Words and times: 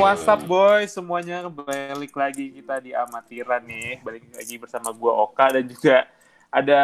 And 0.00 0.08
what's 0.08 0.24
up 0.24 0.40
boy 0.48 0.88
semuanya 0.88 1.44
balik 1.44 2.16
lagi 2.16 2.56
kita 2.56 2.80
di 2.80 2.96
amatiran 2.96 3.60
nih 3.68 4.00
balik 4.00 4.32
lagi 4.32 4.56
bersama 4.56 4.96
gue 4.96 5.12
Oka 5.12 5.52
dan 5.52 5.68
juga 5.68 6.08
ada 6.48 6.80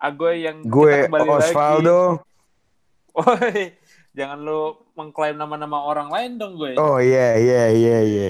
Agoy 0.00 0.48
yang 0.48 0.64
Gue 0.64 1.04
Osvaldo. 1.04 2.24
lagi. 2.24 3.12
Woi, 3.12 3.76
jangan 4.16 4.40
lu 4.40 4.72
mengklaim 4.96 5.36
nama-nama 5.36 5.84
orang 5.84 6.08
lain 6.08 6.40
dong 6.40 6.56
gue. 6.56 6.72
Oh 6.80 6.96
iya 6.96 7.36
iya 7.36 7.68
iya 7.68 7.98
iya. 8.00 8.28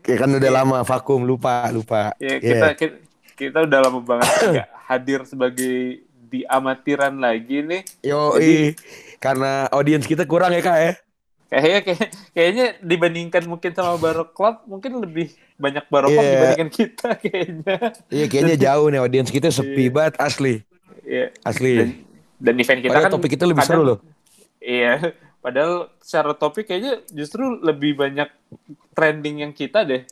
Kayak 0.00 0.24
kan 0.24 0.30
udah 0.40 0.50
lama 0.56 0.80
vakum 0.80 1.20
lupa 1.20 1.68
lupa. 1.68 2.16
ya, 2.16 2.40
Iya. 2.40 2.40
kita, 2.40 2.68
kita 2.72 2.96
kita 3.36 3.58
udah 3.68 3.78
lama 3.84 4.00
banget 4.00 4.32
nggak 4.48 4.68
hadir 4.88 5.20
sebagai 5.28 5.76
di 6.08 6.40
amatiran 6.48 7.20
lagi 7.20 7.68
nih. 7.68 7.84
Yo 8.00 8.32
Jadi- 8.32 8.80
karena 9.20 9.68
audiens 9.68 10.08
kita 10.08 10.24
kurang 10.24 10.56
ya 10.56 10.64
kak 10.64 10.78
ya. 10.80 10.92
Kayaknya 11.50 11.80
kayak, 11.82 12.06
kayaknya 12.30 12.66
dibandingkan 12.78 13.42
mungkin 13.44 13.74
sama 13.74 13.98
Barok 13.98 14.30
Club 14.30 14.62
mungkin 14.64 14.90
lebih 14.96 15.28
banyak 15.56 15.82
Barok 15.84 16.08
Club 16.08 16.22
Iya. 16.22 16.30
dibandingkan 16.32 16.70
kita 16.70 17.08
kayaknya. 17.22 17.76
Iya 18.06 18.24
kayaknya 18.24 18.56
jauh 18.56 18.86
nih 18.86 18.98
audiens 18.98 19.28
kita 19.28 19.50
sepi 19.50 19.84
Iya. 19.84 19.90
banget 19.90 20.14
asli 20.16 20.54
Iya. 21.02 21.26
Dan, 21.28 21.42
asli. 21.42 21.72
dan 22.38 22.54
event 22.54 22.80
kita 22.80 22.88
Padahal 22.88 23.04
kan 23.04 23.12
topik 23.12 23.30
kita 23.30 23.44
lebih 23.44 23.60
kadang- 23.60 23.74
seru 23.74 23.82
loh. 23.84 23.98
Iya, 24.56 24.92
padahal 25.40 25.72
secara 25.98 26.32
topik 26.32 26.64
kayaknya 26.64 26.92
justru 27.10 27.42
lebih 27.58 27.98
banyak 27.98 28.28
trending 28.92 29.42
yang 29.42 29.50
kita 29.50 29.82
deh. 29.82 30.06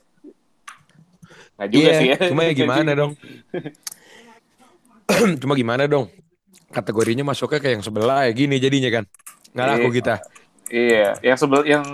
Nggak 1.55 1.69
juga 1.71 1.87
Iya. 1.87 1.95
sih 1.95 2.07
ya. 2.09 2.17
Cuma 2.27 2.43
ya 2.43 2.53
gimana 2.61 2.91
dong? 2.93 3.13
Cuma 5.41 5.55
gimana 5.55 5.87
dong? 5.87 6.11
Kategorinya 6.69 7.25
masuknya 7.25 7.59
kayak 7.59 7.75
yang 7.79 7.85
sebelah 7.85 8.27
ya 8.27 8.33
gini 8.33 8.59
jadinya 8.59 8.91
kan. 8.93 9.05
Nggak 9.55 9.67
laku 9.69 9.89
Iya. 9.89 9.97
kita. 10.03 10.15
Iya, 10.69 11.17
yang 11.23 11.37
sebel 11.37 11.63
yang 11.65 11.85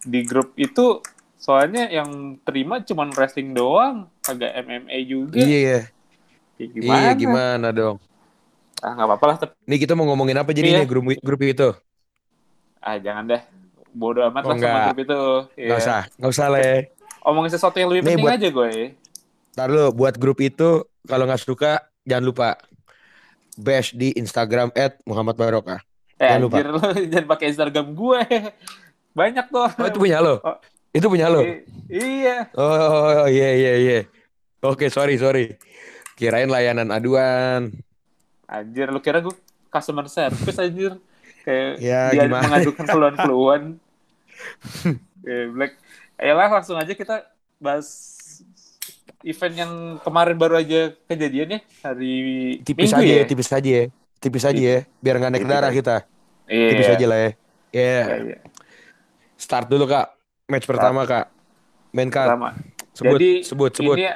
di 0.00 0.20
grup 0.22 0.54
itu 0.54 1.02
soalnya 1.36 1.88
yang 1.88 2.08
terima 2.40 2.80
cuman 2.80 3.10
wrestling 3.10 3.50
doang, 3.50 4.06
agak 4.22 4.54
MMA 4.60 4.98
juga. 5.02 5.40
Iya. 5.40 5.90
Ya, 6.54 6.66
gimana? 6.68 6.96
Iya 6.96 7.10
gimana 7.14 7.68
dong? 7.70 7.96
Ah 8.78 8.92
nggak 8.92 9.08
apa-apa 9.08 9.24
lah. 9.26 9.36
Tapi, 9.38 9.52
Nih 9.64 9.78
kita 9.78 9.92
mau 9.92 10.06
ngomongin 10.06 10.36
apa 10.36 10.52
jadinya 10.52 10.80
Iya. 10.80 10.88
grup 10.88 11.04
grup 11.18 11.40
itu? 11.42 11.68
ah 12.80 12.96
jangan 12.96 13.28
deh. 13.28 13.42
Bodoh 13.90 14.24
amat 14.24 14.40
Oh, 14.40 14.48
lah 14.48 14.56
sama 14.56 14.64
nggak. 14.64 14.84
grup 14.86 15.00
itu. 15.02 15.20
Iya. 15.58 15.68
Nggak 15.68 15.80
usah, 15.80 16.00
nggak 16.16 16.30
usah 16.30 16.46
lah. 16.48 16.60
ya. 16.60 16.76
Omongin 17.20 17.50
sesuatu 17.52 17.76
yang 17.76 17.88
lebih 17.90 18.00
Nih, 18.00 18.08
penting 18.16 18.24
buat- 18.24 18.38
aja 18.38 18.48
gue. 18.48 18.70
Ntar 19.52 19.68
lu 19.68 19.84
buat 19.90 20.14
grup 20.16 20.38
itu 20.38 20.68
kalau 21.04 21.24
nggak 21.26 21.42
suka 21.42 21.72
jangan 22.06 22.24
lupa 22.24 22.48
bash 23.58 23.92
di 23.92 24.14
Instagram 24.14 24.72
Muhammad 25.04 25.36
Barokah. 25.36 25.82
Eh, 26.20 26.28
Jangan 26.28 26.40
lupa. 26.42 26.54
anjir 26.54 26.66
lu 26.68 26.80
jangan 27.12 27.26
pakai 27.26 27.46
Instagram 27.48 27.86
gue. 27.90 28.20
Banyak 29.18 29.46
tuh. 29.48 29.64
Oh 29.66 29.86
itu 29.86 29.98
punya 29.98 30.18
lo? 30.20 30.34
Oh. 30.38 30.56
Itu 30.90 31.06
punya 31.08 31.26
lo? 31.26 31.40
I- 31.40 31.64
iya. 31.88 32.36
Oh 32.52 33.24
iya 33.24 33.50
iya 33.52 33.72
iya. 33.76 33.98
Oke 34.60 34.86
sorry 34.86 35.16
sorry. 35.16 35.56
Kirain 36.14 36.46
layanan 36.46 36.92
aduan. 36.92 37.72
Anjir, 38.44 38.90
lu 38.90 39.00
kira 39.00 39.18
gue 39.18 39.32
customer 39.68 40.04
service 40.06 40.58
anjir? 40.58 41.00
Kayak 41.40 41.80
Ya, 41.80 42.12
dia 42.12 42.28
gimana? 42.28 42.44
mengajukan 42.44 42.84
keluhan-keluhan. 42.92 43.62
Kayak 45.20 45.46
Black. 45.50 45.72
Ayolah 46.14 46.48
langsung 46.52 46.76
aja 46.76 46.92
kita 46.92 47.24
bahas 47.56 47.88
event 49.22 49.54
yang 49.54 49.72
kemarin 50.00 50.36
baru 50.36 50.56
aja 50.56 50.92
kejadian 51.04 51.56
ya 51.56 51.60
hari 51.82 52.12
Tipis 52.60 52.88
Minggu 52.90 53.00
aja 53.00 53.08
ya. 53.08 53.20
ya, 53.20 53.24
tipis 53.24 53.50
aja 53.50 53.70
ya. 53.70 53.84
Tipis 54.20 54.44
aja 54.44 54.60
ya, 54.60 54.78
biar 55.00 55.16
nggak 55.16 55.32
naik 55.32 55.48
darah 55.48 55.72
kita. 55.72 56.04
Iya. 56.44 56.68
Tipis 56.76 56.88
aja 56.92 57.06
lah 57.08 57.18
ya. 57.18 57.30
Ya. 57.30 57.32
Iya, 57.72 58.16
iya. 58.20 58.38
Start 59.40 59.66
dulu 59.72 59.88
kak. 59.88 60.12
Match 60.44 60.68
pertama 60.68 61.08
kak. 61.08 61.32
Main 61.96 62.12
card. 62.12 62.28
Pertama. 62.36 62.50
Sebut 62.92 63.16
Jadi 63.16 63.30
sebut 63.46 63.70
sebut. 63.72 63.96
ini 63.96 64.06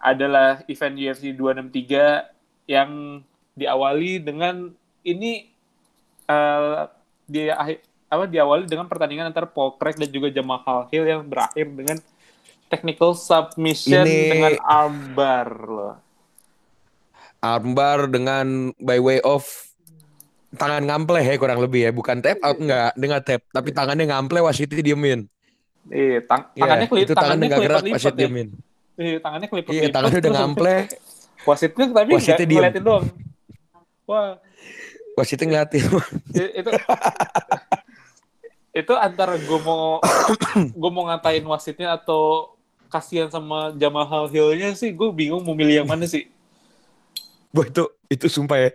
adalah 0.00 0.64
event 0.66 0.96
UFC 0.96 1.36
263 1.36 2.70
yang 2.70 3.20
diawali 3.52 4.24
dengan 4.24 4.72
ini 5.04 5.52
eh 6.26 6.82
di 7.26 7.50
akhir 7.50 7.82
apa 8.06 8.24
diawali 8.30 8.70
dengan 8.70 8.86
pertandingan 8.86 9.30
antara 9.30 9.50
Paul 9.50 9.74
Craig 9.78 9.98
dan 9.98 10.10
juga 10.10 10.30
Jamal 10.30 10.62
Hill 10.90 11.06
yang 11.06 11.22
berakhir 11.26 11.66
dengan 11.74 11.98
technical 12.70 13.14
submission 13.14 14.06
Ini- 14.06 14.30
dengan 14.30 14.52
armbar 14.62 15.48
loh. 15.66 15.94
Armbar 17.40 18.08
dengan 18.10 18.72
by 18.80 18.98
way 18.98 19.18
of 19.22 19.44
tangan 20.56 20.82
ngample 20.88 21.20
ya 21.20 21.36
kurang 21.36 21.60
lebih 21.60 21.86
ya, 21.86 21.90
bukan 21.92 22.24
tap 22.24 22.40
out 22.40 22.56
enggak, 22.56 22.96
dengan 22.96 23.20
tap, 23.20 23.42
tapi 23.52 23.70
tangannya 23.76 24.08
ngample 24.08 24.40
wasitnya 24.40 24.80
diemin. 24.80 25.28
Iya, 25.86 26.18
tang 26.26 26.50
Iya, 26.56 26.62
tangannya 26.64 26.86
kelip 26.90 27.02
itu 27.06 27.14
tangannya 27.14 27.44
nggak 27.46 27.62
gerak 27.62 27.82
wasit 27.92 28.14
ya. 28.14 28.18
diemin. 28.18 28.48
Iya, 28.96 29.16
tangannya 29.20 29.46
kelip 29.52 29.64
Iya, 29.68 29.88
tangannya 29.92 30.18
udah 30.18 30.32
ngample, 30.32 30.76
Wasitnya 31.46 31.84
tapi 31.94 32.10
Wasitnya 32.18 32.46
diem. 32.48 32.58
ngeliatin 32.58 32.82
doang. 32.82 33.06
Wah, 34.06 34.34
wasitnya 35.14 35.46
ngeliatin. 35.46 35.82
Itu 36.34 36.70
itu 38.76 38.92
antara 38.92 39.40
gue 39.40 39.58
mau 39.64 40.02
gue 40.74 40.90
mau 40.92 41.04
ngatain 41.08 41.44
wasitnya 41.48 41.96
atau 41.96 42.52
kasihan 42.92 43.32
sama 43.32 43.72
Jamal 43.72 44.04
Hill-nya 44.28 44.76
sih 44.76 44.92
gue 44.92 45.08
bingung 45.16 45.40
mau 45.40 45.56
milih 45.56 45.80
yang 45.84 45.88
mana 45.88 46.04
sih 46.04 46.28
Wah 47.56 47.66
itu 47.66 47.82
itu 48.12 48.26
sumpah 48.28 48.58
ya. 48.60 48.70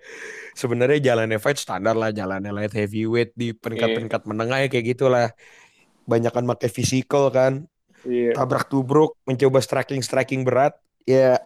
Sebenarnya 0.57 0.99
jalannya 1.13 1.37
fight 1.39 1.57
standar 1.61 1.95
lah, 1.95 2.11
jalannya 2.11 2.51
light 2.51 2.73
heavyweight 2.75 3.31
di 3.37 3.53
peringkat-peringkat 3.55 4.21
menengah 4.27 4.57
ya 4.65 4.67
kayak 4.67 4.85
gitulah. 4.97 5.27
Banyakan 6.09 6.43
pakai 6.49 6.67
physical 6.67 7.29
kan, 7.31 7.63
iya 8.03 8.33
tabrak 8.33 8.67
tubruk, 8.67 9.15
mencoba 9.23 9.61
striking 9.61 10.01
striking 10.01 10.41
berat, 10.41 10.73
ya 11.05 11.39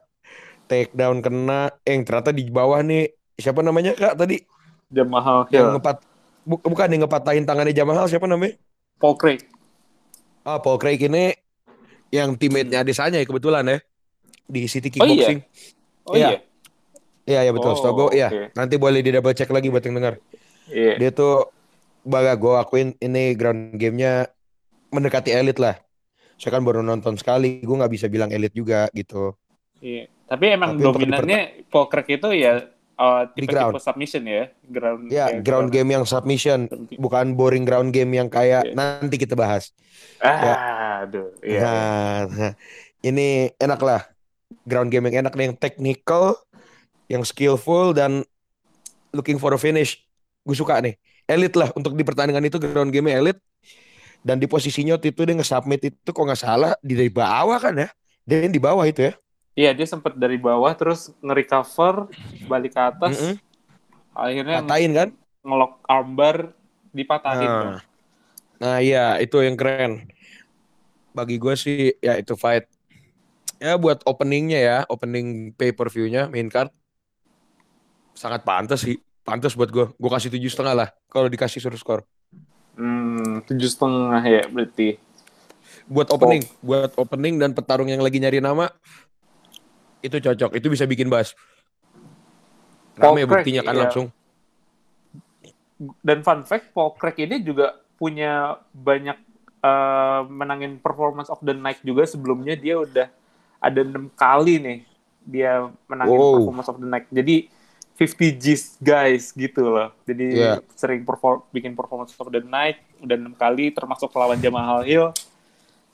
take 0.65 0.95
down 0.95 1.21
kena, 1.21 1.69
eh 1.85 1.93
yang 1.93 2.07
ternyata 2.07 2.31
di 2.33 2.49
bawah 2.49 2.81
nih 2.81 3.13
siapa 3.35 3.61
namanya 3.61 3.93
kak 3.93 4.15
tadi 4.15 4.39
Jamal 4.89 5.45
yang 5.51 5.75
ngepat 5.75 5.97
bu- 6.47 6.63
bukan 6.63 6.87
yang 6.87 7.01
ngepatahin 7.03 7.43
tangannya 7.43 7.75
Jamal 7.75 8.07
siapa 8.07 8.25
namanya? 8.25 8.55
Paul 8.97 9.19
Craig 9.19 9.43
Ah 10.47 10.61
Paul 10.61 10.79
Craig 10.79 11.01
ini 11.03 11.35
yang 12.13 12.37
teammate-nya 12.39 12.85
Adesanya 12.85 13.19
ya 13.19 13.27
kebetulan 13.27 13.65
ya 13.65 13.77
di 14.45 14.61
City 14.71 14.87
Oh, 14.87 15.03
iya? 15.03 15.03
Kickboxing. 15.03 15.39
oh 16.05 16.15
Iya. 16.15 16.29
iya 16.31 16.54
Iya 17.25 17.41
iya 17.41 17.51
betul, 17.51 17.73
Oh, 17.73 17.93
gue 18.05 18.07
iya. 18.13 18.29
oke. 18.29 18.41
Nanti 18.53 18.75
boleh 18.77 19.01
di 19.01 19.09
double 19.09 19.33
check 19.33 19.49
lagi 19.49 19.67
buat 19.67 19.81
yang 19.81 19.97
dengar. 19.97 20.15
iya 20.67 20.93
Dia 20.95 21.09
tuh 21.09 21.49
baga 22.01 22.33
gue 22.33 22.53
akuin 22.55 22.93
ini 22.97 23.33
ground 23.33 23.73
gamenya 23.75 24.29
mendekati 24.89 25.33
elit 25.33 25.57
lah. 25.57 25.75
Saya 26.35 26.53
kan 26.53 26.61
baru 26.61 26.79
nonton 26.79 27.15
sekali, 27.15 27.59
gue 27.59 27.75
nggak 27.75 27.89
bisa 27.89 28.05
bilang 28.05 28.29
elit 28.29 28.51
juga 28.51 28.85
gitu. 28.91 29.33
iya 29.77 30.07
tapi 30.25 30.49
emang 30.49 30.73
Tapi 30.73 30.81
dominannya 30.81 31.41
Craig 31.69 32.07
itu 32.11 32.29
ya 32.33 32.65
uh, 32.95 33.29
Di 33.29 33.45
tipe-tipe 33.45 33.53
ground. 33.53 33.77
submission 33.77 34.23
ya 34.25 34.43
ground 34.63 35.01
Ya 35.07 35.25
ground 35.37 35.69
game 35.69 35.89
yang 35.91 36.03
submission, 36.03 36.65
bukan 36.95 37.33
boring 37.33 37.61
ground 37.61 37.89
game 37.89 38.09
yang 38.11 38.25
kayak 38.25 38.65
Iya. 38.65 38.73
nanti 38.73 39.15
kita 39.15 39.33
bahas. 39.33 39.69
ah 40.19 41.03
aduh 41.03 41.29
iya 41.41 41.59
Nah, 41.61 42.19
nah, 42.25 42.51
ini 43.09 43.53
enak 43.55 43.77
lah. 43.79 44.01
Ground 44.63 44.89
game 44.89 45.09
yang 45.09 45.25
enak 45.25 45.33
nih, 45.33 45.45
yang 45.45 45.57
technical, 45.57 46.37
yang 47.11 47.23
skillful 47.25 47.93
dan 47.95 48.25
looking 49.15 49.37
for 49.41 49.53
a 49.55 49.59
finish. 49.59 50.01
Gue 50.45 50.57
suka 50.57 50.79
nih. 50.83 50.95
Elit 51.25 51.53
lah 51.57 51.73
untuk 51.73 51.97
di 51.97 52.05
pertandingan 52.05 52.45
itu 52.45 52.57
ground 52.61 52.93
game 52.93 53.09
elit. 53.09 53.37
Dan 54.25 54.41
di 54.41 54.49
posisinya 54.49 54.97
waktu 54.97 55.13
itu 55.13 55.21
dia 55.25 55.35
nge-submit 55.37 55.81
itu 55.93 56.09
kok 56.09 56.23
nggak 56.25 56.41
salah 56.41 56.73
di 56.81 56.97
dari 56.97 57.11
bawah 57.13 57.57
kan 57.61 57.73
ya. 57.77 57.89
Dia 58.25 58.45
yang 58.49 58.53
di 58.53 58.61
bawah 58.61 58.85
itu 58.85 59.05
ya. 59.09 59.13
Iya 59.55 59.71
dia 59.77 59.87
sempat 59.87 60.13
dari 60.19 60.35
bawah 60.35 60.71
terus 60.75 61.15
nge-recover 61.23 62.11
balik 62.51 62.75
ke 62.75 62.81
atas 62.91 63.15
Mm-mm. 63.15 63.39
akhirnya 64.15 64.57
Katain 64.67 64.91
kan? 64.97 65.09
ngelok 65.47 65.73
armbar 65.87 66.37
dipatahin 66.97 67.51
Nah. 67.51 67.61
tuh. 67.61 67.75
Nah 68.61 68.75
iya 68.85 68.99
itu 69.23 69.37
yang 69.47 69.57
keren. 69.59 69.91
Bagi 71.17 71.35
gue 71.39 71.55
sih 71.55 71.95
ya 72.03 72.19
itu 72.19 72.33
fight. 72.35 72.67
Ya 73.63 73.79
buat 73.79 74.03
openingnya 74.03 74.59
ya, 74.59 74.77
opening 74.91 75.55
pay 75.55 75.71
per 75.71 75.87
view-nya 75.87 76.27
main 76.27 76.51
card 76.51 76.69
sangat 78.15 78.41
pantas 78.47 78.81
sih. 78.81 78.97
Pantas 79.21 79.53
buat 79.53 79.69
gue. 79.69 79.85
Gue 79.99 80.09
kasih 80.09 80.31
tujuh 80.31 80.49
setengah 80.49 80.73
lah 80.73 80.89
kalau 81.11 81.27
dikasih 81.27 81.59
suruh 81.59 81.77
skor. 81.77 82.01
Hmm, 82.79 83.43
tujuh 83.45 83.69
setengah 83.69 84.23
ya 84.23 84.43
berarti. 84.47 84.97
Buat 85.85 86.09
opening, 86.09 86.43
buat 86.65 86.91
opening 86.97 87.35
dan 87.37 87.51
petarung 87.53 87.91
yang 87.91 88.01
lagi 88.01 88.17
nyari 88.17 88.41
nama 88.41 88.71
itu 90.01 90.17
cocok. 90.17 90.57
Itu 90.57 90.67
bisa 90.69 90.85
bikin 90.85 91.09
bas. 91.09 91.33
Paul 92.95 93.19
Rame 93.19 93.27
Craig, 93.27 93.31
buktinya 93.43 93.61
kan 93.65 93.75
iya. 93.75 93.81
langsung. 93.85 94.05
Dan 95.99 96.23
fun 96.23 96.47
fact, 96.47 96.71
Paul 96.71 96.95
Craig 96.95 97.19
ini 97.19 97.43
juga 97.43 97.75
punya 97.99 98.61
banyak 98.71 99.17
eh, 99.65 100.21
menangin 100.29 100.79
performance 100.79 101.27
of 101.27 101.41
the 101.43 101.55
night 101.55 101.81
juga 101.83 102.07
sebelumnya 102.07 102.55
dia 102.55 102.79
udah 102.79 103.07
ada 103.59 103.79
enam 103.81 104.11
kali 104.13 104.61
nih 104.61 104.79
dia 105.25 105.67
menangin 105.89 106.19
Wow. 106.21 106.33
performance 106.37 106.69
of 106.69 106.77
the 106.77 106.87
night. 106.87 107.07
Jadi 107.09 107.49
50 107.95 108.35
G's 108.35 108.75
guys 108.77 109.31
gitu 109.31 109.71
loh. 109.71 109.89
Jadi 110.03 110.35
Iya. 110.35 110.59
sering 110.75 111.07
perform 111.07 111.47
bikin 111.49 111.73
performance 111.73 112.11
of 112.15 112.27
the 112.27 112.43
night 112.43 112.83
udah 112.99 113.15
enam 113.15 113.31
kali 113.31 113.71
termasuk 113.71 114.11
lawan 114.11 114.39
Jamal 114.39 114.83
Hill 114.83 115.15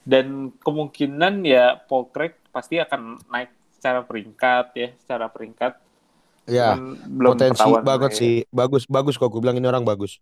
dan 0.02 0.50
kemungkinan 0.66 1.46
ya 1.46 1.78
Paul 1.86 2.10
Craig 2.10 2.34
pasti 2.50 2.82
akan 2.82 3.22
naik 3.30 3.54
secara 3.78 4.02
peringkat 4.02 4.66
ya 4.74 4.90
secara 4.98 5.30
peringkat 5.30 5.78
Ya, 6.50 6.74
belum 6.76 7.38
potensi 7.38 7.70
banget 7.86 8.12
ya. 8.12 8.18
sih. 8.18 8.36
Bagus, 8.50 8.90
bagus 8.90 9.14
kok. 9.16 9.30
Gue 9.30 9.46
bilang 9.46 9.62
ini 9.62 9.70
orang 9.70 9.86
bagus. 9.86 10.18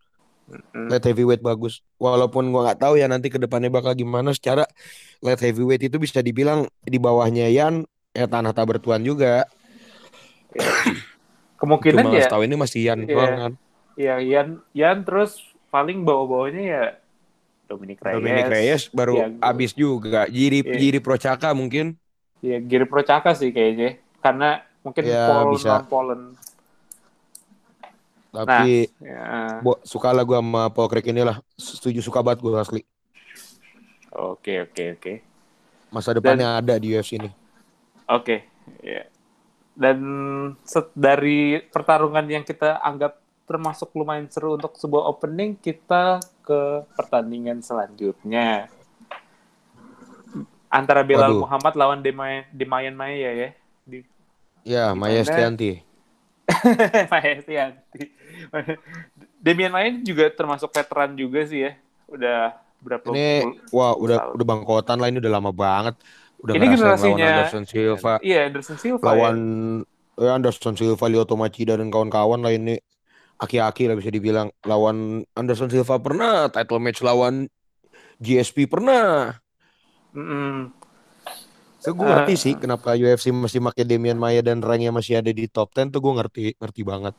Mm, 0.76 0.92
Light 0.92 1.06
heavyweight 1.08 1.40
bagus. 1.40 1.80
Walaupun 1.96 2.52
gua 2.52 2.70
nggak 2.70 2.82
tahu 2.84 3.00
ya 3.00 3.08
nanti 3.08 3.32
ke 3.32 3.40
depannya 3.40 3.72
bakal 3.72 3.96
gimana. 3.96 4.36
Secara 4.36 4.68
light 5.24 5.40
heavyweight 5.40 5.80
itu 5.80 5.96
bisa 5.96 6.20
dibilang 6.20 6.68
di 6.84 7.00
bawahnya 7.00 7.48
Yan, 7.48 7.88
ya 8.12 8.28
tanah 8.28 8.52
tak 8.52 8.68
bertuan 8.68 9.00
juga. 9.02 9.48
Kemungkinan 11.60 12.04
Cuma 12.04 12.16
ya 12.16 12.24
setahu 12.26 12.44
ini 12.44 12.56
masih 12.56 12.80
Yan 12.82 13.00
Iya. 13.04 13.12
doang 13.12 13.34
kan. 13.38 13.54
ya 13.96 14.16
Yan 14.18 14.48
Yan 14.72 14.98
terus 15.04 15.38
paling 15.68 16.02
bawa-bawanya 16.02 16.64
ya 16.64 16.84
Dominic 17.68 18.02
Reyes, 18.02 18.16
Dominic 18.18 18.46
Reyes 18.48 18.82
baru 18.90 19.16
Ya, 19.16 19.28
abis 19.46 19.72
juga. 19.74 20.26
Jiri 20.26 20.64
Iya. 20.64 20.74
Jiri 20.76 21.00
Procaka 21.00 21.52
mungkin. 21.52 21.94
ya 22.40 22.58
Giri 22.58 22.84
Procaka 22.84 23.36
sih 23.36 23.52
kayaknya 23.52 24.00
karena 24.20 24.64
mungkin 24.82 25.04
Ya, 25.04 25.28
Paul 25.28 25.54
bisa. 25.54 25.84
Poland 25.86 26.34
Tapi 28.30 28.86
ya 29.02 29.58
bo, 29.60 29.82
suka 29.82 30.14
lah 30.14 30.22
gue 30.22 30.38
sama 30.38 30.70
Paul 30.70 30.86
Craig 30.88 31.08
inilah. 31.08 31.42
Setuju 31.56 32.00
suka 32.00 32.22
banget 32.22 32.40
gue 32.40 32.54
asli. 32.56 32.82
oke 34.10 34.54
oke 34.66 34.84
oke 34.96 35.14
Masa 35.90 36.14
depannya 36.14 36.54
ada 36.56 36.78
di 36.78 36.94
UFC 36.94 37.18
ini. 37.18 37.34
Oke, 38.06 38.46
ya. 38.80 39.02
Dan 39.80 39.98
set- 40.62 40.92
dari 40.92 41.64
pertarungan 41.64 42.28
yang 42.28 42.44
kita 42.44 42.78
anggap 42.78 43.16
termasuk 43.48 43.96
lumayan 43.96 44.28
seru 44.28 44.54
untuk 44.54 44.76
sebuah 44.76 45.08
opening, 45.08 45.56
kita 45.56 46.20
ke 46.44 46.62
pertandingan 46.94 47.64
selanjutnya. 47.64 48.68
Antara 50.70 51.02
Belal 51.02 51.34
Waduh. 51.34 51.42
Muhammad 51.48 51.74
lawan 51.74 52.00
Demayan, 52.00 52.46
Demayan 52.52 52.94
Maya 52.94 53.32
ya. 53.34 53.50
Di 53.84 54.06
Ya, 54.62 54.94
Maya 54.94 55.24
Gimana? 55.24 55.26
Estianti. 55.26 55.72
Maya 57.12 57.30
Estianti. 57.40 58.02
Demian 59.46 59.72
Maya 59.72 59.90
juga 60.04 60.30
termasuk 60.30 60.70
veteran 60.70 61.16
juga 61.16 61.42
sih 61.48 61.66
ya. 61.66 61.74
Udah 62.06 62.54
berapa 62.80 63.02
Ini 63.10 63.28
puluh- 63.42 63.58
wah 63.72 63.94
udah 63.96 64.18
tahun. 64.20 64.34
udah 64.36 64.46
bangkotan 64.46 64.98
lah 65.00 65.08
ini 65.10 65.18
udah 65.18 65.34
lama 65.34 65.50
banget. 65.50 65.96
Udah 66.40 66.54
Ini 66.56 66.66
generasinya- 66.72 67.30
Anderson 67.44 67.66
Silva, 67.68 68.14
Iya, 68.24 68.48
Anderson 68.48 68.78
Silva 68.80 69.04
lawan 69.04 69.38
ya. 70.16 70.24
ya 70.24 70.32
Anderson 70.40 70.74
Silva, 70.80 71.06
Lyoto 71.12 71.36
Machida 71.36 71.76
dan 71.76 71.92
kawan-kawan 71.92 72.40
lah 72.40 72.56
ini 72.56 72.80
aki-aki 73.40 73.92
lah 73.92 73.96
bisa 74.00 74.08
dibilang. 74.08 74.48
Lawan 74.64 75.28
Anderson 75.36 75.68
Silva 75.68 76.00
pernah, 76.00 76.48
title 76.48 76.80
match 76.80 77.04
lawan 77.04 77.52
GSP 78.20 78.72
pernah. 78.72 79.36
Mm-mm. 80.16 80.72
So, 81.80 81.96
gue 81.96 82.04
ngerti 82.04 82.36
sih 82.36 82.54
kenapa 82.60 82.92
UFC 82.92 83.32
masih 83.32 83.64
pakai 83.64 83.88
Damian 83.88 84.20
Maya 84.20 84.44
dan 84.44 84.60
ranknya 84.60 84.92
masih 84.92 85.24
ada 85.24 85.32
di 85.32 85.48
top 85.48 85.72
10 85.72 85.88
tuh 85.96 86.04
gue 86.04 86.14
ngerti, 86.20 86.44
ngerti 86.60 86.82
banget. 86.84 87.16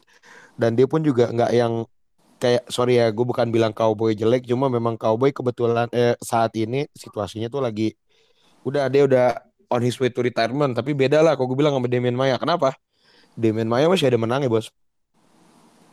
Dan 0.61 0.76
dia 0.76 0.84
pun 0.84 1.00
juga 1.00 1.32
nggak 1.32 1.50
yang 1.56 1.88
kayak 2.37 2.69
sorry 2.69 3.00
ya, 3.00 3.08
gue 3.08 3.25
bukan 3.25 3.49
bilang 3.49 3.72
cowboy 3.72 4.12
jelek, 4.12 4.44
cuma 4.44 4.69
memang 4.69 5.00
cowboy 5.00 5.32
kebetulan 5.32 5.88
eh, 5.93 6.12
saat 6.20 6.52
ini 6.61 6.84
situasinya 6.93 7.49
tuh 7.49 7.64
lagi 7.64 7.96
udah 8.62 8.88
dia 8.88 9.02
udah 9.04 9.26
on 9.70 9.80
his 9.80 9.94
way 9.96 10.10
to 10.10 10.20
retirement, 10.20 10.74
tapi 10.74 10.92
beda 10.92 11.22
lah 11.22 11.38
kalau 11.38 11.54
gue 11.54 11.58
bilang 11.58 11.74
sama 11.78 11.86
Damian 11.86 12.16
Maya. 12.16 12.36
Kenapa? 12.36 12.74
Damian 13.38 13.70
Maya 13.70 13.86
masih 13.86 14.10
ada 14.10 14.18
menang 14.18 14.42
ya 14.42 14.50
bos. 14.50 14.68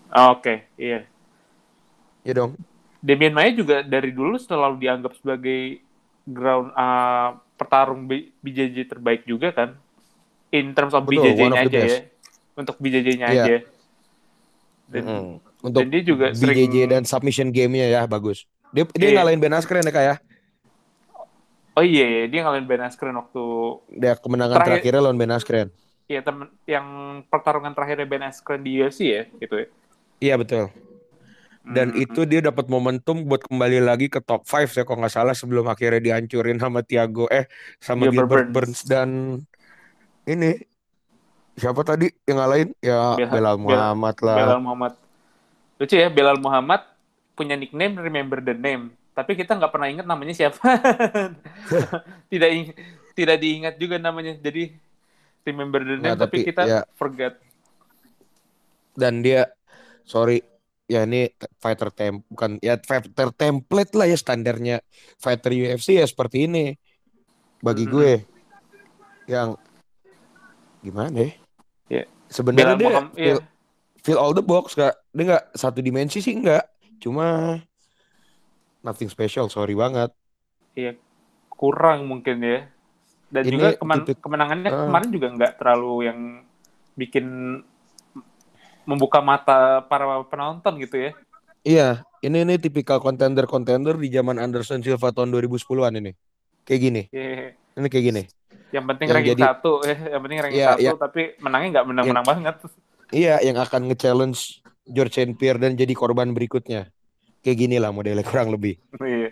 Ah, 0.10 0.34
Oke, 0.34 0.66
iya. 0.76 1.06
Ya 2.24 2.34
dong. 2.34 2.58
Demian 3.00 3.32
Maya 3.32 3.54
juga 3.54 3.86
dari 3.86 4.10
dulu 4.12 4.36
selalu 4.42 4.82
dianggap 4.82 5.14
sebagai 5.16 5.80
ground 6.26 6.74
uh, 6.74 7.38
petarung 7.56 8.04
B- 8.04 8.34
BJJ 8.42 8.90
terbaik 8.90 9.24
juga 9.24 9.54
kan. 9.54 9.78
In 10.50 10.72
terms 10.74 10.96
of 10.96 11.06
BJJ-nya 11.06 11.68
aja 11.68 11.70
best. 11.70 11.88
ya. 11.88 12.00
Untuk 12.58 12.76
BJJ-nya 12.82 13.28
Iya. 13.30 13.44
aja. 13.46 13.58
Dan, 14.88 15.04
Mm. 15.04 15.34
Untuk 15.58 15.82
dan 15.84 15.88
dia 15.92 16.02
juga 16.04 16.26
sering 16.32 16.58
BJJ 16.68 16.76
dan 16.88 17.04
submission 17.04 17.50
game-nya 17.52 17.88
ya 17.88 18.02
bagus. 18.08 18.48
Dia 18.72 18.88
dia 18.96 19.10
Iya. 19.12 19.16
ngalahin 19.22 19.40
Ben 19.40 19.54
Askren 19.54 19.84
ya 19.84 19.94
kayak. 19.94 20.18
Oh 21.78 21.86
iya, 21.86 22.06
iya, 22.08 22.24
dia 22.26 22.42
ngalahin 22.42 22.66
Ben 22.66 22.82
Askren 22.82 23.14
waktu 23.14 23.44
Dia 23.94 24.18
kemenangan 24.18 24.58
Terakhir- 24.58 24.82
terakhirnya 24.82 25.02
lawan 25.04 25.18
Ben 25.18 25.30
Askren. 25.30 25.70
ya 26.08 26.24
temen 26.24 26.48
yang 26.66 26.88
pertarungan 27.28 27.70
terakhirnya 27.70 28.08
Ben 28.08 28.24
Askren 28.24 28.64
di 28.64 28.80
UFC 28.80 29.00
ya 29.06 29.24
gitu 29.38 29.56
ya. 29.56 29.68
Iya 30.18 30.36
betul. 30.36 30.72
Dan 31.62 31.92
Hmm. 31.92 32.00
itu 32.00 32.24
dia 32.24 32.40
dapat 32.40 32.66
momentum 32.66 33.22
buat 33.22 33.44
kembali 33.44 33.84
lagi 33.84 34.08
ke 34.08 34.18
top 34.18 34.42
5 34.42 34.72
ya 34.72 34.82
kalau 34.82 35.04
nggak 35.04 35.12
salah 35.12 35.36
sebelum 35.36 35.68
akhirnya 35.68 36.00
dihancurin 36.00 36.58
sama 36.58 36.80
Thiago 36.80 37.28
eh 37.28 37.46
sama 37.78 38.08
Gilbert 38.08 38.24
Gilbert, 38.24 38.48
Burns. 38.48 38.54
Burns. 38.56 38.80
dan 38.84 39.10
ini 40.24 40.56
siapa 41.54 41.84
tadi 41.84 42.08
yang 42.24 42.40
ngalahin 42.40 42.70
ya 42.80 43.14
Bel- 43.14 43.28
Belal 43.30 43.56
Bel- 43.56 43.64
Muhammad 43.68 44.16
lah. 44.24 44.38
Belal 44.40 44.62
Muhammad. 44.64 44.94
Lucu 45.76 45.94
ya, 45.94 46.08
Belal 46.08 46.40
Muhammad 46.40 46.82
punya 47.36 47.54
nickname 47.54 48.00
Remember 48.00 48.40
the 48.40 48.56
Name. 48.56 48.96
Tapi 49.18 49.34
kita 49.34 49.58
nggak 49.58 49.74
pernah 49.74 49.90
ingat 49.90 50.06
namanya 50.06 50.30
siapa. 50.30 50.62
tidak 52.32 52.50
ing- 52.54 52.78
tidak 53.18 53.42
diingat 53.42 53.76
juga 53.82 53.98
namanya. 53.98 54.38
Jadi 54.38 54.78
Remember 55.42 55.82
the 55.82 55.98
Name, 55.98 56.04
Nggak, 56.06 56.18
tapi, 56.22 56.38
tapi 56.44 56.48
kita 56.54 56.62
ya. 56.68 56.82
forget. 56.94 57.34
Dan 58.94 59.26
dia 59.26 59.50
sorry 60.04 60.44
ya 60.86 61.02
ini 61.02 61.32
fighter 61.58 61.90
tem 61.90 62.22
bukan 62.30 62.62
ya 62.62 62.78
fighter 62.80 63.34
template 63.34 63.92
lah 63.92 64.08
ya 64.08 64.16
standarnya 64.16 64.78
fighter 65.18 65.52
UFC 65.52 65.98
ya 65.98 66.06
seperti 66.06 66.48
ini 66.48 66.76
bagi 67.60 67.84
Mhm. 67.84 67.92
gue 67.92 68.12
yang 69.28 69.50
gimana 70.80 71.16
ya? 71.16 71.32
Ya. 71.90 72.04
Sebenarnya 72.28 72.76
dia 72.76 72.92
feel- 73.12 73.46
fill 74.00 74.20
all 74.20 74.32
the 74.32 74.44
box 74.44 74.76
gak 74.76 74.96
dia 75.12 75.24
nggak 75.28 75.46
satu 75.56 75.80
dimensi 75.80 76.20
sih 76.20 76.36
nggak 76.40 76.64
cuma 77.04 77.60
nothing 78.88 79.08
special 79.08 79.46
sorry 79.48 79.76
banget 79.76 80.10
Iya, 80.72 80.94
kurang 81.50 82.06
mungkin 82.06 82.38
ya. 82.38 82.70
Dan 83.28 83.44
Ini 83.44 83.52
juga 83.52 83.68
kemen- 83.76 84.06
tipik- 84.06 84.22
kemenangannya 84.22 84.70
Ah. 84.70 84.86
kemarin 84.86 85.10
juga 85.10 85.28
nggak 85.32 85.54
terlalu 85.58 85.94
yang 86.06 86.20
bikin 86.94 87.26
membuka 88.84 89.20
mata 89.20 89.84
para 89.84 90.06
penonton 90.24 90.80
gitu 90.80 90.98
ya. 90.98 91.12
iya 91.62 91.90
ini 92.20 92.42
ini 92.42 92.56
tipikal 92.56 92.98
contender 92.98 93.44
contender 93.44 93.94
di 93.94 94.08
zaman 94.08 94.38
Anderson 94.38 94.80
Silva 94.80 95.12
tahun 95.12 95.34
2010-an 95.34 95.92
ini 95.94 96.12
kayak 96.64 96.80
gini 96.82 97.02
Iya. 97.10 97.52
ini 97.76 97.88
kayak 97.88 98.06
gini 98.06 98.24
Yang 98.68 98.86
penting 98.86 99.08
Yang 99.08 99.16
ranking 99.18 99.32
jadi- 99.34 99.48
satu, 99.48 99.72
eh, 99.82 99.98
yang 100.10 100.22
penting 100.22 100.40
ranking 100.42 100.60
Iya, 100.60 100.70
satu, 100.70 100.82
iya. 100.82 100.92
tapi 100.94 101.22
menangnya 101.38 101.70
nggak 101.74 101.88
menang-menang 101.88 102.26
banget. 102.26 102.56
iya 103.10 103.36
yang 103.40 103.58
akan 103.58 103.82
nge-challenge 103.88 104.40
George 104.86 105.14
St. 105.18 105.34
Pierre 105.34 105.58
dan 105.58 105.74
jadi 105.74 105.92
korban 105.92 106.32
berikutnya 106.32 106.92
kayak 107.48 107.58
gini 107.58 107.80
lah 107.80 107.96
modelnya 107.96 108.28
kurang 108.28 108.52
lebih 108.52 108.76
Iya. 109.00 109.32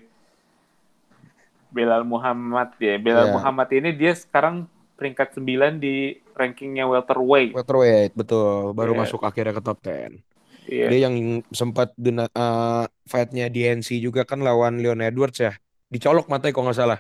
Belal 1.68 2.08
Muhammad 2.08 2.72
ya. 2.80 2.96
Belal 2.96 3.28
Iya. 3.28 3.34
Muhammad 3.36 3.68
ini 3.76 3.92
dia 3.92 4.16
sekarang 4.16 4.64
peringkat 4.96 5.36
9 5.36 5.76
di 5.76 6.16
rankingnya 6.32 6.88
welterweight. 6.88 7.52
welterweight 7.52 8.16
betul 8.16 8.72
baru 8.72 8.96
Iya. 8.96 9.00
masuk 9.04 9.22
akhirnya 9.22 9.52
ke 9.52 9.60
top 9.60 9.84
10 9.84 10.24
Iya. 10.66 10.88
dia 10.88 11.00
yang 11.06 11.16
sempat 11.52 11.92
duna, 11.94 12.32
uh, 12.32 12.88
fightnya 13.04 13.52
di 13.52 13.68
NC 13.68 14.00
juga 14.00 14.24
kan 14.24 14.40
lawan 14.40 14.80
Leon 14.80 15.04
Edwards 15.04 15.38
ya 15.38 15.52
dicolok 15.92 16.26
matanya 16.26 16.56
kalau 16.56 16.72
nggak 16.72 16.80
salah 16.80 17.00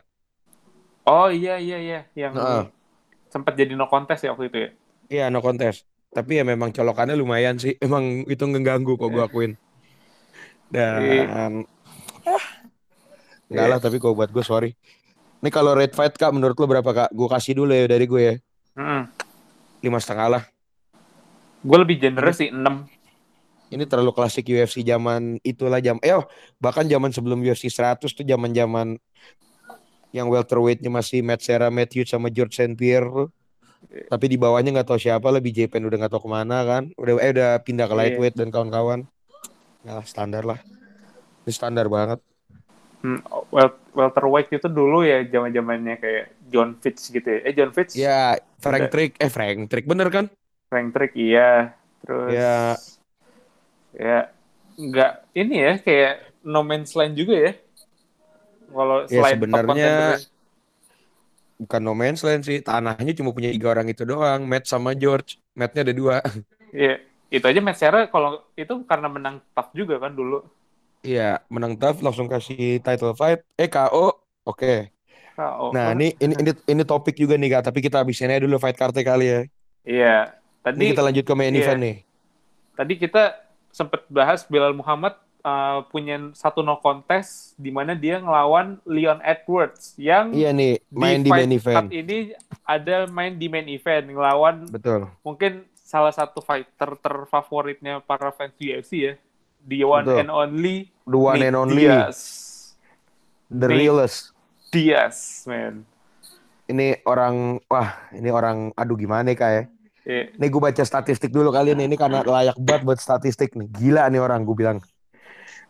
Oh 1.06 1.30
iya 1.30 1.56
iya 1.56 1.78
iya 1.78 2.00
yang 2.14 2.34
Heeh. 2.34 2.66
sempat 3.30 3.54
jadi 3.54 3.74
no 3.74 3.86
contest 3.86 4.26
ya 4.26 4.34
waktu 4.34 4.50
itu 4.50 4.58
ya. 4.58 4.70
Iya 5.08 5.26
no 5.30 5.38
contest. 5.38 5.86
Tapi 6.10 6.40
ya 6.40 6.44
memang 6.44 6.74
colokannya 6.74 7.14
lumayan 7.14 7.56
sih. 7.56 7.78
Emang 7.86 8.26
itu 8.26 8.42
ngeganggu 8.42 8.98
kok 8.98 9.08
gue 9.08 9.22
akuin. 9.22 9.54
Dan 10.70 11.64
ah, 12.26 12.44
enggak 13.50 13.68
lah 13.70 13.80
tapi 13.80 13.98
kalau 14.02 14.18
buat 14.18 14.30
gue 14.34 14.42
sorry. 14.46 14.74
Ini 15.46 15.50
kalau 15.54 15.78
red 15.78 15.94
fight 15.94 16.18
kak 16.18 16.34
menurut 16.34 16.58
lo 16.58 16.66
berapa 16.66 16.90
kak? 16.90 17.10
Gue 17.14 17.28
kasih 17.30 17.54
dulu 17.54 17.70
ya 17.70 17.86
dari 17.86 18.06
gue 18.10 18.22
ya. 18.22 18.36
Mm. 18.76 19.04
Lima 19.86 20.02
setengah 20.02 20.28
lah. 20.40 20.44
Gue 21.62 21.78
lebih 21.82 22.02
generous 22.02 22.42
sih 22.42 22.50
6. 22.50 22.62
Ini 23.74 23.84
terlalu 23.90 24.14
klasik 24.14 24.46
UFC 24.46 24.86
zaman 24.86 25.42
itulah 25.42 25.82
jam. 25.82 25.98
Eh 26.06 26.14
oh, 26.14 26.26
bahkan 26.62 26.86
zaman 26.86 27.10
sebelum 27.10 27.42
UFC 27.42 27.70
100 27.70 28.02
tuh 28.06 28.26
zaman 28.26 28.54
zaman 28.54 28.98
yang 30.14 30.32
welterweightnya 30.32 30.88
masih 30.88 31.26
Matt 31.26 31.44
Serra, 31.44 31.68
Matthews 31.74 32.14
sama 32.14 32.30
George 32.32 32.56
St. 32.56 32.78
Pierre. 32.78 33.30
Tapi 33.86 34.26
di 34.26 34.38
bawahnya 34.38 34.74
nggak 34.74 34.88
tahu 34.88 34.98
siapa 34.98 35.30
BJ 35.42 35.70
Penn 35.70 35.86
udah 35.86 35.98
nggak 36.06 36.14
tahu 36.14 36.26
ke 36.26 36.30
mana 36.32 36.66
kan. 36.66 36.84
Udah 36.98 37.22
eh 37.22 37.32
udah 37.36 37.52
pindah 37.62 37.86
ke 37.86 37.94
Iya. 37.94 38.00
lightweight 38.02 38.36
dan 38.38 38.50
kawan-kawan. 38.50 39.06
Ya 39.88 39.94
standar 40.12 40.44
lah. 40.50 40.60
Ini 41.46 41.51
standar 41.58 41.88
banget. 41.96 42.20
Hmm, 43.06 43.22
wel- 43.54 43.77
welterweight 43.94 44.50
itu 44.50 44.65
dulu 44.65 45.06
ya 45.06 45.22
zaman-zamannya 45.30 45.96
kayak 46.01 46.25
John 46.50 46.74
Fitch 46.82 47.13
gitu 47.13 47.27
ya. 47.30 47.39
Eh 47.46 47.54
John 47.54 47.70
Fitch, 47.70 47.96
Ya 47.96 48.38
Frank. 48.60 48.92
Trick, 48.92 49.12
eh 49.24 49.32
Frank 49.32 49.60
Trick 49.72 49.86
bener 49.88 50.08
kan? 50.12 50.25
Frank 50.70 50.94
Trick 50.94 51.13
iya. 51.18 51.74
Terus 52.06 52.38
Ya. 52.38 52.77
ya 53.96 54.30
nggak 54.75 55.12
ini 55.39 55.56
ya 55.65 55.74
kayak 55.80 56.13
no 56.44 56.62
man's 56.68 56.94
land 56.98 57.15
juga 57.15 57.36
ya. 57.36 57.51
Kalau 58.74 59.00
Ya, 59.10 59.22
sebenarnya 59.30 59.86
bukan 61.62 61.82
no 61.86 61.94
man's 62.00 62.22
land 62.27 62.42
sih. 62.48 62.58
Tanahnya 62.68 63.12
cuma 63.20 63.32
punya 63.36 63.50
tiga 63.56 63.68
orang 63.74 63.88
itu 63.94 64.04
doang. 64.12 64.42
Matt 64.51 64.63
sama 64.72 64.92
George. 65.01 65.30
Mattnya 65.60 65.82
ada 65.86 65.94
dua. 65.96 66.15
Iya, 66.74 67.00
itu 67.29 67.46
aja 67.46 67.60
Matt 67.62 67.77
Serra 67.79 68.08
kalau 68.08 68.41
itu 68.55 68.74
karena 68.86 69.08
menang 69.10 69.41
tough 69.53 69.72
juga 69.74 69.98
kan 70.00 70.13
dulu. 70.13 70.46
Iya, 71.05 71.38
menang 71.53 71.77
tough 71.77 72.01
langsung 72.01 72.25
kasih 72.25 72.82
title 72.82 73.13
fight. 73.13 73.46
Eh 73.55 73.70
KO. 73.70 74.17
Oke. 74.44 74.89
KO. 75.36 75.70
Nah, 75.70 75.94
ini 75.94 76.15
ini 76.17 76.34
ini 76.41 76.51
ini 76.65 76.82
topik 76.82 77.15
juga 77.15 77.36
nih 77.36 77.60
Kak, 77.60 77.63
tapi 77.70 77.79
kita 77.84 78.01
habisin 78.01 78.32
aja 78.32 78.41
dulu 78.41 78.58
fight 78.58 78.77
card 78.77 78.96
kali 78.96 79.25
ya. 79.27 79.39
Iya, 79.86 80.15
Ini 80.65 80.65
tadi 80.65 80.84
kita 80.91 81.01
lanjut 81.05 81.24
ke 81.24 81.34
main 81.38 81.53
iya. 81.53 81.62
event 81.62 81.79
nih. 81.82 81.98
tadi 82.74 82.94
kita 82.98 83.38
sempat 83.70 84.03
bahas 84.10 84.44
Bilal 84.44 84.74
Muhammad 84.74 85.13
uh, 85.41 85.86
punya 85.88 86.17
satu 86.34 86.60
no 86.60 86.79
contest 86.79 87.53
di 87.55 87.70
mana 87.70 87.94
dia 87.94 88.20
ngelawan 88.20 88.79
Leon 88.84 89.20
Edwards 89.24 89.94
yang 89.96 90.32
Iya 90.32 90.51
nih, 90.51 90.82
main 90.91 91.22
di, 91.22 91.29
fight 91.29 91.46
main 91.46 91.51
event. 91.51 91.88
ini 91.91 92.17
ada 92.65 93.05
main 93.08 93.34
di 93.36 93.48
main 93.48 93.67
event 93.70 94.05
ngelawan 94.10 94.67
Betul. 94.67 95.08
mungkin 95.22 95.63
salah 95.96 96.12
satu 96.12 96.44
fighter 96.44 97.00
terfavoritnya 97.00 98.04
para 98.04 98.28
fans 98.36 98.52
UFC 98.60 98.92
ya, 99.00 99.14
the 99.64 99.80
one 99.88 100.04
Betul. 100.04 100.20
and 100.20 100.30
only 100.30 100.78
The 101.08 101.16
one 101.16 101.40
Nate 101.40 101.48
and 101.48 101.56
only, 101.56 101.88
Diaz. 101.88 102.20
the 103.48 103.72
Nate 103.72 103.80
realest. 103.80 104.36
Diaz, 104.68 105.48
man. 105.48 105.88
Ini 106.68 107.00
orang, 107.08 107.64
wah, 107.72 107.96
ini 108.12 108.28
orang, 108.28 108.75
aduh 108.75 108.98
gimana 109.00 109.32
ya, 109.32 109.38
Kak 109.38 109.52
ya. 109.54 109.64
Iya. 110.04 110.24
Nih 110.36 110.50
gue 110.52 110.60
baca 110.60 110.84
statistik 110.84 111.32
dulu 111.32 111.54
kali 111.54 111.72
ini, 111.72 111.88
ini 111.88 111.96
karena 111.96 112.25
layak 112.25 112.58
banget 112.60 112.84
buat 112.84 113.00
statistik 113.00 113.56
nih. 113.56 113.70
Gila 113.72 114.10
nih 114.12 114.20
orang, 114.20 114.44
gue 114.44 114.54
bilang. 114.58 114.78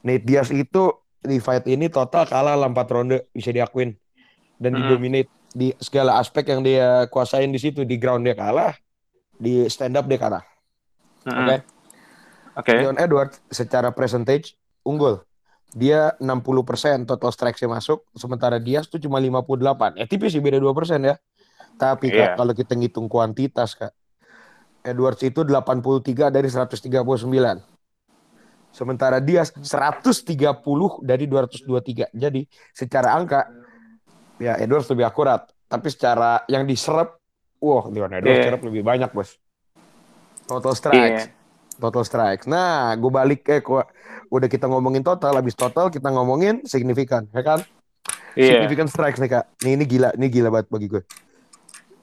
Nate 0.02 0.26
Diaz 0.26 0.50
itu 0.50 0.90
di 1.22 1.38
fight 1.38 1.68
ini 1.68 1.86
total 1.86 2.26
kalah 2.26 2.58
lah 2.58 2.66
4 2.66 2.82
ronde, 2.90 3.30
bisa 3.30 3.54
diakuin. 3.54 3.94
Dan 4.56 4.74
Hmm. 4.74 4.88
didominate 4.88 5.30
di 5.52 5.76
segala 5.78 6.16
aspek 6.18 6.48
yang 6.48 6.64
dia 6.64 7.06
kuasain 7.12 7.52
di 7.52 7.60
situ. 7.60 7.84
Di 7.84 8.00
ground 8.00 8.24
dia 8.24 8.34
kalah, 8.34 8.72
di 9.36 9.68
stand 9.68 9.98
up. 10.00 10.06
Mm-mm. 10.08 11.48
Oke. 11.48 11.56
Oke. 12.56 12.72
Leon 12.80 12.98
Edwards 13.02 13.42
secara 13.52 13.92
percentage 13.92 14.56
unggul. 14.88 15.24
Dia 15.76 16.16
60% 16.24 17.04
total 17.04 17.32
strikes 17.36 17.60
masuk, 17.68 18.08
sementara 18.16 18.64
Diaz 18.64 18.88
tuh 18.88 19.02
cuma 19.02 19.20
58. 19.20 20.00
Ya 20.00 20.08
tipis 20.08 20.32
sih 20.32 20.40
beda 20.40 20.56
2% 20.56 20.72
ya. 21.04 21.20
Tapi 21.76 22.08
Kak, 22.08 22.16
Iya. 22.16 22.36
kalau 22.40 22.54
kita 22.56 22.80
ngitung 22.80 23.12
kuantitas 23.12 23.76
Kak, 23.76 23.92
Edwards 24.88 25.20
itu 25.28 25.44
83 25.44 26.32
dari 26.32 26.48
139. 26.48 27.60
Sementara 28.72 29.20
Diaz 29.20 29.52
130 29.52 31.04
dari 31.04 31.28
223. 31.28 32.08
Jadi 32.16 32.48
secara 32.72 33.12
angka 33.20 33.52
ya 34.40 34.56
Edwards 34.56 34.88
lebih 34.88 35.04
akurat. 35.04 35.48
Tapi 35.68 35.88
secara 35.92 36.44
yang 36.48 36.64
diserap, 36.64 37.20
wah 37.66 37.86
Leon 37.90 38.14
Edwards 38.14 38.38
Iya. 38.38 38.46
serap 38.54 38.62
lebih 38.62 38.86
banyak 38.86 39.10
bos. 39.10 39.42
Total 40.46 40.74
strikes 40.78 41.26
Iya. 41.26 41.34
total 41.76 42.04
strikes. 42.06 42.46
Nah, 42.46 42.94
gue 42.96 43.12
balik 43.12 43.50
eh 43.50 43.60
udah 44.32 44.48
kita 44.48 44.70
ngomongin 44.70 45.04
total, 45.04 45.36
habis 45.36 45.58
total 45.58 45.92
kita 45.92 46.08
ngomongin 46.08 46.64
signifikan, 46.64 47.28
ya 47.36 47.44
kan? 47.44 47.60
Iya. 48.36 48.62
Significant 48.62 48.90
strikes 48.92 49.20
nih 49.20 49.32
kak. 49.32 49.46
Nih 49.64 49.76
ini 49.76 49.84
gila, 49.84 50.16
ini 50.16 50.28
gila 50.32 50.50
banget 50.52 50.68
bagi 50.72 50.88
gue. 50.88 51.04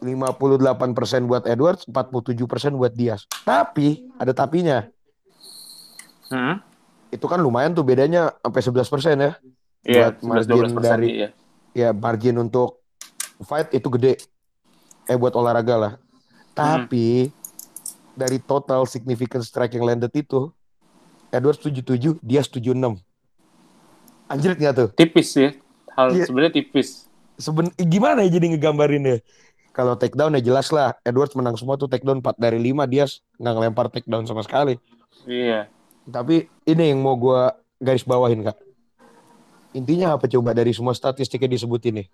58% 0.03 1.31
buat 1.31 1.47
Edwards, 1.47 1.87
47% 1.87 2.75
buat 2.75 2.91
Diaz. 2.91 3.25
Tapi 3.47 4.11
ada 4.19 4.35
tapinya. 4.35 4.83
Hmm. 6.27 6.59
Itu 7.13 7.29
kan 7.31 7.39
lumayan 7.39 7.77
tuh 7.77 7.87
bedanya 7.87 8.35
sampai 8.43 8.61
11% 8.65 9.17
ya. 9.21 9.33
Iya, 9.83 10.15
Buat 10.21 10.47
11 10.47 10.73
margin 10.73 10.73
dari 10.79 11.09
iya. 11.11 11.29
ya 11.75 11.89
margin 11.91 12.39
untuk 12.39 12.83
fight 13.43 13.71
itu 13.75 13.87
gede. 13.95 14.15
Eh 15.07 15.17
buat 15.19 15.35
olahraga 15.35 15.77
lah. 15.77 15.93
Tapi 16.53 17.33
dari 18.13 18.39
total 18.39 18.85
significant 18.85 19.43
strike 19.43 19.73
yang 19.75 19.89
landed 19.89 20.13
itu 20.13 20.53
Edwards 21.33 21.65
77, 21.65 22.21
dia 22.21 22.45
76. 22.45 23.01
Anjir 24.29 24.53
nggak 24.53 24.75
tuh? 24.77 24.89
Tipis 24.93 25.29
ya. 25.33 25.51
Hal 25.97 26.13
Iya. 26.13 26.25
sebenarnya 26.29 26.53
tipis. 26.61 27.09
Seben 27.41 27.73
gimana 27.77 28.25
ya 28.25 28.37
jadi 28.37 28.53
ngegambarinnya? 28.53 29.25
Kalau 29.73 29.97
takedown 29.97 30.37
ya 30.37 30.45
jelas 30.45 30.69
lah. 30.69 30.93
Edwards 31.01 31.33
menang 31.33 31.57
semua 31.57 31.81
tuh 31.81 31.89
takedown 31.89 32.21
4 32.21 32.37
dari 32.37 32.61
5 32.61 32.85
dia 32.85 33.09
nggak 33.41 33.55
ngelempar 33.57 33.89
takedown 33.89 34.29
sama 34.29 34.45
sekali. 34.45 34.77
Iya. 35.25 35.73
Tapi 36.05 36.49
ini 36.69 36.93
yang 36.93 37.01
mau 37.01 37.17
gua 37.17 37.57
garis 37.81 38.05
bawahin 38.05 38.45
kak. 38.45 38.57
Intinya 39.73 40.13
apa 40.13 40.29
coba 40.29 40.53
dari 40.53 40.77
semua 40.77 40.93
statistik 40.93 41.41
yang 41.41 41.53
disebut 41.57 41.81
ini? 41.89 42.05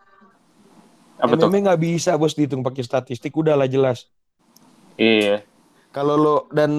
Apa 1.19 1.35
tuh? 1.35 1.51
MMA 1.51 1.67
nggak 1.71 1.81
bisa 1.83 2.15
bos 2.15 2.35
dihitung 2.35 2.63
pakai 2.63 2.83
statistik 2.87 3.35
udahlah 3.35 3.67
jelas. 3.67 4.07
Iya. 4.95 5.43
Kalau 5.91 6.15
lo 6.15 6.37
dan 6.55 6.71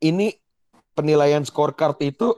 ini 0.00 0.34
penilaian 0.92 1.44
scorecard 1.44 1.96
itu 2.04 2.36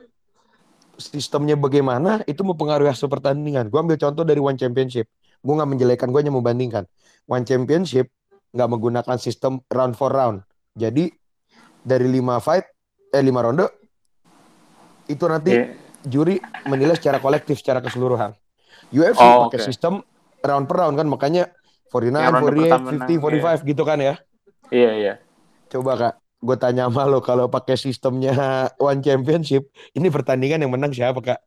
sistemnya 1.01 1.57
bagaimana 1.57 2.21
itu 2.29 2.45
mempengaruhi 2.45 2.93
hasil 2.93 3.09
pertandingan. 3.09 3.73
Gue 3.73 3.81
ambil 3.81 3.97
contoh 3.97 4.23
dari 4.23 4.39
One 4.39 4.61
Championship. 4.61 5.09
Gue 5.41 5.55
nggak 5.57 5.71
menjelekan, 5.73 6.13
gue 6.13 6.21
hanya 6.21 6.35
membandingkan. 6.35 6.85
One 7.25 7.49
Championship 7.49 8.13
nggak 8.53 8.69
menggunakan 8.69 9.17
sistem 9.17 9.65
round 9.73 9.97
for 9.97 10.13
round. 10.13 10.45
Jadi 10.77 11.09
dari 11.81 12.07
lima 12.07 12.37
fight, 12.39 12.69
eh 13.11 13.25
lima 13.25 13.41
ronde 13.41 13.67
itu 15.09 15.25
nanti 15.27 15.57
Iya. 15.57 15.65
juri 16.05 16.37
menilai 16.69 16.95
secara 16.95 17.19
kolektif, 17.19 17.59
secara 17.59 17.81
keseluruhan. 17.81 18.37
UFC 18.93 19.19
Oh, 19.19 19.49
pakai 19.49 19.59
oke. 19.65 19.67
sistem 19.67 20.05
round 20.41 20.65
per 20.67 20.77
round 20.81 20.97
kan, 20.97 21.07
makanya 21.07 21.53
49, 21.91 22.15
Yang 22.15 22.33
ronde 22.33 22.51
48, 22.55 22.63
pertama 22.63 22.89
50, 22.89 22.95
menang, 22.95 23.61
45 23.61 23.71
gitu 23.71 23.83
kan 23.83 23.99
ya. 23.99 24.15
Iya, 24.71 24.91
iya. 24.95 25.15
Coba 25.67 25.93
kak, 25.95 26.15
gue 26.39 26.57
tanya 26.57 26.87
sama 26.87 27.03
lo 27.07 27.19
kalau 27.19 27.47
pakai 27.47 27.75
sistemnya 27.75 28.33
One 28.79 29.03
Championship, 29.03 29.69
ini 29.93 30.07
pertandingan 30.09 30.63
yang 30.63 30.73
menang 30.73 30.95
siapa 30.95 31.19
kak? 31.19 31.41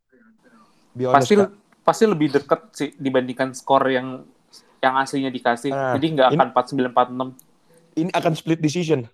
Be 0.93 1.07
honest, 1.09 1.25
Pasti 1.25 1.33
Kak. 1.35 1.50
pasti 1.83 2.03
lebih 2.07 2.27
deket 2.31 2.62
sih 2.71 2.89
dibandingkan 2.95 3.51
skor 3.51 3.83
yang 3.89 4.23
yang 4.79 4.93
aslinya 5.00 5.31
dikasih. 5.31 5.71
Ah, 5.71 5.95
Jadi 5.95 6.05
nggak 6.15 6.27
akan 6.35 6.47
49 6.53 6.91
46. 6.91 8.00
ini 8.00 8.09
akan 8.12 8.33
split 8.35 8.59
decision. 8.59 9.07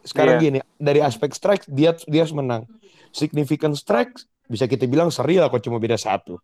Sekarang 0.00 0.40
Iya. 0.40 0.44
gini, 0.48 0.58
dari 0.80 1.00
aspek 1.04 1.30
strike 1.36 1.68
dia 1.68 1.92
dia 2.08 2.24
menang. 2.32 2.64
Significant 3.12 3.76
strike 3.76 4.16
bisa 4.48 4.64
kita 4.64 4.88
bilang 4.88 5.12
seri 5.12 5.36
lah 5.36 5.52
kok 5.52 5.60
cuma 5.60 5.76
beda 5.76 6.00
satu. 6.00 6.40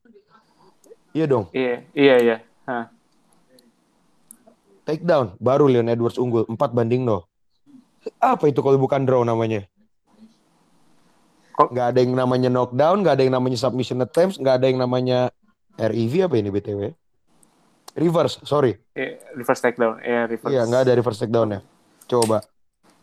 Iya 1.17 1.25
dong. 1.25 1.49
Iya, 1.57 1.83
iya, 1.97 2.15
iya. 2.21 2.37
Hah. 2.67 2.91
Takedown 4.83 5.35
baru 5.39 5.67
Leon 5.67 5.91
Edwards 5.91 6.15
unggul 6.17 6.47
4 6.47 6.55
banding 6.71 7.03
0. 7.03 7.27
Apa 8.23 8.47
itu 8.47 8.63
kalau 8.63 8.79
bukan 8.79 9.03
draw 9.03 9.23
namanya? 9.23 9.67
Kok- 11.57 11.73
Nggak 11.73 11.87
ada 11.91 11.99
yang 11.99 12.13
namanya 12.15 12.49
knockdown, 12.53 13.03
nggak 13.03 13.15
ada 13.19 13.23
yang 13.25 13.35
namanya 13.35 13.59
submission 13.59 13.99
attempts, 13.99 14.39
nggak 14.39 14.63
ada 14.63 14.67
yang 14.69 14.79
namanya 14.79 15.35
REV 15.75 16.29
apa 16.29 16.35
ini 16.37 16.51
BTW? 16.51 16.81
Reverse, 17.97 18.45
sorry. 18.45 18.77
Iya, 18.93 19.17
reverse 19.33 19.63
takedown. 19.65 19.99
Iya, 20.05 20.21
reverse. 20.29 20.53
Iya, 20.53 20.63
nggak 20.69 20.83
ada 20.85 20.93
reverse 20.93 21.19
takedown 21.19 21.49
ya. 21.49 21.61
Coba. 22.07 22.39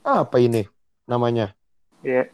Apa 0.05 0.38
ini 0.38 0.63
namanya? 1.03 1.51
Iya. 2.00 2.29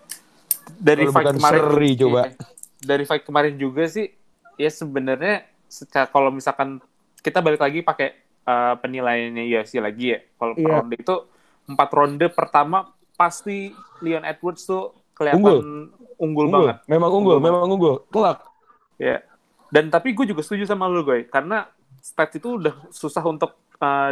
Dari 0.69 1.07
Kalau 1.07 1.13
fight 1.15 1.25
bukan 1.25 1.35
kemarin 1.39 1.61
seri, 1.63 1.89
coba. 1.95 2.21
iya. 2.21 2.31
Dari 2.79 3.03
fight 3.03 3.23
kemarin 3.23 3.53
juga 3.55 3.83
sih 3.87 4.11
ya 4.55 4.69
sebenarnya 4.69 5.41
secara 5.65 6.05
kalau 6.05 6.29
misalkan 6.29 6.83
kita 7.19 7.39
balik 7.43 7.61
lagi 7.61 7.79
pakai 7.83 8.15
uh, 8.47 8.75
penilaiannya 8.79 9.43
UFC 9.45 9.79
lagi 9.79 10.15
ya. 10.15 10.19
Kalau 10.39 10.53
per 10.55 10.63
Iya. 10.63 10.75
ronde 10.81 10.95
itu 10.97 11.15
empat 11.69 11.89
ronde 11.93 12.25
pertama 12.33 12.77
pasti 13.13 13.75
Leon 14.01 14.23
Edwards 14.25 14.63
tuh 14.63 14.95
kelihatan 15.13 15.43
unggul, 16.19 16.47
banget. 16.47 16.77
Memang 16.87 17.11
unggul, 17.11 17.37
Unggul 17.37 17.45
memang 17.45 17.61
unggul. 17.67 17.95
Telak. 18.09 18.39
Ya. 18.95 19.23
Dan 19.69 19.91
tapi 19.93 20.15
gue 20.15 20.25
juga 20.25 20.41
setuju 20.41 20.65
sama 20.65 20.89
lu, 20.89 21.05
Goy. 21.05 21.27
Karena 21.29 21.67
stats 22.01 22.39
itu 22.39 22.57
udah 22.57 22.73
susah 22.89 23.21
untuk 23.27 23.59
uh, 23.83 24.11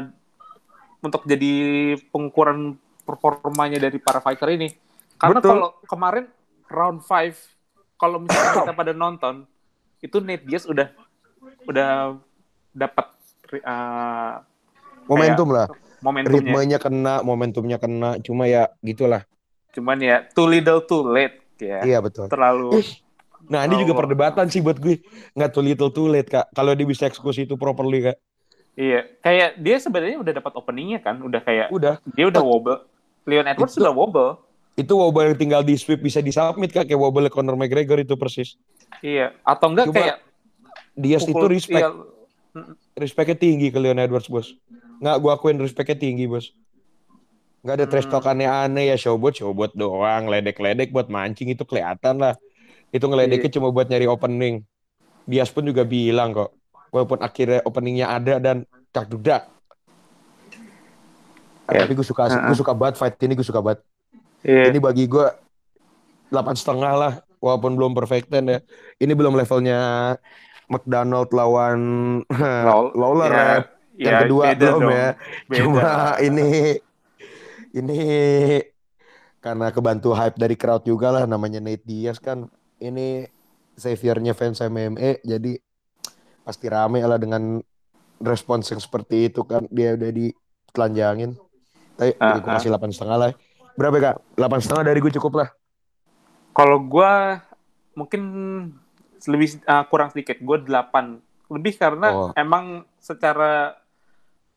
untuk 1.02 1.24
jadi 1.24 1.96
pengukuran 2.12 2.76
performanya 3.08 3.80
dari 3.80 3.98
para 3.98 4.20
fighter 4.20 4.52
ini. 4.54 4.70
Karena 5.18 5.40
kalau 5.40 5.80
kemarin 5.88 6.28
round 6.68 7.02
5 7.02 7.98
kalau 7.98 8.22
misalnya 8.22 8.52
kita 8.62 8.74
pada 8.84 8.94
nonton 8.94 9.48
itu 10.04 10.22
Nate 10.22 10.46
Diaz 10.46 10.68
udah 10.70 10.94
udah 11.66 12.20
dapat 12.78 13.06
uh, 13.66 14.38
Momentum 15.08 15.50
lah. 15.50 15.68
momentumnya. 15.98 16.54
Ritmenya 16.54 16.78
kena, 16.78 17.26
momentumnya 17.26 17.78
kena. 17.82 18.22
Cuma 18.22 18.46
ya 18.46 18.70
gitulah. 18.80 19.26
Cuman 19.74 19.98
ya 19.98 20.22
too 20.30 20.46
little 20.46 20.84
too 20.84 21.02
late 21.04 21.42
ya. 21.58 21.82
Iya 21.82 21.98
betul. 22.00 22.30
Terlalu 22.30 22.86
Nah 23.48 23.64
ini 23.64 23.80
juga 23.80 23.96
Oh. 23.96 24.00
perdebatan 24.04 24.46
sih 24.48 24.60
buat 24.60 24.76
gue. 24.76 25.00
Nggak 25.32 25.50
too 25.50 25.64
little 25.64 25.90
too 25.90 26.06
late 26.06 26.28
kak. 26.28 26.52
Kalau 26.52 26.76
dia 26.76 26.84
bisa 26.84 27.08
eksekusi 27.08 27.48
itu 27.48 27.56
properly 27.56 28.04
kak. 28.04 28.18
iya. 28.76 29.08
Kayak 29.20 29.58
dia 29.58 29.78
sebenarnya 29.80 30.18
udah 30.20 30.34
dapat 30.36 30.54
openingnya 30.54 31.00
kan, 31.00 31.18
udah 31.18 31.42
kayak 31.42 31.72
Udah. 31.72 31.98
dia 32.12 32.26
udah 32.28 32.44
wobble. 32.44 32.78
Leon 33.26 33.48
Edwards 33.48 33.74
Itu- 33.74 33.82
udah 33.82 33.94
wobble. 33.94 34.32
Itu 34.76 34.94
wobble 34.94 35.26
yang 35.26 35.40
tinggal 35.40 35.62
di 35.66 35.74
sweep 35.74 35.98
bisa 36.00 36.22
disubmit 36.22 36.70
kak. 36.70 36.86
Kayak 36.86 37.00
wobble 37.00 37.26
Conor 37.32 37.56
McGregor 37.56 37.98
itu 37.98 38.14
persis. 38.14 38.54
Iya, 39.02 39.34
atau 39.42 39.74
enggak 39.74 39.90
Cuma 39.90 39.96
kayak 39.98 40.18
itu 40.94 41.34
pukul- 41.34 41.50
respect, 41.50 41.82
iya, 41.82 41.90
respectnya 42.94 43.38
tinggi 43.38 43.70
ke 43.70 43.78
Leon 43.78 43.98
Edwards 43.98 44.28
bos. 44.28 44.54
Nggak 44.98 45.16
gua 45.20 45.32
akuin 45.36 45.58
respectnya 45.58 45.98
tinggi 45.98 46.26
bos. 46.26 46.52
Nggak 47.62 47.76
ada 47.78 47.86
trash 47.86 48.08
talk 48.08 48.24
Hmm. 48.24 48.34
aneh-aneh 48.38 48.90
ya 48.90 48.98
showbot 48.98 49.34
showbot 49.34 49.74
doang, 49.74 50.30
ledek-ledek 50.30 50.90
buat 50.90 51.08
mancing 51.08 51.52
itu 51.52 51.64
kelihatan 51.64 52.18
lah. 52.18 52.38
Itu 52.90 53.06
ngeledeknya 53.06 53.50
Iya. 53.50 53.56
cuma 53.60 53.68
buat 53.70 53.88
nyari 53.88 54.08
opening. 54.08 54.64
Diaz 55.28 55.52
pun 55.52 55.68
juga 55.68 55.84
bilang 55.84 56.32
kok, 56.32 56.56
walaupun 56.90 57.20
akhirnya 57.20 57.60
openingnya 57.62 58.08
ada 58.08 58.40
dan 58.40 58.64
cak 58.96 59.12
dudak. 59.12 59.44
Ya. 61.68 61.84
Tapi 61.84 62.00
gue 62.00 62.08
suka, 62.08 62.32
Ha-ha. 62.32 62.48
gue 62.48 62.56
suka 62.56 62.72
banget 62.72 62.96
fight 62.96 63.20
ini 63.20 63.36
gue 63.36 63.44
suka 63.44 63.60
banget. 63.60 63.84
iya. 64.40 64.72
Ini 64.72 64.80
bagi 64.80 65.04
gue 65.04 65.28
delapan 66.32 66.56
setengah 66.56 66.94
lah, 66.96 67.14
walaupun 67.44 67.76
belum 67.76 67.92
perfect 67.92 68.32
ten 68.32 68.48
ya. 68.48 68.60
Ini 68.96 69.12
belum 69.12 69.36
levelnya 69.36 70.16
McDonald 70.68 71.32
lawan 71.32 71.80
Lawler 73.00 73.32
ya, 73.32 73.40
ya. 73.40 73.58
Yang 73.98 74.14
ya, 74.14 74.20
kedua 74.24 74.44
belum 74.54 74.60
dong. 74.60 74.82
ya. 74.92 75.08
Beda. 75.50 75.58
Cuma 75.64 75.90
ini 76.22 76.50
ini 77.74 78.00
karena 79.40 79.68
kebantu 79.72 80.12
hype 80.12 80.36
dari 80.36 80.56
crowd 80.60 80.84
juga 80.84 81.14
lah 81.14 81.24
namanya 81.26 81.62
Nate 81.64 81.86
Diaz 81.86 82.20
kan 82.20 82.50
ini 82.78 83.26
saviornya 83.78 84.34
fans 84.34 84.60
MMA 84.60 85.22
jadi 85.24 85.62
pasti 86.44 86.66
rame 86.68 87.00
lah 87.06 87.22
dengan 87.22 87.62
respons 88.18 88.66
yang 88.74 88.82
seperti 88.82 89.30
itu 89.30 89.46
kan 89.46 89.66
dia 89.70 89.94
udah 89.94 90.10
ditelanjangin 90.10 91.38
tapi 91.98 92.14
Ah, 92.18 92.38
gue 92.38 92.46
ah. 92.46 92.58
kasih 92.58 92.70
delapan 92.74 92.92
setengah 92.94 93.18
lah 93.18 93.32
berapa 93.78 93.96
ya, 93.98 94.04
kak 94.10 94.16
delapan 94.38 94.60
setengah 94.62 94.84
dari 94.86 95.00
gue 95.02 95.14
cukup 95.18 95.34
lah 95.46 95.50
Kalau 96.58 96.82
gua 96.82 97.38
mungkin 97.94 98.22
lebih 99.28 99.62
uh, 99.64 99.84
kurang 99.86 100.10
sedikit, 100.10 100.40
gue 100.40 100.58
8. 100.64 101.20
Lebih 101.48 101.74
karena 101.76 102.08
Oh. 102.10 102.30
emang 102.34 102.84
secara 102.98 103.76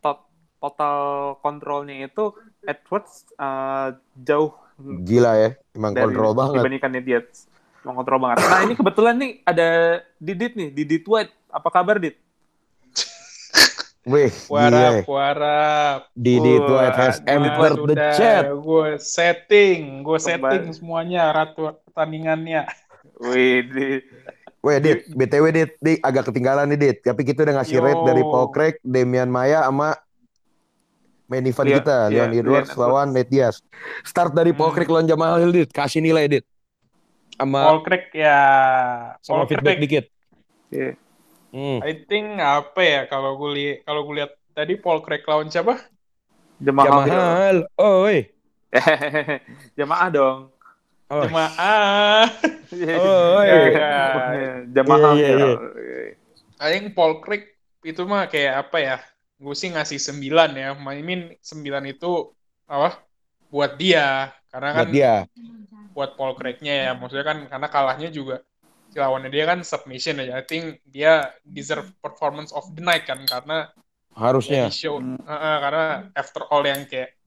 to- 0.00 0.26
total 0.58 0.96
kontrolnya 1.38 2.06
itu 2.06 2.34
Edwards 2.62 3.28
uh, 3.36 3.94
jauh 4.16 4.54
gila 4.80 5.36
ya 5.36 5.50
emang 5.70 5.92
dari 5.92 6.08
kontrol 6.08 6.32
banget 6.32 6.54
dibandingkan 6.56 6.90
dia 6.98 7.20
mengontrol 7.80 8.18
banget. 8.18 8.38
Nah 8.42 8.60
ini 8.64 8.74
kebetulan 8.74 9.14
nih 9.16 9.32
ada 9.44 9.68
Didit 10.16 10.52
nih, 10.52 10.68
Didit 10.68 11.04
White. 11.04 11.32
Apa 11.48 11.68
kabar 11.70 11.96
Dit? 11.96 12.16
wih 14.00 14.32
Warap, 14.48 14.72
gila 14.72 14.90
warap. 15.06 15.98
Didi 16.16 16.54
Wah, 16.56 16.66
Dwight 16.66 16.96
has 16.96 17.16
entered 17.22 17.78
the 17.84 17.96
chat 18.16 18.48
gue 18.48 18.88
setting, 18.96 20.00
gue 20.00 20.16
setting 20.18 20.72
semuanya 20.72 21.28
ratu 21.30 21.76
pertandingannya. 21.84 22.64
Wih, 23.20 23.60
di- 23.62 24.04
Weh, 24.60 24.76
Dit, 24.76 25.08
BTW 25.08 25.46
Dit, 25.50 25.70
Dit, 25.80 25.98
agak 26.00 26.28
ketinggalan 26.28 26.68
nih 26.68 26.78
Dit. 26.78 26.96
Tapi 27.00 27.24
kita 27.24 27.42
udah 27.42 27.60
ngasih 27.60 27.80
Yo. 27.80 27.84
rate 27.84 28.02
dari 28.04 28.22
Paul 28.22 28.48
Craig, 28.50 28.76
Damian 28.80 29.32
Maya 29.32 29.64
sama 29.64 29.96
main 31.24 31.46
event 31.46 31.64
Leon- 31.64 31.78
kita, 31.80 31.96
iya, 32.10 32.26
Leon 32.26 32.30
Edwards 32.36 32.70
Leon 32.70 32.80
lawan 32.80 33.08
Nate 33.14 33.30
Diaz. 33.30 33.62
Start 34.02 34.34
dari 34.34 34.52
Paul 34.52 34.74
Hmm. 34.74 34.84
Lawan 34.84 35.06
Jamal 35.06 35.40
Hill 35.40 35.54
Dit, 35.54 35.70
kasih 35.70 36.02
nilai 36.02 36.28
Dit. 36.28 36.44
Sama 37.34 37.72
Paul 37.72 37.80
Craig 37.80 38.04
ya, 38.12 38.36
sama 39.24 39.42
Paul 39.42 39.48
feedback 39.48 39.78
Craig, 39.80 39.84
dikit. 39.88 40.04
iya. 40.68 40.92
Hmm. 41.50 41.80
I 41.82 42.04
think 42.04 42.38
apa 42.38 42.78
ya 42.78 43.00
kalau 43.08 43.34
gue 43.34 43.50
lihat 43.56 43.76
kalau 43.82 44.04
gue 44.04 44.14
lihat 44.20 44.32
tadi 44.52 44.76
Paul 44.76 45.00
Craig 45.00 45.24
lawan 45.24 45.48
siapa? 45.48 45.82
Jemaah. 46.60 47.08
Jamal, 47.08 47.56
oh, 47.74 48.04
woi. 48.04 48.28
Jemaah 49.78 50.08
dong. 50.12 50.52
Oh, 51.10 51.26
Jemaah. 51.26 52.30
Oh, 52.70 53.42
Ya, 53.50 53.56
iya. 53.66 53.70
ya. 53.74 54.52
Jemaah. 54.70 55.12
Iya, 55.18 55.28
iya, 55.34 55.48
I 56.62 56.66
think 56.70 56.94
Paul 56.94 57.18
Craig 57.18 57.50
itu 57.82 58.06
mah 58.06 58.30
kayak 58.30 58.68
apa 58.68 58.78
ya? 58.78 58.96
Gue 59.40 59.56
sih 59.58 59.74
ngasih 59.74 59.98
9 59.98 60.54
ya. 60.54 60.76
I 60.78 61.02
mean 61.02 61.34
9 61.42 61.82
itu 61.90 62.30
apa? 62.70 63.02
Buat 63.50 63.74
dia. 63.74 64.30
Karena 64.54 64.70
kan 64.70 64.86
buat 64.86 64.94
dia. 64.94 65.14
buat 65.90 66.10
Paul 66.14 66.38
Craig-nya 66.38 66.74
ya. 66.86 66.90
Maksudnya 66.94 67.26
kan 67.26 67.38
karena 67.50 67.68
kalahnya 67.68 68.08
juga 68.14 68.46
si 68.90 68.98
lawannya 68.98 69.30
dia 69.34 69.50
kan 69.50 69.66
submission 69.66 70.22
aja. 70.22 70.38
I 70.38 70.44
think 70.46 70.78
dia 70.86 71.34
deserve 71.42 71.90
performance 71.98 72.54
of 72.54 72.70
the 72.78 72.82
night 72.86 73.02
kan 73.02 73.18
karena 73.26 73.66
ya 74.14 74.18
Harusnya. 74.30 74.70
di 74.70 74.74
show 74.74 75.02
Hmm. 75.02 75.18
Heeh, 75.26 75.56
karena 75.58 75.84
after 76.14 76.42
all 76.54 76.62
yang 76.62 76.86
kayak 76.86 77.18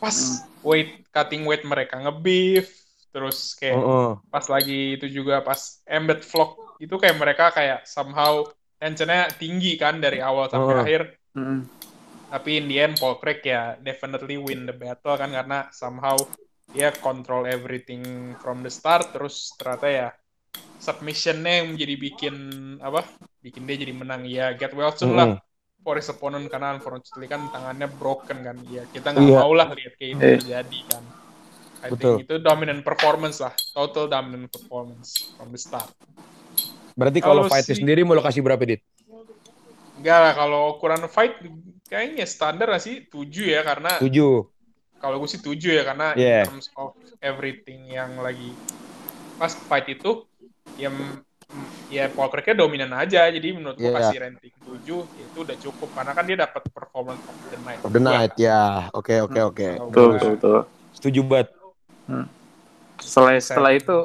pas 0.00 0.16
Hmm. 0.16 0.64
weight 0.64 1.04
cutting 1.12 1.44
weight 1.44 1.64
mereka 1.68 2.00
nge-beef 2.00 2.81
terus 3.12 3.52
kayak 3.54 3.76
Heeh. 3.76 4.10
pas 4.26 4.44
lagi 4.48 4.96
itu 4.96 5.06
juga 5.06 5.44
pas 5.44 5.60
embed 5.84 6.24
vlog 6.24 6.50
itu 6.80 6.94
kayak 6.96 7.16
mereka 7.20 7.52
kayak 7.52 7.84
somehow 7.84 8.42
tensionnya 8.80 9.28
tinggi 9.36 9.76
kan 9.76 10.00
dari 10.00 10.18
awal 10.18 10.48
sampai 10.48 10.74
Oh. 10.74 10.82
akhir 10.82 11.02
Mm. 11.32 11.64
tapi 12.28 12.50
in 12.56 12.66
the 12.66 12.76
end 12.76 12.94
Paul 12.96 13.16
Craig 13.16 13.40
ya 13.40 13.76
definitely 13.78 14.36
win 14.36 14.64
the 14.64 14.72
battle 14.72 15.16
kan 15.16 15.28
karena 15.28 15.68
somehow 15.70 16.16
dia 16.68 16.88
control 16.90 17.44
everything 17.44 18.02
from 18.40 18.60
the 18.60 18.72
start 18.72 19.12
terus 19.12 19.52
ternyata 19.56 19.88
ya 19.88 20.08
submissionnya 20.76 21.62
yang 21.62 21.76
menjadi 21.76 21.94
bikin 21.96 22.34
apa 22.80 23.04
bikin 23.40 23.64
dia 23.64 23.76
jadi 23.78 23.92
menang 23.94 24.22
ya 24.24 24.52
get 24.56 24.72
well 24.72 24.92
soon 24.92 25.14
lah 25.14 25.36
Mm-mm. 25.36 25.84
for 25.84 25.96
his 25.96 26.08
opponent 26.08 26.48
karena 26.48 26.76
unfortunately 26.76 27.28
kan 27.28 27.48
tangannya 27.48 27.88
broken 27.88 28.38
kan 28.40 28.56
ya 28.66 28.82
kita 28.88 29.12
nggak 29.12 29.24
Iya. 29.28 29.38
mau 29.40 29.52
lah 29.52 29.68
lihat 29.72 29.92
kayak 29.96 30.10
itu 30.10 30.20
Iya. 30.20 30.32
terjadi 30.40 30.78
kan 30.88 31.02
I 31.82 31.90
Betul. 31.90 32.22
think 32.22 32.30
itu 32.30 32.34
dominant 32.38 32.80
performance 32.80 33.42
lah 33.42 33.50
total 33.74 34.06
dominant 34.06 34.46
performance 34.48 35.34
from 35.34 35.50
the 35.50 35.58
start 35.58 35.90
Berarti 36.92 37.18
kalau 37.18 37.42
Kalau 37.42 37.50
fightnya 37.50 37.74
si- 37.74 37.80
sendiri 37.80 38.04
mau 38.04 38.12
lo 38.12 38.20
kasih 38.20 38.44
berapa 38.44 38.60
Dit? 38.62 38.84
enggak 39.96 40.18
lah 40.18 40.32
kalau 40.34 40.76
ukuran 40.76 41.02
fight 41.08 41.38
kayaknya 41.86 42.26
standar 42.26 42.68
lah 42.68 42.78
sih 42.78 43.06
7 43.06 43.48
ya 43.48 43.62
karena 43.62 43.96
Tujuh. 43.98 44.46
kalau 44.98 45.16
gue 45.22 45.30
sih 45.30 45.40
7 45.40 45.72
ya 45.72 45.82
karena 45.82 46.12
Yeah. 46.14 46.44
in 46.44 46.58
terms 46.58 46.68
of 46.74 46.92
everything 47.18 47.86
yang 47.88 48.18
lagi 48.18 48.50
pas 49.38 49.54
fight 49.54 49.88
itu 49.88 50.26
ya 50.76 50.90
ya 51.88 52.08
Paul 52.08 52.32
Craig-nya 52.32 52.56
dominan 52.56 52.92
aja 52.92 53.28
jadi 53.28 53.48
menurut 53.52 53.76
gue 53.76 53.84
Yeah. 53.84 53.96
kasih 54.00 54.18
rating 54.20 54.54
7 54.64 55.00
itu 55.06 55.38
udah 55.38 55.56
cukup 55.60 55.88
karena 55.92 56.12
kan 56.12 56.24
dia 56.24 56.36
dapat 56.40 56.62
performance 56.72 57.22
of 57.22 57.36
the 57.48 57.58
night 57.62 57.80
Of 57.82 57.90
the 57.92 58.02
night 58.02 58.34
ya. 58.36 58.92
Oke 58.92 59.16
oke 59.20 59.40
oke. 59.40 59.68
Betul, 59.88 60.10
betul. 60.18 60.58
Setuju 60.92 61.20
banget. 61.24 61.48
Setelah 62.98 63.34
setelah 63.36 63.72
itu 63.72 63.96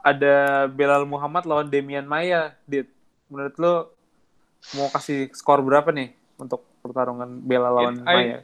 ada 0.00 0.36
Belal 0.66 1.04
Muhammad 1.04 1.44
lawan 1.44 1.68
Demian 1.68 2.04
Maya, 2.04 2.56
Dit. 2.64 2.88
Menurut 3.28 3.56
lo 3.56 3.74
mau 4.72 4.88
kasih 4.88 5.28
skor 5.32 5.60
berapa 5.60 5.88
nih 5.90 6.10
untuk 6.36 6.64
pertarungan 6.80 7.40
Belal 7.40 7.72
lawan 7.72 7.96
I- 7.98 8.04
Maya? 8.06 8.38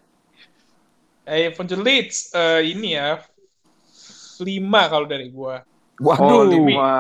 Eh, 1.25 1.49
eventually 1.49 2.05
it's 2.05 2.29
eh, 2.31 2.69
ini 2.69 2.95
ya 2.95 3.17
lima 4.39 4.83
kalau 4.87 5.07
dari 5.07 5.29
gua. 5.29 5.65
Oh, 5.97 6.13
Waduh. 6.13 6.53
lima. 6.69 6.93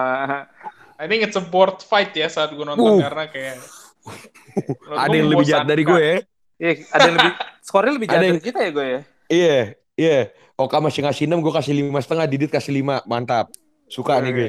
I 0.95 1.05
think 1.05 1.21
it's 1.21 1.35
a 1.35 1.43
board 1.43 1.83
fight 1.83 2.15
ya 2.15 2.31
saat 2.31 2.55
gua 2.55 2.73
nonton 2.73 2.97
Uh. 2.97 3.03
karena 3.03 3.25
kayak 3.27 3.57
Ada 5.05 5.13
yang 5.13 5.29
lebih 5.29 5.47
jahat 5.47 5.67
dari 5.67 5.83
gue 5.83 5.97
ya. 5.99 6.17
Iya, 6.55 6.73
ada 6.89 7.01
yang 7.05 7.17
lebih 7.19 7.33
skornya 7.67 7.93
lebih 7.93 8.09
Ada 8.09 8.15
jahat 8.15 8.25
yang- 8.25 8.37
dari 8.37 8.45
kita 8.45 8.59
ya 8.61 8.71
gue 8.71 8.87
ya. 8.87 9.01
Iya, 9.27 9.59
iya. 9.97 10.21
Oka 10.55 10.79
masih 10.79 11.03
ngasih 11.03 11.27
6, 11.27 11.43
gue 11.43 11.51
kasih 11.51 11.75
lima 11.75 11.99
setengah, 11.99 12.31
Didit 12.31 12.51
kasih 12.51 12.71
5. 12.79 13.03
Mantap. 13.11 13.51
Suka 13.91 14.23
nih 14.23 14.31
gue. 14.31 14.49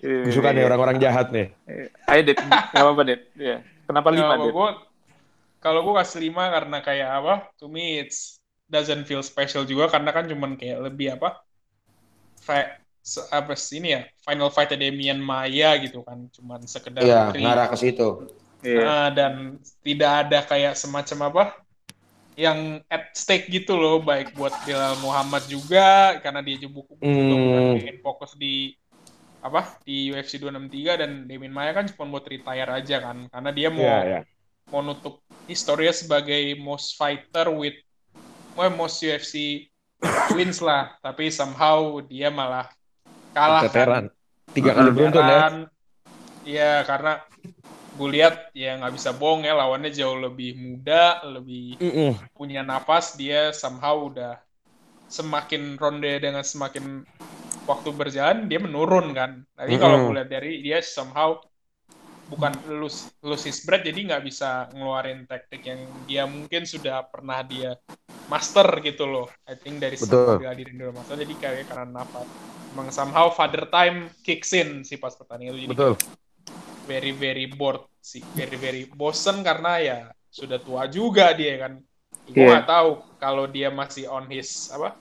Gue 0.00 0.32
suka 0.32 0.54
nih 0.54 0.64
orang-orang 0.64 0.96
jahat 1.02 1.34
nih. 1.34 1.50
Iya. 1.66 1.86
Ayo 2.08 2.20
Dit, 2.24 2.38
nggak 2.40 2.72
apa-apa 2.72 3.02
Dit. 3.04 3.22
Iya. 3.36 3.56
Kenapa 3.84 4.08
lima 4.14 4.32
Kalau 4.38 4.46
Dit? 4.46 4.54
gua 4.54 4.68
kalau 5.60 5.80
gua 5.84 5.94
kasih 6.00 6.24
lima 6.24 6.48
karena 6.48 6.78
kayak 6.80 7.10
apa? 7.20 7.34
To 7.60 7.68
me 7.68 8.00
it's 8.00 8.40
doesn't 8.70 9.04
feel 9.04 9.20
special 9.20 9.66
juga 9.68 9.92
karena 9.92 10.08
kan 10.14 10.24
cuman 10.24 10.56
kayak 10.56 10.88
lebih 10.88 11.20
apa? 11.20 11.42
Se- 13.00 13.28
apa 13.28 13.52
sih 13.58 13.82
ini 13.82 13.92
ya? 13.92 14.08
Final 14.24 14.48
fight 14.54 14.72
Demian 14.72 15.20
Maya 15.20 15.76
gitu 15.82 16.00
kan, 16.06 16.30
cuman 16.32 16.64
sekedar 16.64 17.04
Iya, 17.04 17.34
ngarah 17.36 17.68
ke 17.68 17.76
situ. 17.76 18.28
Iya. 18.64 18.80
Ah, 18.84 19.08
dan 19.12 19.60
tidak 19.84 20.12
ada 20.26 20.38
kayak 20.44 20.76
semacam 20.76 21.18
apa 21.32 21.44
yang 22.40 22.80
at 22.88 23.12
stake 23.12 23.52
gitu 23.52 23.76
loh 23.76 24.00
baik 24.00 24.32
buat 24.32 24.56
Bilal 24.64 24.96
Muhammad 25.04 25.44
juga 25.44 26.16
karena 26.24 26.40
dia 26.40 26.56
juga 26.56 26.88
Hmm. 27.04 27.76
pengen 27.76 28.00
fokus 28.00 28.32
di 28.32 28.72
apa 29.44 29.76
di 29.84 30.08
UFC 30.08 30.40
263 30.40 31.00
dan 31.04 31.10
Demian 31.28 31.52
Maya 31.52 31.76
kan 31.76 31.84
cuma 31.92 32.08
buat 32.16 32.24
retire 32.24 32.68
aja 32.72 32.96
kan 33.04 33.28
karena 33.28 33.50
dia 33.52 33.68
mau 33.68 33.84
Iya, 33.84 34.00
iya. 34.04 34.20
mau 34.72 34.80
nutup 34.80 35.20
historinya 35.44 35.92
sebagai 35.92 36.56
most 36.56 36.96
fighter 36.96 37.52
with 37.52 37.76
well, 38.56 38.72
most 38.72 39.04
UFC 39.04 39.68
wins 40.32 40.64
lah 40.64 40.96
tapi 41.04 41.28
somehow 41.28 42.00
dia 42.00 42.32
malah 42.32 42.72
kalah 43.36 43.68
kan 43.68 44.08
Tiga 44.50 44.74
kali 44.74 44.90
beruntun 44.90 45.22
ya. 45.22 45.38
Iya, 46.42 46.72
karena 46.82 47.22
gue 48.00 48.10
lihat 48.16 48.34
ya 48.56 48.80
nggak 48.80 48.94
bisa 48.96 49.10
bohong 49.20 49.42
ya 49.48 49.52
lawannya 49.60 49.90
jauh 49.92 50.16
lebih 50.26 50.50
muda, 50.56 51.20
lebih 51.34 51.76
Mm-mm. 51.80 52.16
punya 52.36 52.60
nafas. 52.64 53.06
Dia 53.20 53.52
somehow 53.52 53.96
udah 54.08 54.40
semakin 55.16 55.62
ronde 55.82 56.12
dengan 56.24 56.44
semakin 56.52 57.04
waktu 57.68 57.88
berjalan 58.00 58.38
dia 58.50 58.60
menurun 58.66 59.06
kan. 59.12 59.30
Tapi 59.58 59.72
kalau 59.82 59.96
gue 60.04 60.12
lihat 60.16 60.30
dari 60.32 60.64
dia 60.64 60.78
somehow 60.80 61.36
bukan 62.30 62.54
lose, 62.78 63.10
lose 63.26 63.44
his 63.50 63.58
breath 63.66 63.82
jadi 63.82 63.98
nggak 64.06 64.22
bisa 64.22 64.70
ngeluarin 64.70 65.26
taktik 65.26 65.66
yang 65.66 65.80
dia 66.06 66.24
mungkin 66.30 66.62
sudah 66.62 67.02
pernah 67.10 67.42
dia 67.42 67.74
master 68.30 68.66
gitu 68.86 69.04
loh. 69.10 69.26
I 69.50 69.58
think 69.58 69.82
dari 69.82 69.98
Betul. 69.98 70.38
semua 70.38 70.54
diri 70.54 70.70
dia 70.78 70.88
udah 70.88 70.96
master 71.02 71.16
jadi 71.18 71.34
kayak 71.34 71.64
karena 71.74 72.06
apa? 72.06 72.22
Emang 72.70 72.88
somehow 72.94 73.34
father 73.34 73.66
time 73.66 74.14
kicks 74.22 74.54
in 74.54 74.86
sih 74.86 74.94
pas 74.94 75.10
pertandingan 75.18 75.58
itu 75.58 75.62
jadi 75.74 75.76
Betul. 75.76 75.96
very 76.86 77.12
very 77.14 77.46
bored 77.50 77.82
sih, 78.00 78.24
very 78.34 78.56
very 78.56 78.82
bosen 78.88 79.44
karena 79.44 79.78
ya 79.78 79.98
sudah 80.26 80.58
tua 80.58 80.88
juga 80.88 81.30
dia 81.36 81.60
kan. 81.60 81.72
Gue 82.26 82.46
Iya. 82.46 82.50
nggak 82.58 82.68
tahu 82.68 82.90
kalau 83.20 83.44
dia 83.46 83.68
masih 83.68 84.08
on 84.08 84.26
his 84.26 84.70
apa 84.70 84.96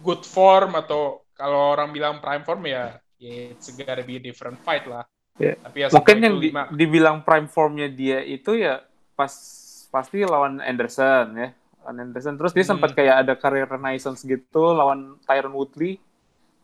good 0.00 0.22
form 0.22 0.78
atau 0.78 1.22
kalau 1.34 1.74
orang 1.74 1.90
bilang 1.90 2.18
prime 2.18 2.42
form 2.42 2.66
ya, 2.66 2.98
ya 3.18 3.54
it's 3.54 3.70
gotta 3.74 4.02
be 4.02 4.18
a 4.18 4.22
different 4.22 4.58
fight 4.62 4.86
lah. 4.86 5.02
Iya. 5.38 5.54
Tapi 5.62 5.76
ya 5.82 5.88
Mungkin 5.94 6.16
yang 6.18 6.36
di- 6.38 6.52
dibilang 6.74 7.16
prime 7.22 7.46
formnya 7.46 7.86
dia 7.86 8.18
itu 8.22 8.58
ya 8.58 8.82
pas 9.14 9.30
pasti 9.88 10.22
lawan 10.22 10.58
Anderson 10.62 11.26
ya. 11.34 11.48
Lawan 11.82 12.10
Anderson 12.10 12.34
terus 12.36 12.52
dia 12.52 12.66
Hmm. 12.66 12.76
sempat 12.76 12.92
kayak 12.92 13.24
ada 13.26 13.34
karir 13.38 13.66
renaissance 13.66 14.22
gitu 14.22 14.74
lawan 14.74 15.16
Tyron 15.24 15.54
Woodley. 15.54 16.02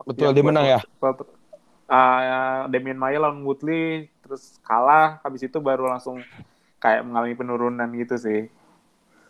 Betul, 0.04 0.34
dia 0.36 0.44
menang 0.44 0.66
ya. 0.68 0.78
Damian 2.66 2.96
Maya 2.96 3.20
lawan 3.20 3.44
Woodley 3.44 4.08
terus 4.24 4.56
kalah 4.64 5.20
habis 5.20 5.44
itu 5.44 5.60
baru 5.60 5.88
langsung 5.88 6.24
kayak 6.80 7.04
mengalami 7.04 7.36
penurunan 7.36 7.88
gitu 7.92 8.16
sih. 8.16 8.40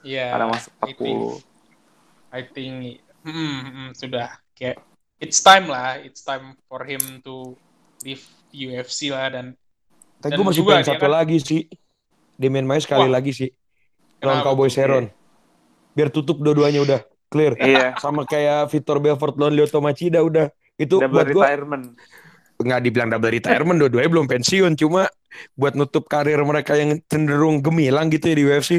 ya, 0.03 0.31
Pada 0.31 0.47
masuk 0.47 0.73
I 0.83 0.93
think, 0.95 1.19
40. 1.19 2.35
I 2.35 2.43
think 2.47 2.75
hmm, 3.23 3.59
hmm, 3.65 3.89
sudah 3.95 4.29
kayak 4.55 4.79
it's 5.19 5.39
time 5.41 5.67
lah, 5.67 5.99
it's 5.99 6.23
time 6.23 6.55
for 6.67 6.83
him 6.83 7.01
to 7.23 7.55
leave 8.03 8.23
UFC 8.51 9.11
lah 9.11 9.31
dan 9.31 9.59
Tapi 10.19 10.31
Dan 10.31 10.37
gue 10.41 10.47
masih 10.47 10.59
juga 10.63 10.71
pengen 10.73 10.83
dia 10.83 10.91
satu 10.95 11.05
kan- 11.05 11.15
lagi 11.21 11.37
sih. 11.37 11.63
Demian 12.35 12.67
Maia 12.67 12.81
sekali 12.81 13.07
Wah. 13.07 13.21
lagi 13.21 13.31
sih. 13.31 13.51
Lawan 14.19 14.41
Cowboy? 14.43 14.73
Seron. 14.73 15.07
Biar 15.93 16.09
tutup 16.11 16.41
dua-duanya 16.41 16.81
udah 16.81 17.01
clear. 17.29 17.55
Iya, 17.55 17.95
Sama 18.01 18.25
kayak 18.25 18.73
Vitor 18.73 18.99
Belfort 18.99 19.37
lawan 19.37 19.53
Lyoto 19.53 19.79
Machida 19.79 20.25
udah. 20.25 20.49
Itu 20.75 20.99
double 20.99 21.13
buat 21.13 21.27
gue 21.29 21.43
retirement. 21.45 21.85
Nggak 22.65 22.81
dibilang 22.83 23.09
double 23.13 23.29
retirement 23.31 23.77
dua-duanya 23.77 24.11
belum 24.11 24.27
pensiun 24.27 24.73
cuma 24.75 25.07
buat 25.55 25.77
nutup 25.77 26.09
karir 26.09 26.41
mereka 26.41 26.75
yang 26.75 26.97
cenderung 27.07 27.61
gemilang 27.61 28.09
gitu 28.09 28.33
ya 28.33 28.37
di 28.37 28.45
UFC 28.45 28.73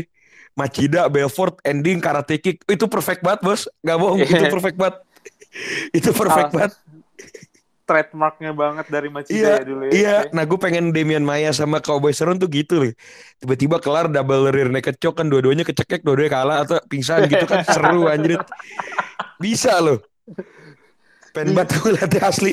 Machida, 0.55 1.11
Belfort, 1.11 1.59
ending, 1.67 1.99
karate 1.99 2.39
kick 2.39 2.63
itu 2.63 2.87
perfect 2.87 3.19
banget 3.19 3.43
bos. 3.43 3.61
Nggak 3.83 3.97
bohong 3.99 4.19
Iya. 4.23 4.27
itu 4.31 4.45
perfect 4.47 4.77
banget. 4.79 4.95
Itu 5.99 6.09
perfect 6.11 6.51
banget. 6.51 6.71
Trademarknya 7.85 8.49
banget 8.49 8.87
dari 8.87 9.07
Machida 9.07 9.35
Iya, 9.35 9.51
ya 9.51 9.63
dulu 9.63 9.83
ya. 9.85 9.91
iya. 9.91 10.15
Nah 10.33 10.41
gue 10.41 10.55
pengen 10.55 10.89
Damian 10.89 11.21
Maya 11.21 11.51
sama 11.51 11.77
Cowboy 11.77 12.11
Cerrone 12.11 12.39
tuh 12.39 12.47
gitu 12.47 12.81
loh 12.81 12.91
tiba-tiba 13.37 13.77
kelar 13.77 14.09
double 14.09 14.49
rear 14.49 14.71
naked 14.71 14.97
choke 14.97 15.19
kan 15.19 15.29
dua-duanya 15.29 15.61
kecekek 15.61 16.01
dua-duanya 16.01 16.33
kalah 16.33 16.57
atau 16.63 16.79
pingsan 16.87 17.27
gitu 17.27 17.45
kan. 17.45 17.61
Seru 17.75 18.07
anjir 18.07 18.41
bisa 19.37 19.77
loh 19.77 20.01
pengen 21.35 21.51
banget 21.51 21.75
gue 21.75 21.91
liatnya 21.99 22.21
asli. 22.31 22.51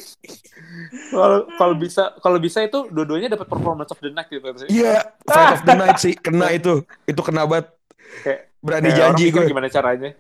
Kalau 1.14 1.46
kalau 1.54 1.74
bisa 1.78 2.02
kalau 2.18 2.38
bisa 2.42 2.58
itu 2.66 2.90
dua-duanya 2.90 3.38
dapat 3.38 3.46
performance 3.46 3.94
of 3.94 4.02
the 4.02 4.10
night 4.10 4.26
gitu 4.26 4.42
sih. 4.58 4.68
iya 4.82 5.14
fight 5.22 5.54
of 5.54 5.62
the 5.62 5.74
night 5.78 5.98
sih. 6.02 6.18
Kena 6.18 6.50
itu. 6.50 6.82
Itu 7.06 7.22
kena 7.22 7.46
banget. 7.46 7.70
Kayak 8.26 8.40
berani 8.58 8.88
kayak 8.90 8.98
janji 8.98 9.24
gue. 9.30 9.44
gimana 9.46 9.70
caranya. 9.70 10.10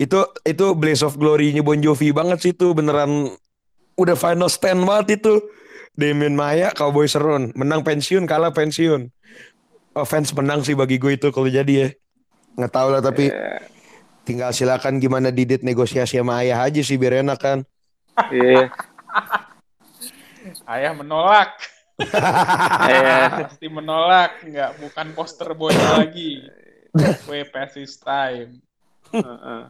itu 0.00 0.18
itu 0.48 0.66
Blaze 0.72 1.04
of 1.04 1.20
Glory-nya 1.20 1.60
Bon 1.60 1.76
Jovi 1.76 2.14
banget 2.14 2.38
sih 2.40 2.52
itu. 2.54 2.70
Beneran 2.72 3.34
udah 3.98 4.16
final 4.16 4.48
stand 4.48 4.86
banget 4.86 5.20
itu. 5.20 5.42
Damien 5.92 6.32
Maya 6.32 6.72
Cowboy 6.72 7.10
Cerrone. 7.10 7.52
Menang 7.52 7.84
pensiun 7.84 8.24
kalah 8.24 8.54
pensiun. 8.54 9.12
Oh, 9.92 10.08
fans 10.08 10.32
menang 10.32 10.64
sih 10.64 10.72
bagi 10.72 10.96
gue 10.96 11.20
itu 11.20 11.28
kalau 11.28 11.50
jadi 11.50 11.72
ya. 11.72 11.88
Nggak 12.56 12.72
tahu 12.72 12.88
lah 12.94 13.02
tapi 13.04 13.28
Iya. 13.28 13.60
Tinggal 14.22 14.50
silakan 14.50 14.96
gimana 14.96 15.28
Didit 15.28 15.60
negosiasi 15.60 16.16
sama 16.16 16.40
ayah 16.40 16.62
aja 16.62 16.78
sih 16.78 16.94
biar 16.94 17.20
enak 17.20 17.38
kan 17.38 17.58
Iya. 18.28 18.68
ayah 20.68 20.92
menolak, 20.92 21.54
Iya. 22.84 23.46
pasti 23.46 23.66
menolak, 23.66 24.42
nggak 24.42 24.70
bukan 24.78 25.06
poster 25.12 25.48
boy 25.52 25.72
lagi. 25.72 26.44
Past 27.48 27.74
his 27.74 27.96
time. 27.96 28.60
Heeh. 29.08 29.62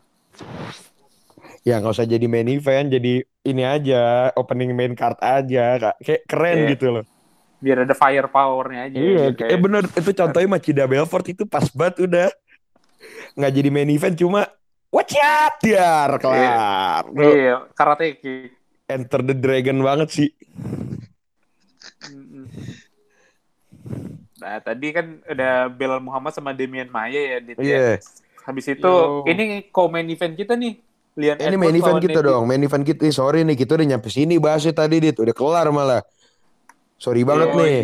ya 1.63 1.79
nggak 1.79 1.93
usah 1.93 2.07
jadi 2.07 2.27
main 2.27 2.47
event 2.47 2.87
jadi 2.89 3.13
ini 3.43 3.63
aja 3.63 4.31
opening 4.35 4.71
main 4.73 4.95
card 4.95 5.19
aja 5.19 5.79
Kak. 5.79 5.95
kayak 6.01 6.23
keren 6.25 6.57
Iya. 6.59 6.71
gitu 6.73 6.87
loh 6.91 7.05
Biar 7.59 7.87
ada 7.87 7.95
firepower-nya 7.95 8.91
aja. 8.91 8.97
Iya, 8.99 9.25
gitu, 9.31 9.47
eh 9.47 9.55
bener 9.57 9.87
itu 9.89 10.11
contohnya 10.13 10.49
Machida 10.49 10.83
Belfort 10.85 11.27
itu 11.29 11.47
pas 11.47 11.63
banget 11.71 12.03
udah 12.03 12.27
nggak 13.33 13.53
jadi 13.53 13.69
main 13.69 13.89
event 13.89 14.15
cuma 14.15 14.45
watch 14.89 15.17
out 15.17 15.57
biar 15.59 16.11
kelar. 16.17 17.03
Iya, 17.11 17.57
karate 17.73 18.17
kick. 18.17 18.53
Enter 18.87 19.21
the 19.23 19.33
Dragon 19.33 19.81
banget 19.81 20.09
sih. 20.13 20.29
Nah, 24.43 24.59
tadi 24.59 24.91
kan 24.91 25.23
udah 25.23 25.71
Belal 25.71 26.03
Muhammad 26.03 26.35
sama 26.35 26.51
Damian 26.51 26.91
Maya 26.91 27.15
ya. 27.15 27.39
Dit, 27.39 27.57
ya. 27.57 27.65
Iya. 27.65 27.91
Habis 28.43 28.67
itu, 28.69 28.83
Yo. 28.83 29.23
ini 29.25 29.71
co-main 29.71 30.07
event 30.11 30.35
kita 30.35 30.59
nih. 30.59 30.83
Lian 31.13 31.37
Ini 31.39 31.57
main 31.61 31.77
event 31.77 32.01
kita 32.01 32.25
dong, 32.25 32.49
main 32.49 32.59
event 32.59 32.83
kita. 32.83 33.05
Eh, 33.05 33.13
sorry 33.15 33.45
nih, 33.45 33.55
kita 33.55 33.77
udah 33.77 33.87
nyampe 33.87 34.09
sini 34.09 34.41
bahasnya 34.41 34.73
tadi 34.73 34.97
dit, 34.99 35.15
udah 35.15 35.37
kelar 35.37 35.69
malah. 35.69 36.03
Sorry 36.97 37.23
banget 37.23 37.53
nih. 37.55 37.77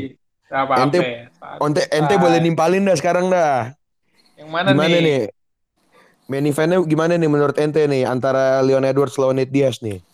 Apa-apa 0.48 0.82
Ente- 0.88 1.04
ya. 1.04 1.28
Ente 1.61 1.82
ente 1.92 2.14
Ah. 2.16 2.20
boleh 2.20 2.38
nimpalin 2.40 2.88
dah 2.88 2.96
sekarang 2.96 3.28
dah. 3.28 3.76
Yang 4.34 4.48
mana 4.48 4.68
Gimana 4.72 4.88
nih? 4.96 5.02
nih? 5.04 5.22
Main 6.28 6.44
eventnya 6.44 6.84
gimana 6.84 7.16
nih 7.16 7.24
menurut 7.24 7.56
ente 7.56 7.80
nih 7.88 8.04
antara 8.04 8.60
Leon 8.60 8.84
Edwards 8.84 9.16
lawan 9.16 9.40
Nate 9.40 9.48
Diaz 9.48 9.80
nih? 9.80 10.04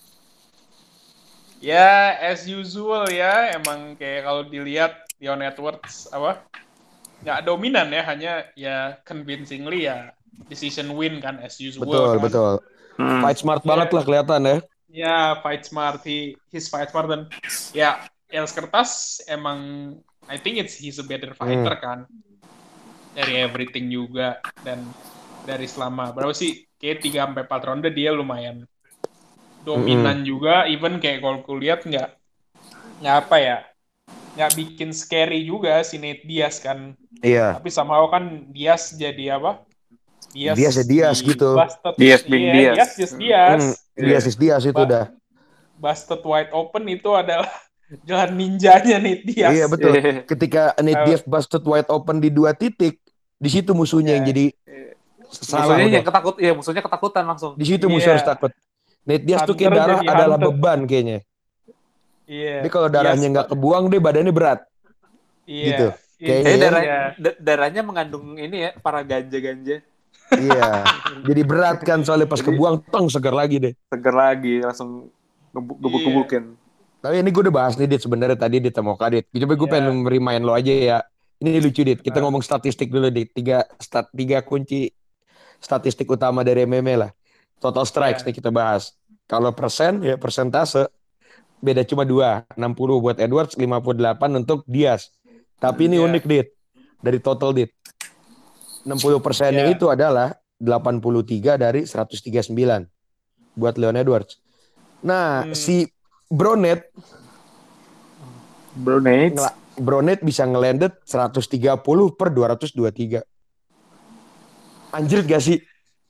Ya, 1.59 2.15
as 2.23 2.47
usual 2.47 3.11
ya, 3.11 3.57
emang 3.57 3.99
kayak 3.99 4.23
kalau 4.23 4.47
dilihat 4.47 4.95
Leon 5.19 5.43
Edwards 5.43 6.07
apa 6.15 6.45
nggak 7.25 7.41
dominan 7.43 7.91
ya, 7.91 8.03
hanya 8.07 8.33
ya 8.55 8.77
convincingly 9.03 9.91
ya 9.91 10.15
decision 10.47 10.95
win 10.95 11.19
kan 11.19 11.43
as 11.43 11.59
usual. 11.59 11.83
Betul 11.89 12.11
kan. 12.15 12.23
betul. 12.23 12.53
Hmm. 12.95 13.21
Fight 13.25 13.39
smart 13.43 13.63
Iya. 13.65 13.69
banget 13.75 13.89
lah 13.91 14.03
kelihatan 14.07 14.41
ya. 14.47 14.57
Ya, 14.95 15.19
fight 15.43 15.67
smart, 15.67 15.99
he, 16.07 16.39
he's 16.55 16.71
fight 16.71 16.95
smart 16.95 17.11
dan 17.11 17.27
ya 17.75 18.07
Els 18.31 18.55
Kertas 18.55 19.19
emang 19.27 19.91
I 20.31 20.39
think 20.39 20.63
it's 20.63 20.79
he's 20.79 21.03
a 21.03 21.07
better 21.07 21.35
fighter 21.35 21.75
kan 21.83 22.07
dari 23.19 23.43
everything 23.43 23.91
juga 23.91 24.39
dan 24.63 24.87
dari 25.45 25.65
selama 25.65 26.11
berapa 26.11 26.33
sih 26.33 26.65
kayak 26.77 27.05
3 27.05 27.21
sampai 27.23 27.43
4 27.45 27.63
ronde 27.63 27.89
dia 27.89 28.11
lumayan 28.11 28.65
dominan 29.61 30.21
juga 30.21 30.65
even 30.67 30.97
kayak 30.97 31.21
kalau 31.21 31.41
kulihat 31.41 31.81
nggak 31.83 32.09
nggak 33.01 33.17
apa 33.19 33.37
ya 33.37 33.59
nggak 34.35 34.51
bikin 34.55 34.91
scary 34.91 35.41
juga 35.43 35.81
si 35.81 35.97
Nate 35.97 36.25
Diaz 36.25 36.59
kan 36.59 36.93
Iya. 37.21 37.57
tapi 37.57 37.69
somehow 37.69 38.05
kan 38.07 38.25
Diaz 38.51 38.93
jadi 38.93 39.39
apa 39.39 39.65
Diaz 40.31 40.57
Diaz 40.59 40.75
ya 40.75 40.85
Diaz 40.85 41.19
di- 41.19 41.29
gitu. 41.31 41.51
busted. 41.55 41.95
Diaz 41.97 42.21
Iya, 42.23 42.29
Diaz. 42.29 42.75
Diaz 42.75 42.91
just 42.99 43.15
Diaz 43.15 43.61
Hmm, 43.63 43.73
Diaz 43.97 44.25
is 44.27 44.37
Diaz 44.37 44.63
itu 44.63 44.75
Ba- 44.75 44.85
udah. 44.85 45.05
busted 45.75 46.21
wide 46.21 46.51
open 46.51 46.85
itu 46.87 47.11
adalah 47.11 47.49
jalan 48.09 48.31
ninjanya 48.35 48.97
nih 48.99 49.17
Diaz. 49.23 49.53
Iya 49.55 49.65
betul. 49.67 49.93
Ketika 50.31 50.75
Nate. 50.77 51.05
Diaz 51.07 51.23
busted 51.23 51.63
wide 51.63 51.89
open 51.89 52.19
di 52.19 52.29
dua 52.29 52.53
titik, 52.53 52.99
di 53.35 53.49
situ 53.49 53.73
musuhnya 53.73 54.13
yang 54.13 54.27
Iya. 54.27 54.31
jadi 54.35 54.45
udah. 55.37 55.89
yang 55.91 56.05
ketakut, 56.05 56.35
ya 56.39 56.53
musuhnya 56.53 56.81
ketakutan 56.81 57.25
langsung. 57.25 57.53
Di 57.55 57.65
situ 57.65 57.85
Iya. 57.85 57.93
musuh 57.93 58.11
harus 58.11 58.25
takut. 58.25 58.51
Nate 59.03 59.23
Diaz 59.23 59.41
tuh 59.43 59.53
kayak 59.53 59.71
darah 59.71 59.99
jadi 59.99 60.09
adalah 60.09 60.37
hunter. 60.37 60.49
beban 60.51 60.79
kayaknya. 60.85 61.19
Iya. 62.25 62.55
Dia 62.61 62.71
kalau 62.71 62.89
darahnya 62.89 63.21
Diaz- 63.21 63.33
nggak 63.35 63.47
kebuang 63.51 63.85
deh 63.87 64.01
badannya 64.01 64.33
berat. 64.33 64.61
iya. 65.45 65.67
gitu. 65.67 65.87
Iya. 66.15 66.25
Kayaknya 66.25 66.41
Jadi 66.41 66.49
Iya. 66.49 66.65
darah, 66.65 66.83
Iya. 66.83 66.99
da- 67.15 67.39
darahnya 67.39 67.83
mengandung 67.83 68.25
ini 68.35 68.57
ya, 68.59 68.71
para 68.75 69.01
ganja-ganja. 69.03 69.77
Iya. 70.33 70.69
Jadi 71.23 71.43
berat 71.43 71.79
kan 71.81 72.01
soalnya 72.01 72.25
pas 72.25 72.39
Jadi- 72.39 72.49
kebuang 72.49 72.81
tong 72.87 73.07
segar 73.07 73.33
lagi 73.33 73.61
deh. 73.61 73.73
Seger 73.87 74.15
lagi, 74.15 74.55
langsung 74.59 75.13
gebuk- 75.51 75.77
gebuk-gebukin. 75.79 76.57
Tapi 76.99 77.21
ini 77.21 77.29
gue 77.29 77.43
udah 77.43 77.53
bahas 77.55 77.77
nih 77.77 77.85
Dit 77.87 78.01
sebenarnya 78.01 78.33
tadi 78.35 78.57
Dit 78.59 78.73
sama 78.73 78.97
Kadit. 78.97 79.29
Coba 79.29 79.53
gue 79.55 79.69
Iya. 79.69 79.75
pengen 79.77 79.97
remind 80.03 80.43
lo 80.43 80.57
aja 80.57 80.73
ya. 80.73 80.99
Ini 81.37 81.61
lucu 81.61 81.85
Dit. 81.85 82.01
Kita 82.01 82.17
Ah. 82.17 82.23
ngomong 82.25 82.41
statistik 82.41 82.89
dulu 82.89 83.13
Dit. 83.13 83.29
Tiga 83.31 83.69
stat 83.77 84.09
tiga 84.11 84.41
kunci 84.41 84.89
statistik 85.65 86.05
utama 86.07 86.45
dari 86.45 86.69
MMA 86.69 87.09
lah. 87.09 87.11
Total 87.57 87.89
strikes 87.89 88.21
Iya. 88.21 88.27
nih 88.29 88.35
kita 88.37 88.53
bahas. 88.53 88.93
Kalau 89.25 89.49
persen 89.57 90.05
ya 90.05 90.21
persentase 90.21 90.85
beda 91.65 91.81
cuma 91.89 92.05
dua. 92.05 92.45
60 92.61 93.01
buat 93.01 93.17
Edwards, 93.17 93.57
58 93.57 94.37
untuk 94.37 94.69
Diaz. 94.69 95.09
Tapi 95.57 95.89
ini 95.89 95.97
Iya. 95.97 96.05
unik 96.05 96.25
Dit. 96.29 96.49
Dari 97.01 97.19
total 97.25 97.57
Dit. 97.57 97.73
60 98.85 99.17
persennya 99.25 99.65
Iya. 99.65 99.73
itu 99.73 99.89
adalah 99.89 100.37
83 100.61 101.57
dari 101.57 101.89
139 101.89 102.85
buat 103.57 103.81
Leon 103.81 103.97
Edwards. 103.97 104.37
Nah, 105.01 105.49
Hmm. 105.49 105.57
si 105.57 105.89
Bronet 106.29 106.93
Bro 108.75 109.01
Nate. 109.01 109.39
ngela- 109.39 109.57
Bronet 109.75 110.21
bisa 110.23 110.47
ngelanded 110.47 110.93
130 111.07 112.15
per 112.15 112.31
223. 112.31 113.23
Anjir 114.95 115.21
gak 115.27 115.43
sih? 115.43 115.59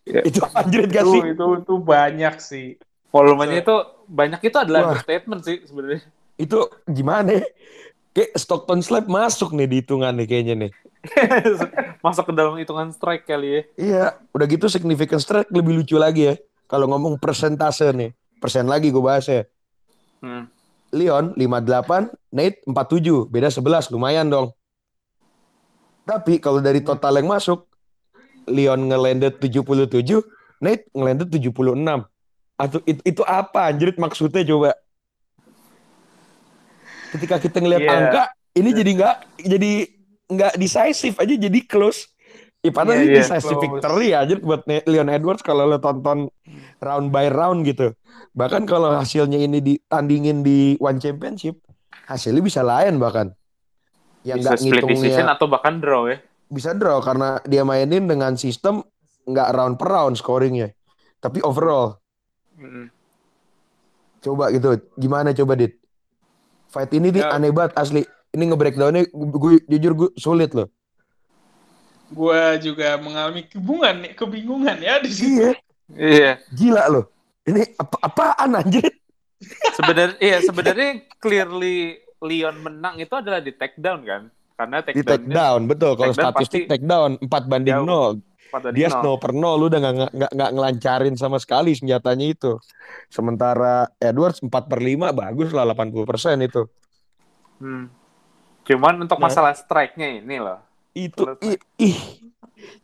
Ya. 0.04 0.20
Itu 0.20 0.44
anjir 0.52 0.84
gak 0.92 1.08
Itu, 1.08 1.12
sih? 1.16 1.20
itu, 1.32 1.46
itu 1.64 1.74
banyak 1.80 2.34
sih. 2.36 2.66
Volumenya 3.08 3.64
itu 3.64 3.76
banyak 4.04 4.40
itu 4.44 4.56
adalah 4.60 4.80
Wah. 4.84 4.88
understatement 4.92 5.40
sih 5.46 5.64
sebenarnya. 5.64 6.02
Itu 6.36 6.68
gimana 6.84 7.40
ya? 7.40 7.44
Kayak 8.14 8.30
Stockton 8.36 8.84
Slap 8.84 9.08
masuk 9.08 9.56
nih 9.56 9.66
di 9.66 9.76
hitungan 9.80 10.12
nih 10.14 10.26
kayaknya 10.28 10.54
nih. 10.66 10.72
Masuk 12.04 12.30
ke 12.30 12.32
dalam 12.32 12.56
hitungan 12.56 12.88
strike 12.94 13.28
kali 13.28 13.48
ya. 13.48 13.60
Iya, 13.76 14.04
udah 14.32 14.46
gitu 14.48 14.72
significant 14.72 15.20
strike 15.20 15.52
lebih 15.52 15.82
lucu 15.82 16.00
lagi 16.00 16.32
ya. 16.32 16.34
Kalau 16.64 16.88
ngomong 16.88 17.20
persentase 17.20 17.92
nih. 17.92 18.16
Persen 18.40 18.68
lagi 18.68 18.88
gue 18.92 19.00
bahas 19.04 19.28
ya. 19.28 19.44
Hmm. 20.24 20.48
Leon 20.94 21.34
58, 21.36 22.14
Nate 22.32 22.62
47, 22.64 23.26
beda 23.28 23.48
11, 23.50 23.90
lumayan 23.92 24.30
dong. 24.30 24.54
Tapi 26.06 26.38
kalau 26.38 26.62
dari 26.62 26.84
total 26.84 27.18
yang 27.18 27.28
masuk, 27.32 27.66
Leon 28.46 28.88
ngelanded 28.88 29.38
77, 29.38 30.20
Nate 30.60 30.84
ngelanded 30.92 31.28
76. 31.28 32.04
Atau 32.54 32.78
itu, 32.86 33.00
itu 33.02 33.22
apa 33.26 33.68
anjir 33.68 33.90
maksudnya 33.98 34.46
coba? 34.46 34.72
Ketika 37.14 37.38
kita 37.38 37.58
ngelihat 37.62 37.82
Iya. 37.86 37.92
angka, 37.94 38.22
ini 38.54 38.70
jadi 38.74 38.90
nggak 38.94 39.16
jadi 39.38 39.72
nggak 40.24 40.52
decisive 40.58 41.16
aja 41.18 41.34
jadi 41.36 41.60
close. 41.66 42.10
Ya, 42.64 42.72
padahal 42.72 42.96
Iya, 42.96 43.02
ini 43.04 43.08
iya, 43.12 43.18
decisive 43.20 43.60
close. 43.60 43.64
victory 43.68 44.08
aja 44.16 44.34
buat 44.40 44.62
Leon 44.66 45.10
Edwards 45.12 45.44
kalau 45.44 45.68
lo 45.68 45.78
tonton 45.78 46.32
round 46.80 47.12
by 47.12 47.28
round 47.28 47.62
gitu. 47.68 47.92
Bahkan 48.34 48.64
kalau 48.66 48.96
hasilnya 48.96 49.38
ini 49.38 49.60
ditandingin 49.60 50.42
di 50.42 50.74
One 50.80 50.98
Championship, 50.98 51.60
hasilnya 52.08 52.42
bisa 52.42 52.66
lain 52.66 52.98
bahkan. 52.98 53.30
Yang 54.24 54.38
Bisa 54.40 54.56
split 54.56 54.82
decision 54.88 55.28
ngitungnya 55.28 55.36
atau 55.36 55.46
bahkan 55.46 55.74
draw 55.78 56.08
ya. 56.08 56.18
Bisa 56.54 56.70
draw 56.70 57.02
karena 57.02 57.42
dia 57.42 57.66
mainin 57.66 58.06
dengan 58.06 58.38
sistem 58.38 58.86
nggak 59.26 59.48
round 59.50 59.74
per 59.74 59.88
round 59.90 60.14
scoringnya. 60.14 60.70
Tapi 61.18 61.42
overall, 61.42 61.98
Mm. 62.54 62.86
coba 64.22 64.54
gitu. 64.54 64.78
Gimana 64.94 65.34
coba 65.34 65.58
Dit? 65.58 65.74
Fight 66.70 66.94
ini 66.94 67.10
nih 67.10 67.26
Ya. 67.26 67.34
aneh 67.34 67.50
banget 67.50 67.74
asli. 67.74 68.06
Ini 68.30 68.50
nge-breakdownnya 68.50 69.10
gue 69.10 69.62
jujur 69.66 69.92
gue 69.94 70.10
sulit 70.14 70.50
loh. 70.54 70.70
Gue 72.10 72.38
juga 72.62 72.94
mengalami 72.98 73.46
kebingungan, 73.46 74.14
kebingungan 74.14 74.78
ya 74.78 74.98
di 75.02 75.10
situ. 75.10 75.38
Iya, 75.38 75.50
Iya. 75.90 76.32
gila 76.50 76.84
loh. 76.90 77.04
Ini 77.42 77.74
apa 77.74 77.96
apaan 78.02 78.54
anjir? 78.54 78.90
Sebenarnya 79.76 80.16
iya 80.18 80.38
sebenarnya 80.40 81.04
clearly 81.20 82.00
Leon 82.24 82.56
menang 82.64 82.96
itu 82.96 83.12
adalah 83.12 83.42
di 83.42 83.52
take 83.52 83.76
down 83.76 84.00
kan. 84.06 84.22
Karena 84.54 84.78
take 84.86 84.94
Di 84.94 85.02
take 85.02 85.26
down, 85.26 85.66
betul. 85.66 85.98
Kalau 85.98 86.14
statistik 86.14 86.70
take 86.70 86.86
down 86.86 87.18
4 87.18 87.50
banding 87.50 87.74
jauh. 87.82 88.22
0. 88.22 88.34
Dia 88.70 88.86
no 89.02 89.18
per 89.18 89.34
0 89.34 89.58
lu 89.58 89.66
udah 89.66 89.80
nggak 89.82 90.14
nggak 90.14 90.30
nggak 90.30 90.50
ngelancarin 90.54 91.18
sama 91.18 91.42
sekali 91.42 91.74
senjatanya 91.74 92.26
itu. 92.30 92.62
Sementara 93.10 93.90
Edwards 93.98 94.38
4 94.38 94.46
per 94.46 94.78
5 94.78 95.10
bagus 95.10 95.50
lah 95.50 95.66
80% 95.66 96.38
itu. 96.46 96.62
Hmm. 97.58 97.90
Cuman 98.62 99.02
untuk 99.02 99.18
Nah. 99.18 99.26
masalah 99.26 99.58
strike-nya 99.58 100.22
ini 100.22 100.38
loh. 100.38 100.62
Itu 100.94 101.34
ih, 101.42 101.58
ih. 101.82 101.98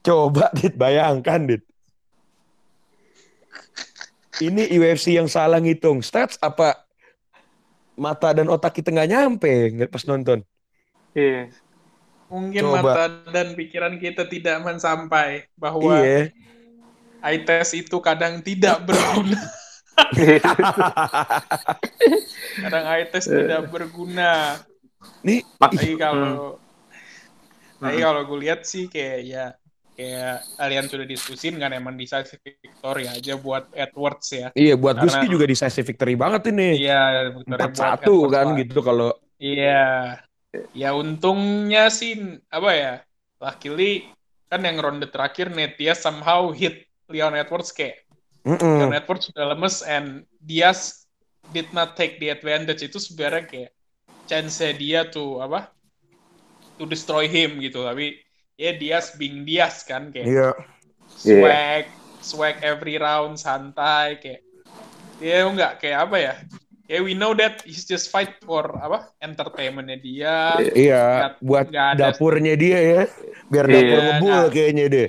Coba 0.03 0.51
Dit 0.59 0.75
bayangkan 0.75 1.47
Dit. 1.47 1.63
Ini 4.43 4.75
UFC 4.75 5.15
yang 5.15 5.31
salah 5.31 5.63
ngitung 5.63 6.03
stats 6.03 6.35
apa 6.43 6.83
mata 7.95 8.33
dan 8.35 8.51
otak 8.51 8.75
kita 8.81 8.91
nggak 8.91 9.11
nyampe 9.13 9.53
pas 9.87 10.03
nonton. 10.09 10.43
Iya. 11.15 11.51
Mungkin 12.31 12.63
Coba. 12.63 12.79
mata 12.81 13.05
dan 13.29 13.53
pikiran 13.53 13.95
kita 13.97 14.23
tidak 14.25 14.63
mensampai 14.63 15.51
bahwa 15.55 15.99
Iya. 15.99 16.31
eye 17.21 17.43
test 17.43 17.75
itu 17.75 17.99
kadang 17.99 18.39
tidak 18.39 18.87
berguna. 18.87 19.35
kadang 22.61 22.85
eye 22.89 23.07
test 23.07 23.29
tidak 23.29 23.67
berguna. 23.67 24.57
Nih, 25.23 25.43
Tapi 25.57 25.97
kalau 25.97 26.61
tapi 27.77 27.97
Hmm. 27.97 28.05
kalau 28.05 28.21
gue 28.27 28.39
lihat 28.41 28.61
sih 28.63 28.87
kayak 28.87 29.19
ya 29.25 29.45
kayak 29.91 30.37
kalian 30.55 30.85
sudah 30.87 31.05
diskusin 31.05 31.57
kan 31.57 31.73
emang 31.73 31.97
decisive 31.97 32.41
victory 32.41 33.05
aja 33.05 33.35
buat 33.35 33.69
Edwards 33.75 34.29
ya. 34.31 34.49
iya 34.55 34.73
buat 34.75 34.95
Karena- 34.95 35.09
Guski 35.11 35.27
juga 35.27 35.45
decisive 35.45 35.85
victory 35.85 36.15
banget 36.15 36.43
ini. 36.49 36.77
Iya, 36.79 37.01
victory 37.35 37.57
Empat 37.57 37.71
buat 37.71 37.81
satu 37.99 38.15
kan 38.29 38.47
lah. 38.47 38.57
gitu 38.57 38.79
kalau 38.81 39.11
Iya. 39.37 40.21
Ya 40.75 40.95
untungnya 40.95 41.91
sih 41.91 42.19
apa 42.51 42.71
ya? 42.75 42.93
Luckily 43.41 44.11
kan 44.51 44.61
yang 44.67 44.83
ronde 44.83 45.07
terakhir 45.07 45.49
Netia 45.55 45.95
somehow 45.95 46.51
hit 46.51 46.87
Leon 47.07 47.39
Edwards 47.39 47.71
kayak 47.71 48.03
Mm-mm. 48.43 48.83
Leon 48.83 48.95
Edwards 48.95 49.31
sudah 49.31 49.47
lemes 49.55 49.83
and 49.87 50.27
Diaz 50.43 51.07
did 51.55 51.71
not 51.71 51.95
take 51.95 52.19
the 52.19 52.35
advantage 52.35 52.83
itu 52.83 52.99
sebenarnya 52.99 53.45
kayak 53.47 53.71
chance 54.27 54.59
dia 54.75 55.07
tuh 55.07 55.39
apa? 55.39 55.71
To 56.79 56.89
destroy 56.89 57.31
him 57.31 57.61
gitu 57.63 57.85
tapi 57.87 58.19
ya 58.59 58.75
Diaz 58.75 59.15
being 59.15 59.47
Diaz 59.47 59.87
kan 59.87 60.11
kayak 60.11 60.29
Iya. 60.31 60.51
swag 61.07 61.87
swag 62.21 62.57
every 62.61 62.97
round 63.01 63.37
santai 63.41 64.19
kayak 64.21 64.43
dia 65.21 65.45
enggak 65.45 65.81
kayak 65.81 66.09
apa 66.09 66.17
ya 66.17 66.35
kayak 66.91 67.07
we 67.07 67.15
know 67.15 67.31
that 67.33 67.63
he's 67.63 67.87
just 67.87 68.11
fight 68.11 68.35
for 68.43 68.67
apa 68.75 69.15
entertainmentnya 69.23 69.95
dia 69.97 70.35
Iya, 70.59 71.05
Nggak- 71.07 71.37
buat 71.39 71.67
ada- 71.71 71.95
dapurnya 72.11 72.55
dia 72.55 72.79
ya. 72.83 73.03
Biar 73.47 73.65
Iya. 73.65 73.75
dapur 73.79 73.99
ngebul 74.03 74.35
Nah. 74.35 74.51
kayaknya 74.51 74.85
deh. 74.91 75.09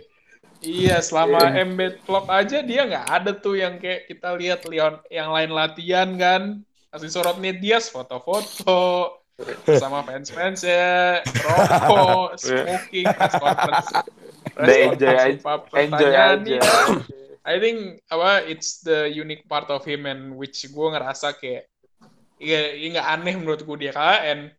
iya 0.62 1.02
selama 1.02 1.42
embed 1.58 2.06
clock 2.06 2.30
aja 2.30 2.62
dia 2.62 2.86
nggak 2.86 3.08
ada 3.10 3.34
tuh 3.34 3.58
yang 3.58 3.82
kayak 3.82 4.06
kita 4.06 4.30
lihat 4.38 4.62
Leon 4.64 5.02
yang 5.10 5.34
lain 5.34 5.50
latihan 5.50 6.06
kan 6.14 6.62
kasih 6.88 7.10
sorotnya 7.10 7.50
dia 7.52 7.82
foto-foto 7.82 9.18
sama 9.66 10.06
fans-fans 10.06 10.62
ya 10.62 11.18
rokok 11.26 12.38
smoking 12.46 13.06
press 13.10 13.34
conference 13.34 13.90
press 14.54 14.78
enjoy 14.86 15.30
conference, 15.42 15.90
Enjoy 15.90 16.14
aja. 16.14 16.60
I 17.42 17.58
think 17.58 17.78
apa 18.06 18.46
it's 18.46 18.86
the 18.86 19.10
unique 19.10 19.50
part 19.50 19.66
of 19.66 19.82
him 19.82 20.06
and 20.06 20.38
which 20.38 20.62
gue 20.62 20.88
ngerasa 20.88 21.34
kayak 21.34 21.71
ya 22.42 22.74
ya 22.74 22.88
nggak 22.98 23.08
aneh 23.08 23.34
menurut 23.38 23.62
gue 23.62 23.78
dia 23.78 23.94
kalah 23.94 24.26
and 24.26 24.50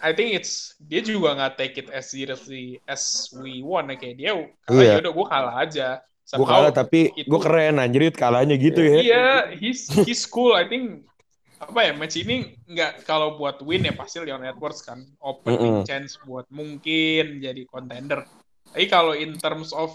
I 0.00 0.16
think 0.16 0.32
it's 0.32 0.72
dia 0.80 1.04
juga 1.04 1.36
nggak 1.36 1.52
take 1.60 1.76
it 1.76 1.88
as 1.92 2.08
seriously 2.08 2.80
as 2.88 3.28
we 3.36 3.60
want 3.60 3.92
ya 3.92 3.96
kayak 4.00 4.16
dia 4.16 4.30
kalah 4.64 4.80
Iya. 4.80 4.92
ya 4.96 5.00
udah 5.04 5.12
gue 5.12 5.26
kalah 5.28 5.56
aja 5.60 5.88
Gue 6.30 6.46
kalah 6.46 6.70
tapi 6.70 7.00
gue 7.10 7.40
keren 7.42 7.82
anjir 7.82 8.06
kalahnya 8.14 8.54
gitu 8.54 8.78
ya. 8.80 8.96
iya 9.02 9.26
he's 9.52 9.90
he's 10.06 10.22
cool 10.24 10.54
I 10.54 10.64
think 10.64 11.04
apa 11.60 11.90
ya 11.90 11.92
match 11.92 12.16
ini 12.16 12.56
nggak 12.64 13.04
kalau 13.04 13.36
buat 13.36 13.60
win 13.60 13.84
ya 13.84 13.92
pasti 13.92 14.22
Leon 14.24 14.40
Edwards 14.40 14.80
kan 14.80 15.04
opening 15.20 15.82
Mm-mm. 15.82 15.84
chance 15.84 16.16
buat 16.24 16.48
mungkin 16.48 17.44
jadi 17.44 17.66
contender 17.68 18.24
tapi 18.70 18.86
kalau 18.88 19.12
in 19.12 19.36
terms 19.36 19.74
of 19.74 19.92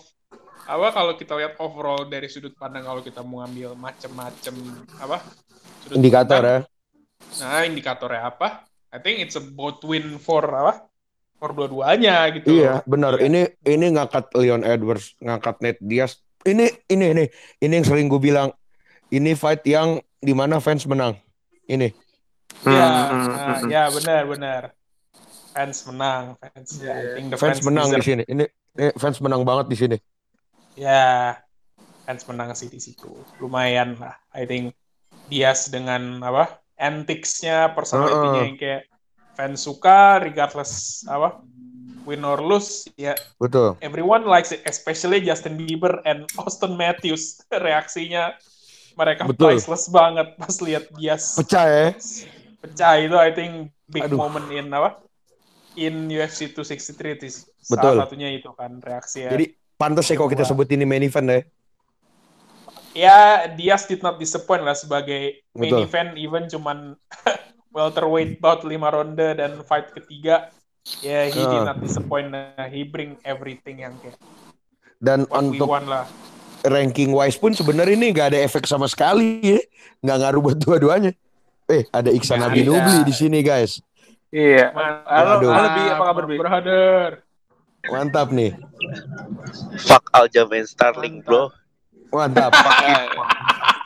apa 0.67 0.91
kalau 0.91 1.13
kita 1.15 1.33
lihat 1.39 1.55
overall 1.57 2.05
dari 2.05 2.27
sudut 2.27 2.53
pandang 2.53 2.83
kalau 2.83 3.01
kita 3.01 3.23
mau 3.23 3.41
ngambil 3.41 3.73
macem-macem 3.79 4.53
apa 4.99 5.23
sudut 5.81 5.95
Indikator 5.97 6.41
pandang, 6.43 6.61
ya. 6.61 6.74
Nah 7.39 7.63
indikatornya 7.63 8.31
apa 8.31 8.63
I 8.91 8.99
think 9.03 9.19
it's 9.19 9.35
a 9.35 9.43
both 9.43 9.83
win 9.83 10.15
for 10.17 10.43
apa 10.43 10.87
for 11.35 11.51
dua-duanya 11.51 12.31
gitu 12.31 12.47
Iya, 12.47 12.79
benar. 12.87 13.19
Iya. 13.19 13.27
Ini 13.27 13.41
ini 13.67 13.85
ngangkat 13.91 14.31
Leon 14.39 14.63
Edwards, 14.63 15.19
ngangkat 15.19 15.59
Nate 15.59 15.81
Diaz. 15.83 16.23
Ini 16.47 16.71
ini 16.87 17.05
ini 17.11 17.23
ini 17.59 17.73
yang 17.75 17.83
sering 17.83 18.07
gue 18.07 18.21
bilang. 18.23 18.55
Ini 19.11 19.35
fight 19.35 19.67
yang 19.67 19.99
di 20.17 20.31
mana 20.31 20.63
fans 20.63 20.87
menang. 20.87 21.19
Ini. 21.67 21.91
ya 22.63 22.87
Hmm, 22.87 23.27
nah, 23.35 23.59
ya 23.67 23.83
benar 23.91 24.21
benar 24.31 24.61
fans 25.51 25.77
menang 25.91 26.23
fans 26.39 26.69
Iya, 26.79 26.93
I 26.95 27.03
think 27.19 27.27
the 27.31 27.37
Fans 27.37 27.59
menang 27.61 27.87
di 27.87 27.99
deserve 27.99 28.07
sini. 28.07 28.23
Ini, 28.31 28.45
ini 28.79 28.89
fans 28.95 29.17
menang 29.19 29.41
banget 29.43 29.65
di 29.67 29.77
sini. 29.77 29.97
ya 30.75 31.35
fans 32.03 32.23
menang 32.27 32.55
sih 32.55 32.67
di 32.67 32.79
situ 32.79 33.07
lumayan 33.39 33.95
lah 33.95 34.15
I 34.31 34.43
think 34.43 34.71
Diaz 35.27 35.67
dengan 35.67 36.19
apa 36.19 36.63
antics-nya 36.75 37.71
personality-nya 37.71 38.41
yang 38.45 38.57
kayak 38.59 38.81
fans 39.35 39.63
suka 39.63 40.23
regardless 40.23 41.03
apa 41.07 41.43
win 42.07 42.21
or 42.23 42.39
lose 42.39 42.87
ya 42.95 43.17
Betul. 43.41 43.75
everyone 43.81 44.23
likes 44.29 44.53
it 44.53 44.61
especially 44.63 45.19
Justin 45.19 45.59
Bieber 45.59 45.99
and 46.05 46.29
Austin 46.39 46.77
Matthews 46.77 47.41
reaksinya 47.65 48.37
mereka 48.95 49.27
Betul. 49.27 49.57
priceless 49.57 49.91
banget 49.91 50.37
pas 50.39 50.55
lihat 50.63 50.87
Diaz 50.95 51.35
Pecah 51.35 51.65
ya. 51.67 51.87
pecah 52.63 52.93
itu 53.01 53.17
I 53.17 53.31
think 53.35 53.53
big 53.91 54.07
Aduh. 54.07 54.17
moment 54.17 54.47
in 54.53 54.71
apa 54.71 55.01
in 55.75 56.07
UFC 56.07 56.55
263 56.55 57.19
itu 57.19 57.27
Betul. 57.67 57.93
salah 57.97 58.07
satunya 58.07 58.31
itu 58.31 58.49
kan 58.55 58.79
reaksi 58.79 59.27
ya 59.27 59.31
Jadi 59.35 59.45
pantas 59.75 60.07
ya 60.07 60.15
kalau 60.15 60.31
kita 60.31 60.47
sebut 60.47 60.67
ini 60.71 60.87
main 60.87 61.03
event 61.03 61.27
ya. 61.27 61.39
Ya 62.95 63.17
Diaz 63.51 63.85
did 63.85 63.99
not 63.99 64.15
disappoint 64.15 64.63
lah 64.63 64.73
sebagai 64.73 65.43
main 65.51 65.67
Betul. 65.69 65.83
event 65.83 66.09
even 66.15 66.43
cuman 66.47 66.95
welterweight 67.75 68.39
bout 68.39 68.63
5 68.63 68.71
ronde 68.71 69.27
dan 69.35 69.59
fight 69.61 69.91
ketiga 69.91 70.47
ya 71.03 71.27
he 71.27 71.35
did 71.35 71.61
Ah. 71.61 71.69
not 71.69 71.77
disappoint 71.77 72.29
Nah, 72.29 72.65
he 72.65 72.81
bring 72.81 73.19
everything 73.21 73.83
yang 73.83 73.93
kayak 73.99 74.15
Dan 74.95 75.27
untuk 75.27 75.67
lah 75.67 76.07
ranking 76.63 77.11
wise 77.11 77.35
pun 77.35 77.51
sebenarnya 77.51 77.93
ini 77.93 78.09
nggak 78.09 78.31
ada 78.31 78.39
efek 78.41 78.65
sama 78.65 78.87
sekali 78.87 79.37
ya. 79.37 79.59
Nggak 80.01 80.17
ngaruh 80.17 80.41
buat 80.41 80.57
dua-duanya. 80.57 81.13
Eh, 81.67 81.85
ada 81.91 82.09
Iksan 82.09 82.41
Nggak 82.41 82.49
Abi 82.49 82.61
ada. 82.61 82.69
Nubli 82.71 82.97
di 83.05 83.13
sini, 83.13 83.39
guys. 83.41 83.85
Iya. 84.33 84.73
Halo, 85.05 85.45
halo 85.45 85.67
Bi, 85.69 85.83
apa 85.85 86.03
kabar 86.05 86.25
Bi? 86.25 86.35
brother 86.35 87.09
Mantap 87.85 88.33
nih. 88.33 88.57
Fuck 89.79 90.09
Aljamain 90.09 90.65
Starling 90.65 91.21
bro. 91.21 91.53
Mantap. 92.15 92.51
Eh, 92.55 93.05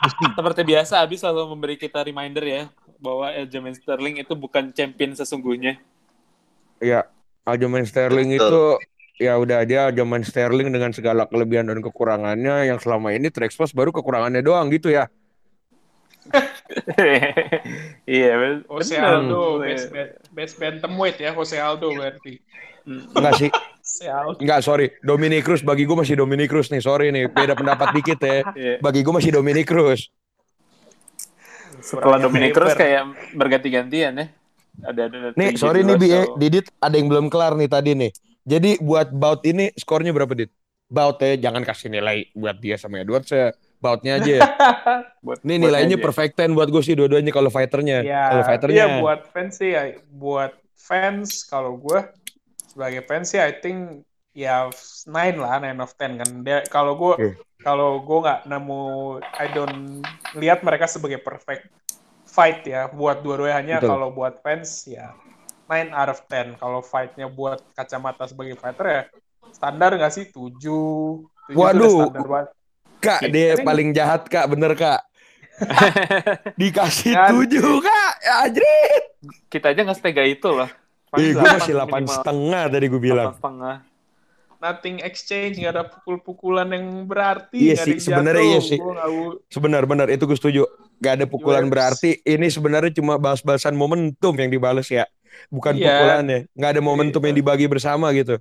Seperti 0.38 0.62
biasa, 0.64 1.04
Abi 1.04 1.20
selalu 1.20 1.52
memberi 1.52 1.76
kita 1.76 2.00
reminder 2.00 2.40
ya 2.46 2.62
bahwa 3.00 3.28
Aljamain 3.28 3.76
Sterling 3.76 4.20
itu 4.20 4.32
bukan 4.36 4.72
champion 4.72 5.12
sesungguhnya. 5.12 5.76
ya, 6.80 7.04
Aljamain 7.44 7.84
Sterling 7.84 8.32
Betul. 8.32 8.48
itu 8.48 8.62
ya 9.20 9.36
udah 9.36 9.60
dia 9.68 9.92
Aljamain 9.92 10.24
Sterling 10.24 10.72
dengan 10.72 10.96
segala 10.96 11.28
kelebihan 11.28 11.68
dan 11.68 11.84
kekurangannya 11.84 12.72
yang 12.72 12.80
selama 12.80 13.12
ini 13.12 13.28
terekspos 13.28 13.76
baru 13.76 13.92
kekurangannya 13.92 14.40
doang 14.40 14.72
gitu 14.72 14.88
ya. 14.88 15.12
iya, 18.08 18.62
Jose. 18.68 18.96
Aldo 18.96 19.60
Iya. 19.60 19.74
best, 19.74 19.86
best, 19.90 20.12
best 20.32 20.54
bantamweight 20.60 21.18
ya 21.20 21.34
Jose 21.36 21.56
Aldo 21.60 21.92
berarti 21.92 22.40
Hmm. 22.80 23.04
Enggak 23.12 23.34
sih. 23.36 23.50
Aldo 24.00 24.40
Enggak, 24.40 24.60
sorry. 24.60 24.86
Dominic 25.00 25.44
Cruz 25.44 25.60
bagi 25.60 25.84
gue 25.84 25.92
masih 25.92 26.16
Dominic 26.16 26.48
Cruz 26.48 26.68
nih. 26.68 26.80
Sorry 26.80 27.12
nih, 27.12 27.28
beda 27.28 27.52
pendapat 27.52 27.92
dikit 27.92 28.16
ya. 28.18 28.40
Iya. 28.56 28.74
Bagi 28.80 29.04
gue 29.04 29.12
masih 29.12 29.30
Dominic 29.30 29.68
Cruz. 29.68 30.08
Setelah 31.80 32.18
Dominic 32.18 32.52
Cruz 32.52 32.72
kayak 32.72 33.02
berganti-gantian 33.32 34.12
ya. 34.14 34.26
Ada 34.80 35.00
ada 35.06 35.16
Nih, 35.36 35.60
sorry 35.60 35.84
nih 35.84 35.96
Bi, 35.96 36.08
ya. 36.08 36.24
Dillashaw. 36.24 36.38
Didit 36.40 36.66
ada 36.76 36.94
yang 36.96 37.08
belum 37.08 37.26
kelar 37.28 37.52
nih 37.56 37.68
tadi 37.68 37.90
nih. 37.92 38.10
Jadi 38.40 38.70
buat 38.80 39.12
bout 39.12 39.44
ini 39.44 39.68
skornya 39.76 40.12
berapa 40.12 40.32
Dit? 40.32 40.48
Bout 40.88 41.20
ya, 41.20 41.36
jangan 41.36 41.62
kasih 41.62 41.92
nilai 41.92 42.32
buat 42.32 42.56
dia 42.56 42.80
sama 42.80 42.98
Edwards 42.98 43.28
ya. 43.28 43.52
Boutnya 43.80 44.20
aja. 44.20 44.32
ya. 44.36 44.40
Buat- 45.20 45.40
Nih 45.40 45.56
buat 45.56 45.64
nilainya 45.68 45.96
aja. 45.96 46.04
perfect 46.04 46.32
ten 46.36 46.52
buat 46.52 46.68
gue 46.68 46.80
sih 46.80 46.92
dua-duanya 46.92 47.32
kalau 47.32 47.48
fighternya. 47.48 48.04
ya 48.04 48.22
Kalau 48.28 48.44
fighternya. 48.44 48.76
iya 48.76 48.86
buat 49.00 49.20
fans 49.28 49.52
sih 49.56 49.70
ya 49.72 49.82
buat 50.10 50.52
fans 50.76 51.28
kalau 51.44 51.76
gue 51.76 52.00
sebagai 52.80 53.04
fans 53.04 53.28
sih 53.28 53.36
I 53.36 53.52
think 53.60 54.08
ya 54.32 54.72
9 54.72 55.12
lah 55.36 55.60
9 55.60 55.84
of 55.84 55.92
10 56.00 56.16
kan 56.16 56.30
dia 56.40 56.64
kalau 56.72 56.96
gue 56.96 57.12
Oke. 57.20 57.30
kalau 57.60 58.00
gue 58.00 58.18
nggak 58.24 58.40
nemu 58.48 58.80
I 59.20 59.46
don't 59.52 60.00
lihat 60.32 60.64
mereka 60.64 60.88
sebagai 60.88 61.20
perfect 61.20 61.68
fight 62.24 62.64
ya 62.64 62.88
buat 62.88 63.20
dua-duanya 63.20 63.84
kalau 63.84 64.08
buat 64.08 64.40
fans 64.40 64.88
ya 64.88 65.12
9 65.68 65.92
out 65.92 66.08
of 66.08 66.24
10 66.24 66.56
kalau 66.56 66.80
fightnya 66.80 67.28
buat 67.28 67.60
kacamata 67.76 68.24
sebagai 68.24 68.56
fighter 68.56 68.86
ya 68.88 69.02
standar 69.52 69.92
nggak 70.00 70.14
sih 70.16 70.24
7 70.32 70.56
7 70.56 71.52
Waduh. 71.52 72.08
standar 72.08 72.24
banget 72.24 72.48
Kak, 73.00 73.20
dia 73.32 73.56
Tapi- 73.56 73.64
paling 73.64 73.88
jahat 73.96 74.28
Kak, 74.28 74.44
bener 74.52 74.76
Kak. 74.76 75.00
Dikasih 76.60 77.16
Kan. 77.16 77.32
tujuh 77.32 77.80
Kak, 77.80 78.12
ya 78.20 78.44
Ajrit. 78.44 79.04
Kita 79.48 79.72
aja 79.72 79.80
nggak 79.88 79.96
setega 79.96 80.20
itu 80.20 80.48
loh. 80.52 80.68
Ih, 81.12 81.34
gue 81.34 81.42
masih 81.42 81.74
delapan 81.74 82.02
setengah 82.04 82.62
tadi 82.66 82.86
gue 82.86 83.00
bilang. 83.00 83.34
setengah. 83.34 83.76
nothing 84.60 85.00
exchange 85.00 85.56
nggak 85.56 85.72
ada 85.72 85.88
pukul-pukulan 85.88 86.68
yang 86.68 86.84
berarti 87.08 87.72
Iya 87.72 87.80
sih, 87.80 87.96
sebenarnya 87.96 88.44
iya 88.44 88.60
sih. 88.60 88.76
Sebenar-benar 89.48 90.12
itu 90.12 90.20
gue 90.22 90.36
setuju. 90.36 90.68
Gak 91.00 91.16
ada 91.16 91.24
pukulan 91.24 91.64
Yes. 91.64 91.72
berarti. 91.72 92.10
Ini 92.20 92.46
sebenarnya 92.46 92.92
cuma 92.92 93.16
balas-balasan 93.16 93.72
momentum 93.72 94.36
yang 94.36 94.52
dibales 94.52 94.84
ya. 94.86 95.08
Bukan 95.48 95.72
Iya. 95.74 95.88
pukulannya. 95.88 96.38
Gak 96.52 96.70
ada 96.70 96.82
momentum 96.84 97.18
Iya. 97.18 97.32
yang 97.32 97.36
dibagi 97.40 97.66
bersama 97.66 98.12
gitu. 98.12 98.36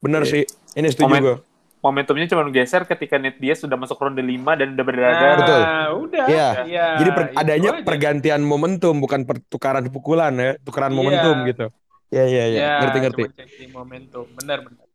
Bener 0.00 0.24
Iya. 0.24 0.30
sih. 0.32 0.42
Ini 0.72 0.88
setuju 0.88 1.04
Momen- 1.06 1.22
gue. 1.22 1.36
Momentumnya 1.78 2.26
cuma 2.26 2.42
geser 2.48 2.82
ketika 2.82 3.20
Nate 3.20 3.36
Diaz 3.36 3.60
sudah 3.60 3.76
masuk 3.76 4.00
ronde 4.00 4.18
5 4.18 4.56
dan 4.56 4.72
udah 4.72 4.82
berada. 4.82 5.20
Nah, 5.20 5.36
Betul. 5.36 5.60
udah. 6.00 6.24
Iya. 6.26 6.48
Iya, 6.64 6.86
Jadi 6.96 7.10
per- 7.12 7.32
adanya 7.36 7.70
pergantian 7.84 8.40
momentum 8.40 8.96
bukan 8.96 9.22
pertukaran 9.22 9.84
pukulan 9.86 10.32
ya, 10.32 10.50
tukaran 10.58 10.90
Iya. 10.90 10.96
momentum 10.96 11.36
gitu. 11.44 11.66
Iya 12.08 12.24
iya 12.24 12.44
iya, 12.46 12.58
Iya, 12.58 12.72
ngerti 12.80 12.98
ngerti. 13.04 13.22
cuma 13.22 13.36
changing 13.36 13.70
momentum. 13.70 14.24
Benar 14.32 14.58
benar. 14.64 14.86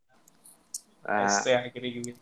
Nah, 1.03 1.27
ya, 1.43 1.67
kiri 1.67 1.99
gitu. 1.99 2.15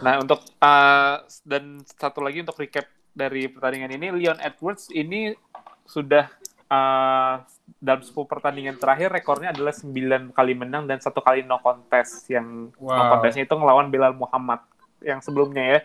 nah, 0.00 0.16
untuk 0.16 0.40
uh, 0.58 1.20
dan 1.44 1.78
satu 1.84 2.24
lagi 2.24 2.40
untuk 2.40 2.56
recap 2.56 2.88
dari 3.12 3.46
pertandingan 3.46 3.92
ini, 3.92 4.08
Leon 4.16 4.40
Edwards 4.40 4.88
ini 4.88 5.36
sudah 5.84 6.32
uh, 6.66 7.44
dalam 7.76 8.00
10 8.00 8.16
pertandingan 8.24 8.80
terakhir 8.80 9.12
rekornya 9.12 9.52
adalah 9.52 9.70
9 9.70 9.92
kali 10.32 10.52
menang 10.56 10.88
dan 10.88 10.98
satu 10.98 11.20
kali 11.20 11.44
no 11.44 11.60
contest 11.60 12.24
yang 12.26 12.72
no 12.72 12.80
Wow. 12.80 13.12
contestnya 13.12 13.44
itu 13.44 13.52
ngelawan 13.52 13.92
Bilal 13.92 14.16
Muhammad 14.16 14.64
yang 15.04 15.20
sebelumnya 15.20 15.76
ya. 15.76 15.80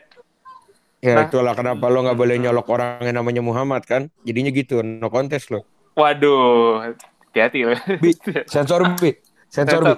Ya 0.98 1.14
Nah. 1.14 1.28
itulah 1.28 1.54
kenapa 1.54 1.92
lo 1.92 2.02
nggak 2.02 2.18
boleh 2.18 2.40
nyolok 2.40 2.68
orang 2.72 3.04
yang 3.04 3.20
namanya 3.20 3.44
Muhammad 3.44 3.84
kan. 3.84 4.08
Jadinya 4.24 4.50
gitu, 4.50 4.80
no 4.82 5.12
contest 5.12 5.52
lo. 5.52 5.62
Waduh, 5.94 6.96
hati-hati 7.38 7.60
loh. 7.70 7.78
Bi, 8.02 8.12
sensor 8.50 8.82
bi, 9.02 9.14
sensor 9.54 9.82
bi, 9.86 9.94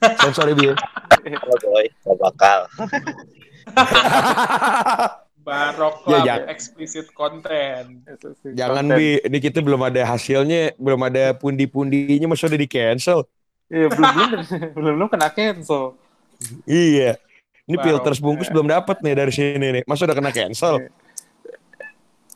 Sensor, 0.00 0.48
bi. 0.56 0.72
Oh 1.44 1.56
boy, 1.60 1.84
gak 1.84 2.16
bakal. 2.16 2.60
Barok 5.40 6.04
Ya, 6.04 6.18
jangan. 6.24 6.48
explicit 6.48 7.06
content. 7.12 7.88
Jangan 8.44 8.84
Konten. 8.86 8.96
bi, 8.96 9.20
ini 9.20 9.38
kita 9.40 9.60
belum 9.60 9.80
ada 9.82 10.04
hasilnya, 10.04 10.76
belum 10.76 11.00
ada 11.04 11.32
pundi-pundinya, 11.32 12.28
masa 12.28 12.48
udah 12.48 12.60
di 12.60 12.68
cancel. 12.68 13.24
Iya, 13.68 13.88
belum 13.88 14.08
belum 14.08 14.30
belum 14.76 14.92
belum 15.00 15.08
kena 15.08 15.28
cancel. 15.32 15.96
Iya. 16.64 17.16
Ini 17.64 17.76
Barok. 17.76 17.86
filter 17.86 18.12
sebungkus 18.16 18.48
belum 18.48 18.68
dapat 18.68 19.00
nih 19.04 19.14
dari 19.16 19.32
sini 19.32 19.66
nih. 19.80 19.82
Masa 19.84 20.08
udah 20.08 20.16
kena 20.16 20.32
cancel? 20.32 20.88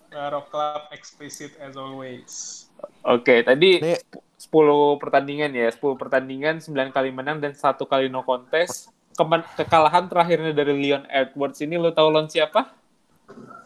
Barok 0.08 0.46
Club 0.48 0.82
explicit 0.92 1.56
as 1.60 1.76
always. 1.76 2.63
Oke, 3.02 3.40
tadi 3.40 3.78
Nih. 3.78 3.98
10 4.36 4.50
pertandingan 4.96 5.50
ya, 5.50 5.68
10 5.68 5.94
pertandingan, 5.94 6.58
9 6.58 6.68
kali 6.90 7.10
menang 7.10 7.38
dan 7.38 7.52
satu 7.52 7.84
kali 7.84 8.06
no 8.06 8.22
contest. 8.22 8.88
Kemen- 9.12 9.46
kekalahan 9.54 10.04
terakhirnya 10.04 10.52
dari 10.52 10.74
Leon 10.74 11.06
Edwards 11.06 11.58
ini 11.58 11.74
lo 11.74 11.90
tahu 11.90 12.08
lawan 12.08 12.26
siapa? 12.26 12.74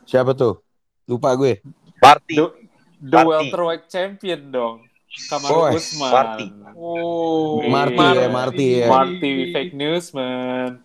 Siapa 0.04 0.32
tuh? 0.32 0.60
Lupa 1.04 1.32
gue. 1.34 1.64
Party. 1.96 2.36
The, 2.36 2.44
the 3.00 3.16
Marty. 3.16 3.28
welterweight 3.48 3.84
champion 3.86 4.48
dong. 4.48 4.84
Kamaru 5.08 5.50
Oh, 5.50 5.72
Usman. 5.72 6.12
Marty. 6.12 6.46
Oh, 6.76 7.64
Marty 7.64 7.96
ya, 7.96 8.26
Marty 8.28 8.66
ya. 8.76 8.86
Marty 8.86 9.32
fake 9.50 9.72
news 9.72 10.12
man. 10.12 10.84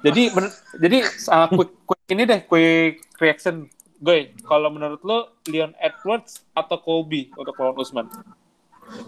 Jadi 0.00 0.28
men- 0.30 0.52
jadi 0.76 0.98
uh, 1.26 1.48
quick, 1.48 1.72
quick 1.82 2.04
ini 2.06 2.22
deh 2.22 2.40
quick 2.44 2.92
reaction 3.16 3.66
gue. 4.00 4.34
Kalau 4.46 4.68
menurut 4.70 5.00
lo 5.06 5.18
Leon 5.46 5.74
Edwards 5.78 6.42
atau 6.54 6.78
Colby 6.80 7.30
untuk 7.38 7.54
lawan 7.58 7.76
Usman? 7.78 8.06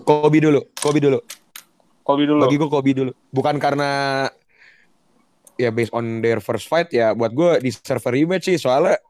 Kobe 0.07 0.39
dulu, 0.41 0.61
Kobe 0.79 0.99
dulu. 1.03 1.21
Colby 2.07 2.25
dulu. 2.25 2.41
Bagi 2.47 2.57
gue 2.57 2.71
Kobe 2.71 2.91
dulu. 2.95 3.13
Bukan 3.35 3.59
karena 3.59 3.91
ya 5.57 5.73
based 5.73 5.93
on 5.97 6.21
their 6.21 6.39
first 6.45 6.69
fight 6.69 6.93
ya 6.93 7.17
buat 7.17 7.33
gue 7.33 7.65
di 7.65 7.73
server 7.73 8.13
rematch 8.13 8.53
sih 8.53 8.61
soalnya 8.61 9.01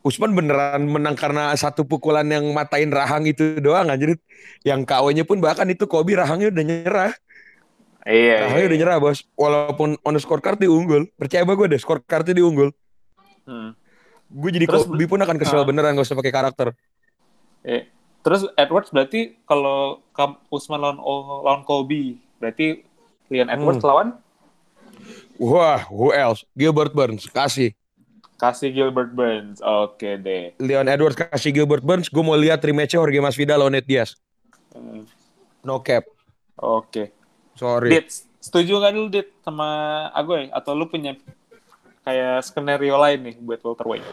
Usman 0.00 0.32
beneran 0.32 0.88
menang 0.88 1.12
karena 1.12 1.52
satu 1.52 1.84
pukulan 1.84 2.24
yang 2.24 2.48
matain 2.56 2.88
rahang 2.88 3.28
itu 3.28 3.60
doang 3.60 3.92
anjir. 3.92 4.16
Yang 4.64 4.88
KO-nya 4.88 5.28
pun 5.28 5.44
bahkan 5.44 5.68
itu 5.68 5.84
Kobe 5.84 6.16
rahangnya 6.16 6.48
udah 6.48 6.64
nyerah. 6.64 7.12
Iya. 8.08 8.48
Rahangnya 8.48 8.64
iya. 8.64 8.70
udah 8.72 8.78
nyerah 8.80 8.96
bos. 8.96 9.28
Walaupun 9.36 10.00
on 10.00 10.16
the 10.16 10.20
scorecard 10.24 10.56
dia 10.56 10.72
unggul. 10.72 11.04
Percaya 11.20 11.44
gue 11.44 11.66
deh 11.68 11.76
scorecardnya 11.76 12.32
dia 12.32 12.46
unggul. 12.48 12.72
Hmm. 13.44 13.76
Gue 14.30 14.50
jadi 14.50 14.64
Terus- 14.64 14.86
Kobe 14.86 15.04
pun 15.04 15.18
akan 15.18 15.36
kesel 15.36 15.60
Ah. 15.60 15.66
beneran 15.66 15.92
gak 15.92 16.06
usah 16.06 16.14
pakai 16.14 16.30
karakter. 16.30 16.68
Eh, 17.62 17.90
Terus 18.20 18.44
Edwards 18.54 18.88
berarti 18.88 19.34
kalau 19.42 20.04
Kam- 20.12 20.36
Usman 20.46 20.76
lawan 20.76 21.00
lawan 21.40 21.64
Colby, 21.64 22.20
berarti 22.36 22.84
Leon 23.26 23.48
Edwards 23.48 23.80
Hmm. 23.80 23.88
lawan 23.88 24.08
Wah, 25.36 25.88
who 25.88 26.12
else? 26.12 26.44
Gilbert 26.52 26.92
Burns 26.92 27.24
kasih. 27.26 27.72
kasih 28.36 28.68
Gilbert 28.70 29.10
Burns. 29.10 29.60
Oke 29.60 30.16
deh. 30.16 30.52
Leon 30.56 30.84
Edwards 30.86 31.12
kasih 31.14 31.48
Gilbert 31.50 31.80
Burns. 31.80 32.08
Gue 32.08 32.20
mau 32.20 32.32
lihat 32.34 32.60
rematchnya 32.60 32.96
Jorge 32.96 33.20
Masvidal 33.20 33.56
lawan 33.58 33.72
Nate 33.72 33.84
Diaz. 33.84 34.16
Hmm, 34.70 35.04
No 35.60 35.80
cap. 35.80 36.04
Oke. 36.54 37.12
Sorry. 37.52 37.88
Dit, 37.90 38.08
setuju 38.38 38.80
nggak 38.80 38.92
dulu 38.94 39.08
Dit 39.10 39.28
sama 39.38 39.68
Agoy? 40.10 40.48
Atau 40.50 40.72
lu 40.72 40.84
punya 40.86 41.16
kayak 42.02 42.42
skenario 42.42 42.96
lain 42.96 43.20
nih 43.22 43.36
buat 43.38 43.60
welterweight? 43.60 44.04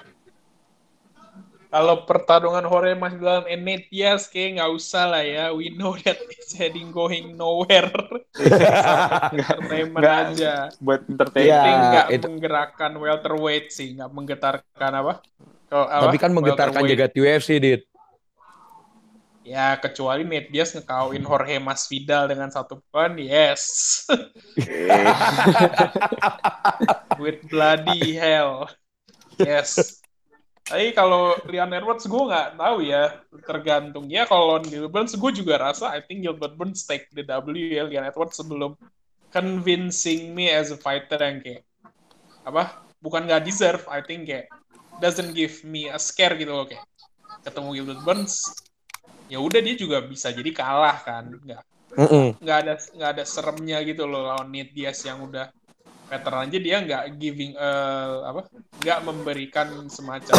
Kalau 1.67 2.07
pertarungan 2.07 2.63
Jorge 2.63 2.95
Masvidal 2.95 3.43
and 3.43 3.67
Nate 3.67 3.91
Diaz 3.91 4.31
kayak 4.31 4.55
nggak 4.55 4.71
usah 4.71 5.03
lah 5.11 5.19
ya. 5.19 5.51
We 5.51 5.67
know 5.69 5.99
that 5.99 6.15
it's 6.31 6.55
heading 6.55 6.95
going 6.95 7.35
nowhere. 7.35 7.91
Entertainment 9.35 9.99
Nggak. 10.01 10.19
aja. 10.31 10.53
buat 10.79 11.03
entertain 11.05 11.43
Iya. 11.43 11.61
Nggak 11.67 12.07
itu. 12.15 12.25
menggerakkan 12.31 12.91
welterweight 12.95 13.67
sih, 13.69 13.99
nggak 13.99 14.09
menggetarkan 14.09 14.91
apa? 14.95 15.13
Kalau 15.67 15.85
apa? 15.85 16.03
Tapi 16.07 16.17
kan 16.17 16.31
menggetarkan 16.31 16.81
jagat 16.87 17.11
UFC, 17.13 17.59
Dit. 17.59 17.83
Ya 19.47 19.79
kecuali 19.79 20.27
Nate 20.27 20.51
Diaz 20.51 20.75
ngekawin 20.75 21.23
Jorge 21.23 21.55
Masvidal 21.63 22.27
dengan 22.27 22.51
satu 22.51 22.83
poin, 22.91 23.15
yes. 23.15 24.03
With 27.23 27.47
bloody 27.47 28.19
hell. 28.19 28.67
Yes. 29.39 30.03
Tapi 30.67 30.91
kalau 30.91 31.39
Leon 31.47 31.71
Edwards 31.71 32.03
gue 32.03 32.23
nggak 32.27 32.59
tahu 32.59 32.77
ya, 32.83 33.23
tergantung 33.47 34.11
ya 34.11 34.27
kalau 34.27 34.59
Gilbert 34.59 34.91
Burns 34.91 35.15
gue 35.15 35.31
juga 35.31 35.63
rasa 35.63 35.95
I 35.95 36.03
think 36.03 36.27
Gilbert 36.27 36.59
Burns 36.59 36.83
take 36.83 37.07
the 37.15 37.23
W 37.23 37.71
ya 37.71 37.87
Leon 37.87 38.03
Edwards 38.03 38.35
sebelum 38.35 38.75
convincing 39.31 40.35
me 40.35 40.51
as 40.51 40.75
a 40.75 40.79
fighter 40.79 41.23
yang 41.23 41.39
kayak 41.39 41.63
apa 42.43 42.83
bukan 42.99 43.31
nggak 43.31 43.47
deserve 43.47 43.87
I 43.87 44.03
think 44.03 44.27
kayak 44.27 44.51
doesn't 44.99 45.31
give 45.31 45.63
me 45.63 45.87
a 45.87 45.95
scare 45.95 46.35
gitu 46.35 46.51
loh 46.51 46.67
kayak 46.67 46.83
ketemu 47.47 47.79
Gilbert 47.79 48.03
Burns 48.03 48.66
ya 49.27 49.39
udah 49.43 49.59
dia 49.59 49.75
juga 49.75 50.03
bisa 50.03 50.31
jadi 50.31 50.51
kalah 50.55 50.97
kan. 51.03 51.23
Nggak 51.31 51.61
Mm-mm. 51.97 52.37
nggak 52.43 52.57
ada 52.61 52.73
nggak 52.77 53.09
ada 53.17 53.23
seremnya 53.23 53.81
gitu 53.81 54.05
loh 54.05 54.29
lawan 54.29 54.51
Nate 54.53 54.75
Diaz 54.75 55.01
yang 55.07 55.25
udah 55.27 55.49
veteran 56.07 56.47
aja. 56.47 56.57
Dia 56.59 56.77
nggak 56.83 57.03
giving 57.19 57.53
eh, 57.55 58.15
apa 58.23 58.41
nggak 58.83 58.99
memberikan 59.03 59.67
semacam 59.87 60.35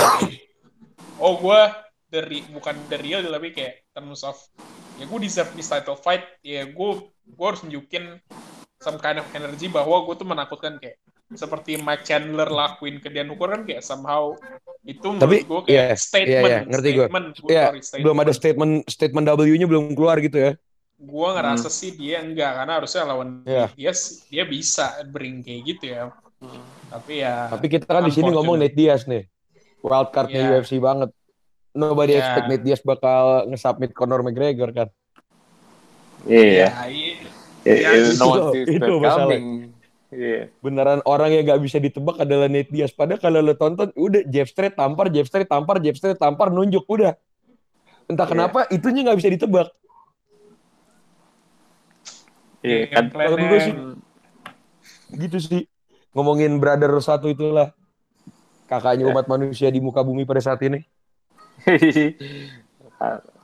oh 1.19 1.35
gue 1.39 1.61
dari 2.09 2.41
bukan 2.49 2.75
dari 2.89 3.13
real 3.13 3.29
tapi 3.29 3.53
kayak 3.53 3.93
terms 3.93 4.25
of 4.25 4.39
ya 4.97 5.05
gue 5.05 5.19
deserve 5.21 5.53
this 5.59 5.69
title 5.71 5.99
fight. 5.99 6.25
Ya 6.41 6.65
gue 6.69 6.91
gue 7.29 7.47
harus 7.47 7.61
nunjukin 7.67 8.23
some 8.79 8.97
kind 9.03 9.19
of 9.19 9.27
energy 9.35 9.67
bahwa 9.67 10.07
gue 10.07 10.15
tuh 10.15 10.29
menakutkan 10.29 10.79
kayak 10.79 11.03
seperti 11.35 11.77
Mike 11.77 12.09
Chandler 12.09 12.49
lakuin 12.49 13.03
ke 13.05 13.13
Dan 13.13 13.29
Hooker 13.29 13.53
kan 13.53 13.63
kayak 13.69 13.85
somehow 13.85 14.33
itu 14.83 15.09
Tapi, 15.15 15.37
gue 15.43 15.61
kayak 15.63 15.69
iya, 15.69 15.87
statement 15.95 16.31
iya, 16.31 16.41
iya, 16.41 16.59
ngerti 16.65 16.89
gue. 16.91 17.07
statement, 17.07 17.27
gue 17.35 17.49
Iya, 17.49 17.65
sorry, 17.65 17.81
statement 17.81 18.03
Belum 18.05 18.19
ada 18.19 18.33
statement 18.33 18.73
statement 18.87 19.25
W-nya 19.29 19.67
belum 19.67 19.85
keluar 19.93 20.17
gitu 20.19 20.39
ya. 20.39 20.53
gue 20.99 21.29
ngerasa 21.31 21.69
sih 21.69 21.95
dia 21.95 22.19
enggak 22.19 22.59
karena 22.59 22.73
harusnya 22.75 23.03
lawan 23.05 23.29
Iya. 23.43 23.71
dia 23.73 23.93
dia 24.27 24.45
bisa 24.45 24.99
bring 25.07 25.41
kayak 25.41 25.63
gitu 25.65 25.85
ya 25.89 26.11
tapi 26.89 27.23
ya 27.23 27.47
Tapi 27.49 27.67
kita 27.69 27.87
kan 27.87 28.03
di 28.03 28.11
sini 28.11 28.29
ngomong 28.29 28.57
Nate 28.57 28.75
Diaz 28.75 29.05
nih. 29.05 29.27
Wildcardnya 29.79 30.41
Iya. 30.41 30.51
UFC 30.57 30.79
banget. 30.79 31.11
Nobody 31.71 32.13
Iya. 32.13 32.19
expect 32.21 32.47
Nate 32.49 32.65
Diaz 32.65 32.81
bakal 32.81 33.23
nge-submit 33.47 33.91
Conor 33.93 34.23
McGregor 34.23 34.71
kan. 34.73 34.89
Iya. 36.25 36.67
ya, 36.67 36.87
i- 36.89 37.19
Ya, 37.61 37.75
Ya, 37.75 37.91
itu 37.93 38.17
no 38.17 38.25
one 38.27 38.39
itu- 38.41 38.53
sees 38.57 38.69
itu 38.73 38.95
coming. 38.97 39.47
Iya. 40.09 40.49
Beneran 40.65 41.05
orang 41.05 41.31
yang 41.37 41.45
gak 41.45 41.61
bisa 41.61 41.77
ditebak 41.77 42.17
adalah 42.25 42.49
Nate 42.49 42.73
Diaz. 42.73 42.97
Padahal 42.97 43.21
kalau 43.21 43.45
lo 43.45 43.53
tonton, 43.53 43.93
udah 43.93 44.25
Jeff 44.25 44.49
Strait 44.49 44.73
tampar, 44.73 45.13
Jeff 45.13 45.29
Strait 45.29 45.45
tampar, 45.45 45.85
Jeff 45.85 46.01
Strait 46.01 46.17
tampar, 46.17 46.49
nunjuk, 46.49 46.89
udah. 46.89 47.13
Entah 48.09 48.25
Iya. 48.25 48.33
kenapa, 48.33 48.65
itunya 48.73 49.05
gak 49.05 49.21
bisa 49.21 49.29
ditebak. 49.29 49.69
Iya 52.59 52.91
game 52.91 52.93
kan. 52.93 53.05
kalau 53.13 53.37
gue 53.39 53.61
sih- 53.61 53.77
Gitu 55.15 55.39
sih. 55.39 55.63
Ngomongin 56.13 56.57
brother 56.57 56.91
satu 56.99 57.29
itulah. 57.29 57.71
Kakaknya 58.67 59.09
Ya. 59.09 59.13
umat 59.13 59.29
manusia 59.29 59.69
di 59.69 59.81
muka 59.81 60.01
bumi 60.01 60.25
pada 60.25 60.41
saat 60.41 60.61
ini. 60.65 60.85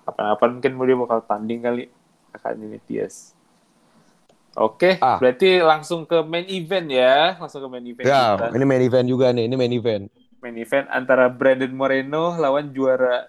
Kapan-kapan 0.04 0.48
mungkin 0.60 0.72
dia 0.80 0.96
bakal 0.96 1.18
tanding 1.24 1.60
kali 1.60 1.82
kakaknya 2.32 2.76
Nitias. 2.76 3.33
Oke, 4.54 5.02
Ah. 5.02 5.18
berarti 5.18 5.58
langsung 5.58 6.06
ke 6.06 6.22
main 6.22 6.46
event 6.46 6.86
ya, 6.86 7.34
langsung 7.36 7.58
ke 7.58 7.68
main 7.68 7.82
event 7.82 8.06
Ya, 8.06 8.38
kita. 8.38 8.54
ini 8.54 8.64
main 8.64 8.82
event 8.82 9.06
juga 9.06 9.26
nih. 9.34 9.50
Ini 9.50 9.54
main 9.58 9.74
event. 9.74 10.04
Main 10.38 10.56
event 10.56 10.86
antara 10.88 11.26
Brandon 11.26 11.74
Moreno 11.74 12.38
lawan 12.38 12.70
juara 12.70 13.26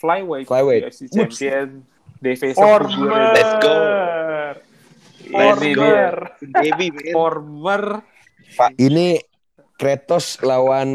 flyweight, 0.00 0.48
Flyweight. 0.48 0.88
UFC 0.88 1.08
champion 1.08 1.84
Dave 2.16 2.56
Former 2.56 3.34
Let's 3.36 3.54
go. 3.60 3.76
Nah, 5.28 5.56
ini 5.56 5.70
dia. 5.72 6.12
Former. 7.12 8.00
Former 8.54 8.76
Ini 8.76 9.20
Kratos 9.74 10.38
lawan 10.40 10.88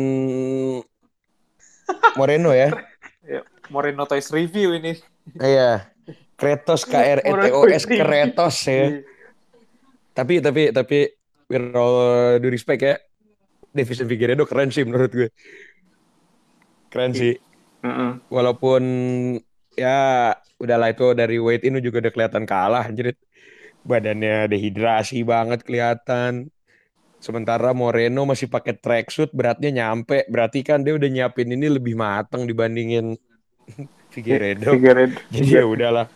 Moreno 2.16 2.50
ya. 2.54 2.70
ya, 3.28 3.42
Moreno 3.70 4.06
Toys 4.06 4.30
Review 4.30 4.74
ini. 4.74 4.98
Iya. 5.38 5.90
Kratos 6.34 6.88
K 6.88 6.94
R 6.96 7.20
E 7.20 7.32
T 7.36 7.46
O 7.52 7.68
S 7.68 7.84
Kratos 7.84 8.58
ya. 8.66 9.04
Tapi 10.20 10.44
tapi 10.44 10.76
tapi 10.76 11.08
with 11.48 11.72
all 11.72 12.36
due 12.44 12.52
respect 12.52 12.84
ya. 12.84 13.00
Davison 13.72 14.10
Figueiredo 14.12 14.44
keren 14.44 14.68
sih 14.68 14.84
menurut 14.84 15.12
gue. 15.16 15.30
Keren 16.92 17.16
sih. 17.16 17.40
Mm-mm. 17.80 18.28
Walaupun 18.28 18.84
ya 19.80 20.36
udahlah 20.60 20.92
itu 20.92 21.16
dari 21.16 21.40
weight 21.40 21.64
in 21.64 21.80
juga 21.80 22.04
udah 22.04 22.12
kelihatan 22.12 22.44
kalah 22.44 22.84
anjir. 22.84 23.16
Badannya 23.88 24.52
dehidrasi 24.52 25.24
banget 25.24 25.64
kelihatan. 25.64 26.52
Sementara 27.24 27.72
Moreno 27.72 28.28
masih 28.28 28.52
pakai 28.52 28.76
tracksuit 28.76 29.32
beratnya 29.32 29.72
nyampe. 29.72 30.28
Berarti 30.28 30.68
kan 30.68 30.84
dia 30.84 31.00
udah 31.00 31.08
nyiapin 31.08 31.48
ini 31.56 31.72
lebih 31.72 31.96
matang 31.96 32.44
dibandingin 32.44 33.16
Figueiredo. 34.14 34.76
Figueredo. 34.76 35.16
Jadi 35.32 35.56
ya 35.56 35.64
udahlah. 35.64 36.12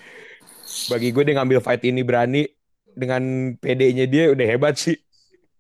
Bagi 0.92 1.16
gue 1.16 1.24
dia 1.24 1.36
ngambil 1.40 1.64
fight 1.64 1.86
ini 1.88 2.02
berani 2.04 2.44
dengan 2.94 3.54
PD-nya 3.58 4.06
dia 4.06 4.30
udah 4.32 4.46
hebat 4.46 4.78
sih. 4.78 4.98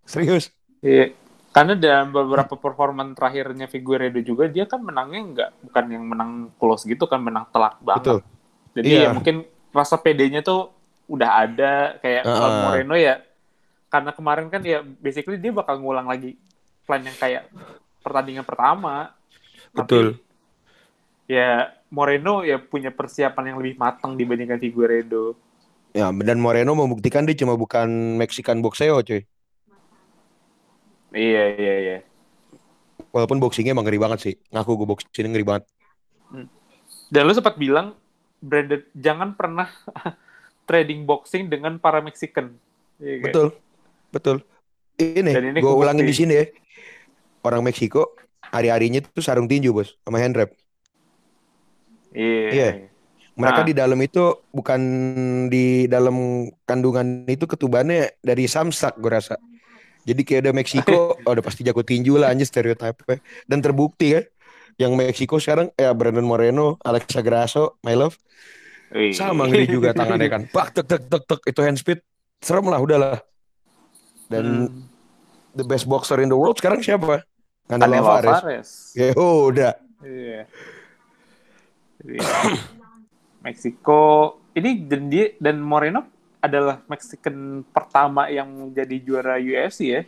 Serius. 0.05 0.53
Iya. 0.81 1.13
Karena 1.53 1.77
dalam 1.77 2.09
beberapa 2.09 2.57
performan 2.57 3.13
terakhirnya 3.13 3.69
Figueredo 3.69 4.17
juga 4.25 4.49
dia 4.49 4.65
kan 4.65 4.81
menangnya 4.81 5.21
nggak 5.21 5.49
bukan 5.69 5.85
yang 5.85 6.03
menang 6.09 6.31
close 6.57 6.89
gitu 6.89 7.05
kan 7.05 7.21
menang 7.21 7.45
telak 7.53 7.77
banget. 7.85 8.01
Betul. 8.01 8.19
Jadi 8.73 8.87
Iya. 8.89 9.01
ya 9.05 9.09
mungkin 9.13 9.35
rasa 9.69 9.95
PD-nya 10.01 10.41
tuh 10.41 10.73
udah 11.05 11.29
ada 11.45 12.01
kayak 12.01 12.23
kalau 12.25 12.49
Moreno 12.69 12.95
ya 12.97 13.21
karena 13.93 14.09
kemarin 14.17 14.47
kan 14.49 14.65
ya 14.65 14.81
basically 14.81 15.37
dia 15.37 15.53
bakal 15.53 15.77
ngulang 15.77 16.09
lagi 16.09 16.33
plan 16.89 17.05
yang 17.05 17.13
kayak 17.21 17.45
pertandingan 18.01 18.41
pertama. 18.41 19.13
Betul. 19.77 20.17
Tapi 20.17 21.29
ya 21.29 21.69
Moreno 21.93 22.41
ya 22.41 22.57
punya 22.57 22.89
persiapan 22.89 23.53
yang 23.53 23.57
lebih 23.61 23.77
matang 23.77 24.17
dibandingkan 24.17 24.57
Figueredo. 24.57 25.37
Ya, 25.93 26.09
dan 26.09 26.41
Moreno 26.41 26.73
membuktikan 26.73 27.21
dia 27.29 27.37
cuma 27.37 27.53
bukan 27.53 28.17
Mexican 28.17 28.65
boxeo, 28.65 29.05
cuy. 29.05 29.21
Iya 31.13 31.43
iya 31.53 31.75
iya. 31.77 31.97
Walaupun 33.13 33.37
boxingnya 33.37 33.77
emang 33.77 33.85
ngeri 33.85 34.01
banget 34.01 34.19
sih. 34.25 34.35
Ngaku 34.49 34.71
gue 34.73 34.87
boxingnya 34.89 35.29
ngeri 35.29 35.45
banget. 35.45 35.63
Dan 37.13 37.29
lu 37.29 37.33
sempat 37.37 37.61
bilang 37.61 37.93
Brandon 38.41 38.81
jangan 38.97 39.37
pernah 39.37 39.69
trading 40.67 41.05
boxing 41.05 41.45
dengan 41.53 41.77
para 41.77 42.01
Mexican. 42.01 42.57
Iya 42.97 43.15
kan? 43.21 43.25
Betul. 43.29 43.47
Betul. 44.09 44.37
Ini, 44.97 45.29
Dan 45.29 45.45
ini 45.53 45.59
gue 45.61 45.73
ulangin 45.73 46.09
di 46.09 46.15
sini 46.17 46.33
ya. 46.41 46.45
Orang 47.45 47.61
Meksiko 47.61 48.17
hari-harinya 48.41 49.01
tuh 49.05 49.21
sarung 49.21 49.45
tinju, 49.45 49.73
Bos, 49.73 49.93
sama 50.01 50.17
hand 50.17 50.33
wrap. 50.37 50.49
Iya. 52.13 52.49
Iya. 52.49 52.69
Mereka 53.33 53.61
Nah. 53.61 53.67
di 53.67 53.73
dalam 53.73 53.97
itu 53.97 54.23
bukan 54.49 54.81
di 55.49 55.89
dalam 55.89 56.15
kandungan 56.63 57.25
itu 57.25 57.49
ketubannya 57.49 58.13
dari 58.21 58.45
samsak 58.45 59.01
gue 59.01 59.09
rasa. 59.09 59.41
Jadi 60.03 60.21
kayak 60.21 60.41
udah 60.45 60.53
Meksiko, 60.53 60.97
oh, 61.25 61.31
udah 61.31 61.41
pasti 61.41 61.65
jago 61.65 61.81
tinju 61.81 62.19
lah 62.19 62.29
anjir 62.29 62.45
stereotipnya. 62.45 63.17
Dan 63.49 63.59
terbukti 63.59 64.13
kan. 64.13 64.25
Yang 64.73 64.91
Meksiko 64.93 65.37
sekarang 65.37 65.69
ya 65.73 65.93
Brandon 65.93 66.25
Moreno, 66.25 66.77
Alexa 66.81 67.21
Grasso, 67.21 67.77
my 67.81 67.93
love. 67.93 68.17
Wih. 68.89 69.13
Sama 69.13 69.45
ngeri 69.45 69.65
juga 69.65 69.93
tangannya 69.97 70.29
kan. 70.29 70.41
Bak 70.49 70.73
tek 70.73 70.85
tek 70.85 71.01
tek 71.09 71.23
tek 71.25 71.41
itu 71.45 71.59
hand 71.61 71.77
speed. 71.77 72.01
Serem 72.37 72.69
lah 72.69 72.77
udahlah. 72.77 73.17
Dan 74.27 74.69
Hmm. 74.69 74.85
the 75.53 75.61
best 75.61 75.85
boxer 75.85 76.17
in 76.19 76.29
the 76.29 76.37
world 76.37 76.57
sekarang 76.57 76.81
siapa? 76.81 77.21
Canelo 77.65 77.85
Canelo 77.89 78.05
Alvarez. 78.13 78.33
Alvarez. 78.33 78.69
Ya 78.93 79.09
udah. 79.15 79.73
Iya. 80.03 80.41
Jadi, 81.97 82.15
Meksiko. 83.43 84.39
Ini 84.53 84.85
dan 84.87 85.09
dia 85.11 85.33
dan 85.41 85.59
Moreno 85.59 86.07
adalah 86.43 86.83
Mexican 86.87 87.63
pertama 87.71 88.27
yang 88.27 88.71
jadi 88.75 88.95
juara 88.99 89.39
UFC 89.39 89.81
ya. 89.95 90.01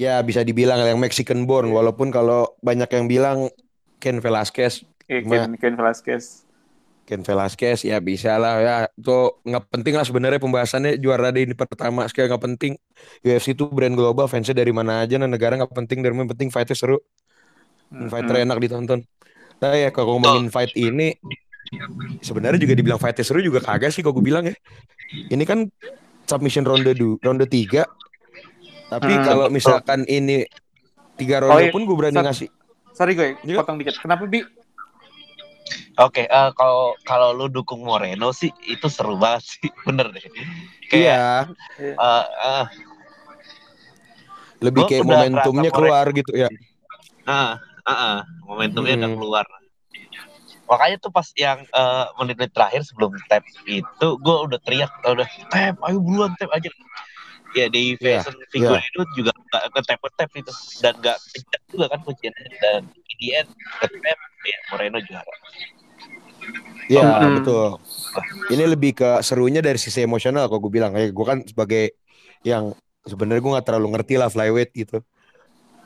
Ya 0.00 0.14
bisa 0.24 0.40
dibilang 0.40 0.80
yang 0.80 0.96
Mexican 0.96 1.44
born. 1.44 1.68
Walaupun 1.72 2.08
kalau 2.08 2.56
banyak 2.64 2.88
yang 2.88 3.06
bilang 3.08 3.38
Ken 4.00 4.18
Velasquez 4.18 4.82
Cuma- 5.20 5.44
Ken, 5.44 5.52
Ken 5.60 5.74
Velasquez. 5.76 6.24
Ken 7.02 7.20
Velasquez 7.20 7.84
ya 7.84 7.98
bisa 8.00 8.38
lah. 8.40 8.54
Ya 8.62 8.76
itu 8.94 9.18
nggak 9.44 9.64
penting 9.68 9.94
lah 9.98 10.06
sebenarnya 10.06 10.40
pembahasannya. 10.40 10.96
Juara 10.96 11.28
di 11.34 11.44
ini 11.44 11.52
pertama 11.52 12.08
sekali 12.08 12.30
nggak 12.32 12.44
penting. 12.48 12.72
UFC 13.26 13.52
itu 13.52 13.68
brand 13.68 13.92
global 13.92 14.30
fansnya 14.30 14.56
dari 14.56 14.72
mana 14.72 15.04
aja 15.04 15.20
nah 15.20 15.28
negara 15.28 15.58
nggak 15.60 15.74
penting. 15.76 16.00
Dari 16.00 16.14
mana 16.16 16.30
penting 16.32 16.48
fightnya 16.48 16.76
seru. 16.78 16.98
Hmm, 17.92 18.08
fighter 18.08 18.40
enak 18.40 18.56
ditonton. 18.56 19.04
Nah 19.60 19.76
ya 19.76 19.92
kalau 19.92 20.16
ngomongin 20.16 20.48
fight 20.48 20.72
ini 20.72 21.20
sebenarnya 22.20 22.58
juga 22.58 22.74
dibilang 22.74 22.96
fightnya 22.96 23.24
seru 23.24 23.40
juga 23.40 23.58
kagak 23.58 23.90
sih 23.90 24.00
kalau 24.00 24.14
gue 24.14 24.24
bilang 24.24 24.44
ya. 24.44 24.54
Ini 25.28 25.42
kan 25.42 25.68
submission 26.24 26.62
ronde 26.62 26.92
du, 26.92 27.16
ronde 27.18 27.44
3. 27.44 27.84
Tapi 28.88 29.08
Hmm. 29.10 29.24
kalau 29.24 29.46
misalkan 29.48 30.04
ini 30.04 30.44
tiga 31.14 31.40
Oh, 31.40 31.48
ronde 31.48 31.66
iya. 31.66 31.72
pun 31.72 31.82
gue 31.82 31.96
berani 31.96 32.14
Sat- 32.14 32.26
ngasih. 32.26 32.48
Sorry 32.92 33.12
gue, 33.12 33.28
Iya. 33.42 33.56
potong 33.58 33.76
dikit. 33.76 33.96
Kenapa 33.96 34.24
Bi? 34.24 34.44
Oke, 35.94 36.24
eh, 36.24 36.50
kalau 36.52 36.96
kalau 37.02 37.32
lu 37.32 37.48
dukung 37.48 37.80
Moreno 37.80 38.32
sih 38.32 38.52
itu 38.62 38.88
seru 38.88 39.16
banget 39.16 39.44
sih, 39.46 39.68
bener 39.86 40.08
deh. 40.08 40.24
Kayak 40.88 41.52
Iya, 41.78 41.92
eh, 41.94 42.24
eh, 42.26 42.64
lebih 44.60 44.82
kayak 44.86 45.02
udah 45.02 45.08
momentumnya 45.10 45.70
keluar 45.70 46.04
gitu 46.10 46.32
ya. 46.32 46.48
ah, 47.24 47.56
ah, 47.82 47.92
ah, 47.92 48.16
momentumnya 48.42 48.94
udah 48.94 49.08
Hmm. 49.08 49.18
keluar. 49.18 49.46
Makanya 50.70 50.96
tuh 51.02 51.12
pas 51.12 51.26
yang 51.36 51.58
eh, 51.62 52.06
menit-menit 52.20 52.52
terakhir 52.54 52.82
sebelum 52.86 53.12
tap 53.28 53.44
itu, 53.68 54.08
gue 54.18 54.36
udah 54.48 54.58
teriak, 54.62 54.90
udah 55.04 55.28
tap, 55.52 55.74
ayo 55.88 55.98
buruan 56.00 56.32
tap 56.38 56.50
aja. 56.54 56.70
Ya 57.52 57.68
di 57.68 58.00
Iya, 58.00 58.24
fashion 58.24 58.34
figure 58.48 58.80
itu 58.80 59.00
juga 59.12 59.32
nggak 59.36 59.62
ke 59.76 59.80
tap 59.84 60.00
tap 60.16 60.30
itu 60.32 60.52
dan 60.80 60.96
nggak 60.96 61.18
kencang 61.20 61.64
juga 61.68 61.86
kan 61.92 62.00
kuncinya 62.00 62.42
dan 62.64 62.80
the 63.20 63.28
end 63.36 63.48
ke 63.52 63.86
tap 64.00 64.18
ya 64.48 64.58
Moreno 64.72 64.98
juara. 65.04 65.34
Iya 66.90 67.02
Hmm. 67.22 67.36
betul. 67.38 67.66
Ini 68.50 68.64
lebih 68.68 68.92
ke 68.98 69.10
serunya 69.24 69.60
dari 69.62 69.78
sisi 69.78 70.02
emosional 70.02 70.48
kalau 70.48 70.60
gue 70.66 70.72
bilang. 70.72 70.92
Ya 70.96 71.08
gue 71.08 71.26
kan 71.26 71.38
sebagai 71.46 71.94
yang 72.42 72.74
sebenarnya 73.06 73.40
gue 73.40 73.52
nggak 73.54 73.66
terlalu 73.68 73.88
ngerti 73.96 74.14
lah 74.18 74.28
flyweight 74.32 74.72
gitu. 74.74 75.00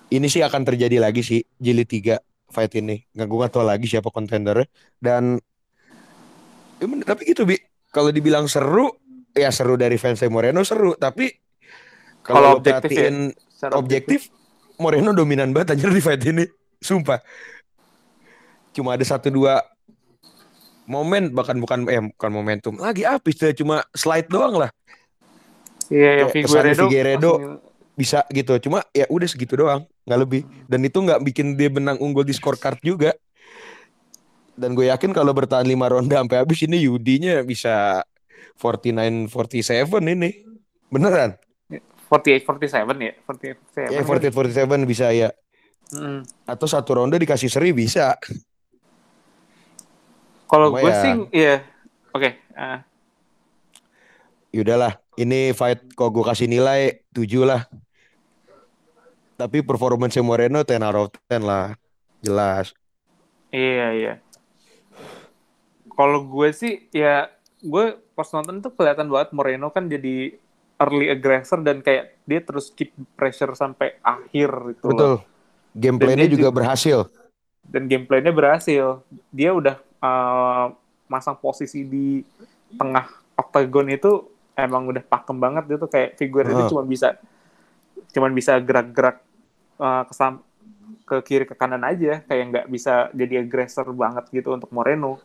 Ini 0.06 0.26
sih 0.30 0.42
akan 0.46 0.62
terjadi 0.62 1.02
lagi 1.02 1.22
sih 1.26 1.42
jilid 1.58 1.90
3 1.90 2.22
fight 2.56 2.72
ini. 2.80 3.04
Nggak 3.12 3.26
gue 3.28 3.38
nggak 3.44 3.52
tahu 3.52 3.64
lagi 3.68 3.84
siapa 3.84 4.08
kontendernya 4.08 4.64
dan 4.96 5.36
ya 6.80 6.86
bener, 6.88 7.04
tapi 7.04 7.28
gitu 7.28 7.44
bi. 7.44 7.60
Kalau 7.92 8.08
dibilang 8.08 8.48
seru 8.48 8.88
ya 9.36 9.52
seru 9.52 9.76
dari 9.76 10.00
fans 10.00 10.24
Moreno 10.32 10.64
seru 10.64 10.96
tapi 10.96 11.28
Kalau 12.24 12.56
objektif 12.58 12.96
ya? 12.96 13.12
objektif 13.76 14.32
Moreno 14.80 15.12
dominan 15.12 15.52
banget 15.52 15.76
anjir 15.76 15.92
di 15.92 16.00
fight 16.00 16.24
ini. 16.24 16.48
Sumpah. 16.80 17.20
Cuma 18.72 18.96
ada 18.96 19.04
satu 19.04 19.28
dua 19.28 19.60
momen 20.88 21.34
bahkan 21.34 21.58
bukan 21.58 21.84
eh 21.90 21.98
bukan 21.98 22.30
momentum 22.30 22.78
lagi 22.78 23.02
habis 23.02 23.34
deh 23.42 23.50
cuma 23.50 23.82
slide 23.90 24.30
doang 24.30 24.54
lah 24.54 24.70
Iya, 25.86 26.26
yang 26.26 26.30
kesannya 26.34 26.74
Figueredo. 26.74 27.32
Bisa 27.96 28.22
gitu. 28.28 28.52
Cuma 28.60 28.84
ya 28.92 29.08
udah 29.08 29.26
segitu 29.26 29.56
doang 29.56 29.88
nggak 30.04 30.20
lebih. 30.20 30.42
Dan 30.68 30.84
itu 30.84 31.00
nggak 31.00 31.20
bikin 31.24 31.56
dia 31.56 31.72
menang 31.72 31.96
unggul 31.98 32.22
di 32.22 32.36
scorecard 32.36 32.78
juga. 32.84 33.16
Dan 34.56 34.72
gue 34.72 34.88
yakin 34.88 35.12
kalau 35.12 35.32
bertahan 35.36 35.68
lima 35.68 35.88
ronde 35.88 36.16
sampai 36.16 36.40
habis 36.40 36.60
ini 36.64 36.84
Yudinya 36.88 37.40
bisa 37.44 38.04
49 38.60 39.28
47 39.28 40.00
ini. 40.12 40.44
Beneran? 40.88 41.36
48 42.06 42.46
47 42.46 43.02
ya, 43.02 43.12
48 43.26 43.58
47. 43.74 43.90
ya 43.90 44.00
48 44.06 44.86
47 44.86 44.88
bisa 44.88 45.06
ya. 45.10 45.30
Mm. 45.86 46.26
atau 46.50 46.66
satu 46.66 46.98
ronde 46.98 47.14
dikasih 47.14 47.46
seri 47.46 47.70
bisa. 47.70 48.18
Kalau 50.50 50.74
gue 50.74 50.82
ya- 50.82 50.98
sih 50.98 51.14
ya 51.30 51.54
oke, 52.10 52.30
ah, 52.58 52.82
Yaudahlah, 54.54 54.96
ini 55.20 55.52
fight 55.52 55.84
kok 55.92 56.10
gue 56.10 56.24
kasih 56.24 56.48
nilai 56.48 57.04
7 57.12 57.44
lah. 57.44 57.68
Tapi 59.36 59.60
performance 59.60 60.16
Moreno 60.24 60.64
10 60.64 60.80
out 60.80 60.96
of 60.96 61.08
10 61.28 61.44
lah. 61.44 61.76
Jelas. 62.24 62.72
iya 63.52 63.88
iya. 63.94 64.14
Kalau 65.92 66.24
gue 66.28 66.48
sih 66.52 66.88
ya 66.92 67.28
gue 67.60 67.96
pas 68.16 68.28
nonton 68.32 68.60
tuh 68.60 68.72
kelihatan 68.72 69.08
banget 69.08 69.32
Moreno 69.32 69.68
kan 69.72 69.88
jadi 69.88 70.36
early 70.76 71.08
aggressor 71.08 71.60
dan 71.64 71.80
kayak 71.80 72.20
dia 72.28 72.40
terus 72.44 72.68
keep 72.72 72.92
pressure 73.16 73.52
sampai 73.56 73.96
akhir 74.04 74.76
loh. 74.80 74.92
Betul. 74.92 75.14
Gameplaynya 75.76 76.26
juga 76.28 76.48
juga- 76.48 76.56
berhasil. 76.56 76.98
dan 77.66 77.90
gameplaynya 77.90 78.30
berhasil. 78.30 79.02
Dia 79.34 79.50
udah 79.50 79.76
uh, 79.98 80.70
masang 81.10 81.34
posisi 81.34 81.82
di 81.82 82.22
tengah 82.78 83.06
octagon 83.34 83.90
itu 83.90 84.26
emang 84.54 84.86
udah 84.86 85.02
pakem 85.02 85.36
banget 85.36 85.66
dia 85.66 85.76
tuh 85.76 85.90
kayak 85.90 86.14
figur 86.14 86.46
itu 86.46 86.56
Heeh. 86.56 86.70
cuma 86.70 86.82
bisa 86.86 87.18
cuman 88.14 88.32
bisa 88.32 88.56
gerak-gerak 88.62 89.25
uh, 89.76 90.02
ke 90.04 90.12
sam- 90.12 90.44
ke 91.02 91.16
kiri 91.22 91.44
ke 91.44 91.54
kanan 91.54 91.82
aja 91.82 92.22
kayak 92.22 92.44
nggak 92.46 92.66
bisa 92.66 93.10
jadi 93.10 93.40
aggressor 93.40 93.86
banget 93.88 94.26
gitu 94.30 94.50
untuk 94.50 94.70
Moreno 94.70 95.18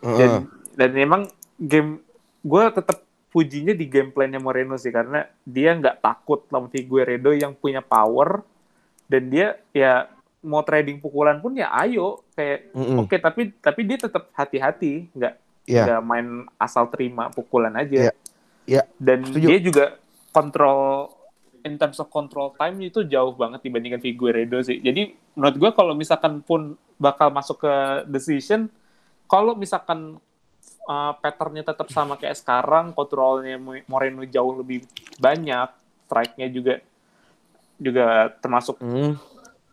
dan 0.00 0.46
dan 0.72 0.90
memang 0.92 1.26
game 1.56 1.98
gue 2.40 2.64
tetap 2.70 3.02
pujinya 3.28 3.72
di 3.72 3.84
gameplaynya 3.84 4.38
Moreno 4.38 4.74
sih 4.74 4.88
karena 4.88 5.26
dia 5.42 5.74
nggak 5.74 5.98
takut 5.98 6.46
lawan 6.48 6.66
Figueredo 6.66 7.30
yang 7.30 7.52
punya 7.52 7.78
power 7.78 8.42
dan 9.04 9.26
dia 9.26 9.58
ya 9.70 10.06
mau 10.38 10.62
trading 10.62 10.98
pukulan 10.98 11.36
pun 11.36 11.52
ya 11.52 11.66
ayo 11.76 12.22
kayak 12.32 12.70
Mm-mm. 12.72 13.02
oke 13.02 13.16
tapi 13.16 13.50
tapi 13.54 13.80
dia 13.84 13.98
tetap 13.98 14.30
hati-hati 14.32 15.10
nggak 15.12 15.34
Iya. 15.68 15.84
nggak 15.84 16.00
main 16.00 16.26
asal 16.56 16.88
terima 16.88 17.28
pukulan 17.28 17.74
aja 17.74 18.08
Iya. 18.08 18.12
Iya. 18.64 18.82
dan 18.96 19.20
Setuju. 19.22 19.44
dia 19.44 19.58
juga 19.60 19.84
kontrol 20.30 21.12
in 21.68 21.76
terms 21.76 22.00
of 22.00 22.08
control 22.08 22.56
time 22.56 22.80
itu 22.80 23.04
jauh 23.04 23.36
banget 23.36 23.60
dibandingkan 23.60 24.00
Figueredo 24.00 24.58
sih 24.64 24.80
jadi 24.80 25.12
menurut 25.36 25.56
gue 25.56 25.70
kalau 25.76 25.92
misalkan 25.92 26.40
pun 26.40 26.74
bakal 26.96 27.28
masuk 27.28 27.62
ke 27.62 27.72
decision 28.08 28.72
kalau 29.28 29.52
misalkan 29.52 30.16
uh, 30.88 31.12
patternnya 31.20 31.62
tetap 31.62 31.92
sama 31.92 32.16
kayak 32.16 32.34
sekarang 32.34 32.90
kontrolnya 32.90 33.60
Mo- 33.60 33.84
Moreno 33.86 34.24
jauh 34.24 34.58
lebih 34.58 34.88
banyak 35.20 35.68
strike-nya 36.08 36.48
juga 36.48 36.74
juga 37.78 38.34
termasuk 38.42 38.80
Mm. 38.82 39.14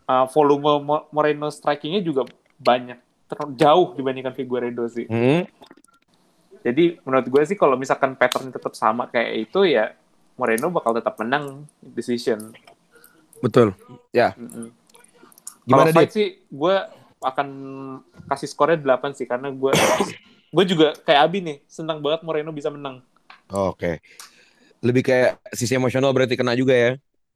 uh, 0.06 0.26
volume 0.30 0.78
Mo- 0.78 1.06
Moreno 1.10 1.50
strikingnya 1.50 2.04
juga 2.04 2.22
banyak 2.60 3.02
jauh 3.58 3.90
dibandingkan 3.98 4.30
Figueredo 4.30 4.86
sih. 4.86 5.10
Mm. 5.10 5.50
Jadi 6.62 6.98
menurut 7.02 7.26
gue 7.26 7.42
sih 7.42 7.58
kalau 7.58 7.74
misalkan 7.74 8.14
pattern 8.14 8.50
tetap 8.50 8.74
sama 8.74 9.10
kayak 9.10 9.50
itu 9.50 9.66
ya 9.66 9.94
Moreno 10.36 10.68
bakal 10.68 10.92
tetap 10.96 11.16
menang 11.16 11.64
decision. 11.80 12.52
Betul. 13.40 13.72
Ya. 14.12 14.36
Gimana 15.66 15.90
Kalau 15.90 15.96
fight 15.96 16.12
Dit? 16.12 16.16
sih 16.16 16.28
gue 16.48 16.74
akan 17.24 17.48
kasih 18.28 18.48
skornya 18.48 18.78
8 18.78 19.16
sih 19.16 19.26
karena 19.26 19.48
gue 19.50 19.72
gue 20.56 20.64
juga 20.68 20.94
kayak 21.02 21.20
Abi 21.26 21.38
nih 21.42 21.58
senang 21.66 21.98
banget 22.04 22.22
Moreno 22.22 22.52
bisa 22.52 22.68
menang. 22.68 23.00
Oke. 23.50 24.04
Lebih 24.84 25.02
kayak 25.02 25.40
sisi 25.56 25.74
emosional 25.74 26.12
berarti 26.12 26.36
kena 26.36 26.52
juga 26.52 26.76
ya. 26.76 26.92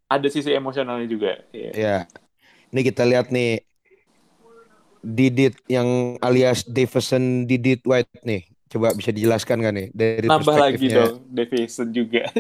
Ada 0.07 0.29
sisi 0.29 0.53
emosionalnya 0.53 1.09
juga. 1.09 1.41
Iya. 1.51 1.71
Ya. 1.75 1.97
Ini 2.71 2.81
kita 2.87 3.03
lihat 3.09 3.33
nih 3.35 3.65
Didit 5.01 5.57
yang 5.65 6.21
alias 6.21 6.63
Davison 6.69 7.49
Didit 7.49 7.81
White 7.89 8.21
nih. 8.23 8.45
Coba 8.71 8.95
bisa 8.95 9.11
dijelaskan 9.11 9.59
kan 9.67 9.75
nih 9.75 9.89
dari 9.91 10.31
Nambah 10.31 10.55
lagi 10.55 10.87
dong 10.87 11.27
Davison 11.27 11.89
juga. 11.91 12.29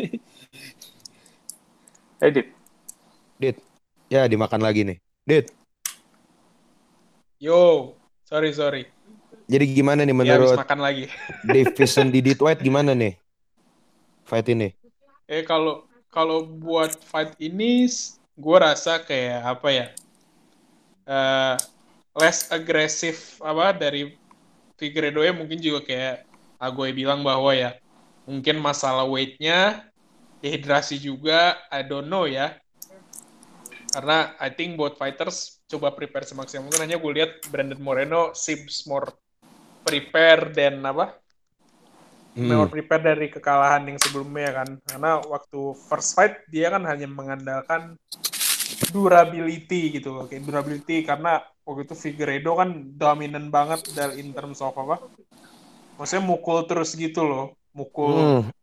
Edit. 2.21 2.53
Dit. 3.41 3.57
Ya 4.13 4.29
dimakan 4.29 4.61
lagi 4.61 4.85
nih. 4.85 4.99
Dit. 5.25 5.49
Yo, 7.41 7.95
sorry 8.29 8.53
sorry. 8.53 8.85
Jadi 9.49 9.65
gimana 9.73 10.05
nih 10.05 10.13
Ya 10.13 10.37
habis 10.37 10.53
menurut 10.53 10.61
makan 10.61 10.81
lagi. 10.85 11.05
Davison 11.49 12.13
Didit 12.13 12.39
White 12.39 12.61
gimana 12.61 12.93
nih? 12.93 13.17
Fight 14.29 14.47
ini. 14.53 14.77
Eh 15.25 15.43
kalau 15.49 15.89
kalau 16.13 16.45
buat 16.45 16.93
fight 17.01 17.35
ini, 17.41 17.89
gue 18.37 18.57
rasa 18.61 19.01
kayak 19.01 19.59
apa 19.59 19.69
ya? 19.73 19.87
eh 21.11 21.57
less 22.15 22.55
agresif 22.55 23.43
apa 23.43 23.75
dari 23.75 24.15
Figueredo 24.79 25.27
ya 25.27 25.35
mungkin 25.35 25.59
juga 25.59 25.83
kayak 25.83 26.17
Agoy 26.61 26.95
bilang 26.95 27.27
bahwa 27.27 27.51
ya 27.51 27.75
mungkin 28.29 28.63
masalah 28.63 29.09
weightnya 29.11 29.90
dehidrasi 30.41 30.97
juga 31.01 31.61
I 31.69 31.85
don't 31.85 32.09
know 32.09 32.25
ya. 32.25 32.57
Karena 33.91 34.35
I 34.39 34.55
think 34.55 34.79
both 34.79 34.97
fighters 34.97 35.61
coba 35.67 35.93
prepare 35.95 36.25
semaksimal 36.25 36.67
mungkin. 36.69 36.83
Hanya 36.87 36.99
gue 36.99 37.13
lihat 37.13 37.33
Brandon 37.51 37.81
Moreno 37.81 38.33
seems 38.33 38.87
more 38.89 39.11
prepare 39.85 40.51
dan 40.51 40.83
apa? 40.85 41.17
Hmm. 42.31 42.47
more 42.47 42.71
prepare 42.71 43.03
dari 43.03 43.27
kekalahan 43.27 43.91
yang 43.91 43.99
sebelumnya 43.99 44.63
kan. 44.63 44.69
Karena 44.87 45.19
waktu 45.27 45.75
first 45.75 46.15
fight 46.15 46.47
dia 46.47 46.71
kan 46.71 46.87
hanya 46.87 47.11
mengandalkan 47.11 47.99
durability 48.95 49.99
gitu. 49.99 50.31
Kayak 50.31 50.47
durability 50.47 51.03
karena 51.03 51.43
waktu 51.67 51.91
itu 51.91 51.95
Figueredo 51.99 52.55
kan 52.55 52.71
dominan 52.95 53.51
banget 53.51 53.83
dari 53.91 54.23
in 54.23 54.31
terms 54.31 54.63
of 54.63 54.73
apa? 54.79 55.03
Maksudnya 55.99 56.23
mukul 56.23 56.63
terus 56.71 56.95
gitu 56.95 57.27
loh. 57.27 57.59
Mukul 57.75 58.47
Hmm. 58.47 58.60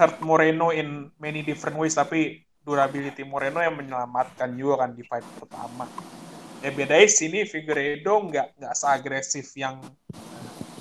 Hurt 0.00 0.16
Moreno 0.24 0.72
in 0.72 1.12
many 1.20 1.44
different 1.44 1.76
ways 1.76 1.92
tapi 1.96 2.44
durability 2.64 3.24
Moreno 3.24 3.60
yang 3.60 3.76
menyelamatkan 3.76 4.52
juga 4.56 4.86
kan 4.86 4.90
di 4.96 5.04
fight 5.04 5.24
pertama 5.40 5.88
Ya 6.58 6.74
bedanya 6.74 7.06
sini 7.06 7.46
Figueredo 7.46 8.18
nggak 8.18 8.58
nggak 8.58 8.74
seagresif 8.74 9.54
yang 9.54 9.78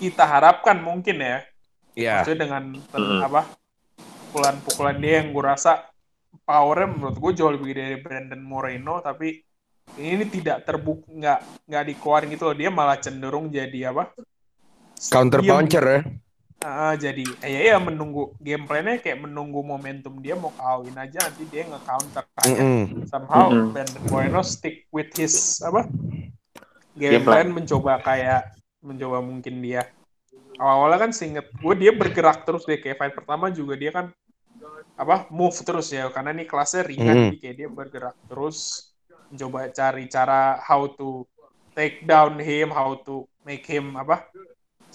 kita 0.02 0.26
harapkan 0.26 0.82
mungkin 0.82 1.22
ya. 1.22 1.46
Iya. 1.94 2.14
Maksudnya 2.22 2.40
dengan 2.50 2.64
Mm. 2.82 3.22
apa 3.30 3.42
pukulan-pukulan 4.30 4.98
dia 4.98 5.14
yang 5.22 5.34
gue 5.34 5.44
rasa 5.46 5.86
powernya 6.46 6.98
menurut 6.98 7.18
gue 7.18 7.32
jauh 7.38 7.54
lebih 7.54 7.78
dari 7.78 7.98
Brandon 8.02 8.42
Moreno 8.42 9.02
tapi 9.02 9.42
ini 9.98 10.26
tidak 10.30 10.66
terbuk 10.66 11.06
nggak 11.08 11.70
nggak 11.70 11.84
dikeluarin 11.94 12.30
gitu 12.34 12.44
loh 12.52 12.58
dia 12.58 12.70
malah 12.70 12.98
cenderung 13.00 13.50
jadi 13.50 13.94
apa 13.94 14.14
Counter 15.14 15.46
puncher 15.46 15.86
ya. 15.86 16.00
Ah, 16.58 16.97
jadi 16.97 17.22
eh, 17.45 17.49
ya, 17.53 17.62
ya 17.74 17.78
menunggu 17.78 18.34
gameplaynya 18.41 18.97
kayak 18.97 19.22
menunggu 19.30 19.62
momentum 19.62 20.18
dia 20.18 20.34
mau 20.34 20.49
kawin 20.49 20.97
aja 20.97 21.30
nanti 21.30 21.45
dia 21.45 21.70
nge-counter 21.70 22.26
aja. 22.34 22.49
Mm-mm. 22.49 23.05
Somehow 23.05 23.53
Mm-mm. 23.53 23.78
Brandon 23.78 24.03
Moreno 24.10 24.41
stick 24.41 24.89
with 24.89 25.14
his 25.14 25.62
apa 25.62 25.86
Game 26.97 27.22
game 27.22 27.26
plan 27.30 27.47
mencoba 27.53 28.01
kayak 28.01 28.58
mencoba 28.82 29.22
mungkin 29.22 29.62
dia 29.62 29.86
awal-awalnya 30.58 30.99
kan 31.05 31.12
seinget 31.14 31.45
gue 31.53 31.74
dia 31.78 31.93
bergerak 31.93 32.41
terus 32.41 32.66
deh 32.66 32.82
kayak 32.82 32.97
fight 32.97 33.14
pertama 33.14 33.53
juga 33.53 33.78
dia 33.78 33.93
kan 33.93 34.10
apa 34.97 35.30
move 35.30 35.53
terus 35.62 35.93
ya 35.93 36.10
karena 36.10 36.34
ini 36.34 36.49
kelasnya 36.49 36.82
ringan 36.89 37.14
Mm. 37.14 37.24
jadi 37.30 37.38
kayak 37.38 37.55
dia 37.62 37.70
bergerak 37.70 38.16
terus 38.26 38.58
mencoba 39.30 39.70
cari 39.70 40.03
cara 40.10 40.58
how 40.58 40.89
to 40.89 41.22
take 41.78 42.01
down 42.01 42.41
him 42.41 42.74
how 42.74 42.97
to 42.97 43.30
make 43.45 43.62
him 43.70 43.93
apa 43.93 44.26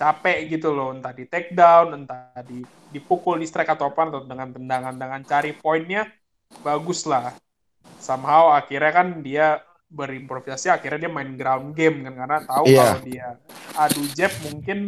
capek 0.03 0.51
gitu 0.51 0.75
loh. 0.75 0.91
Entah 0.91 1.15
di 1.15 1.31
take 1.31 1.55
down 1.55 1.95
entah 1.95 2.35
di 2.43 2.67
dipukul 2.91 3.39
di 3.39 3.47
strike 3.47 3.71
atau 3.71 3.95
apa 3.95 4.11
atau 4.11 4.27
dengan 4.27 4.51
tendangan 4.51 4.95
dengan 4.99 5.23
cari 5.23 5.55
poinnya 5.55 6.11
bagus 6.67 7.07
lah. 7.07 7.31
Somehow 8.03 8.51
akhirnya 8.51 8.91
kan 8.91 9.23
dia 9.23 9.63
berimprovisasi 9.87 10.73
akhirnya 10.73 11.07
dia 11.07 11.13
main 11.13 11.37
ground 11.39 11.77
game 11.79 12.03
kan 12.03 12.15
karena 12.17 12.39
tahu 12.43 12.65
Iya. 12.67 12.81
kalau 12.83 12.99
dia 13.05 13.27
adu 13.77 14.03
jab 14.17 14.33
mungkin 14.43 14.79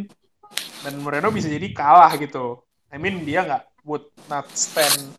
dan 0.83 0.93
Moreno 0.99 1.31
bisa 1.31 1.47
jadi 1.47 1.71
kalah 1.71 2.11
gitu. 2.19 2.59
I 2.91 2.99
mean 2.99 3.23
dia 3.23 3.47
nggak 3.47 3.63
would 3.87 4.03
not 4.27 4.49
stand 4.51 5.15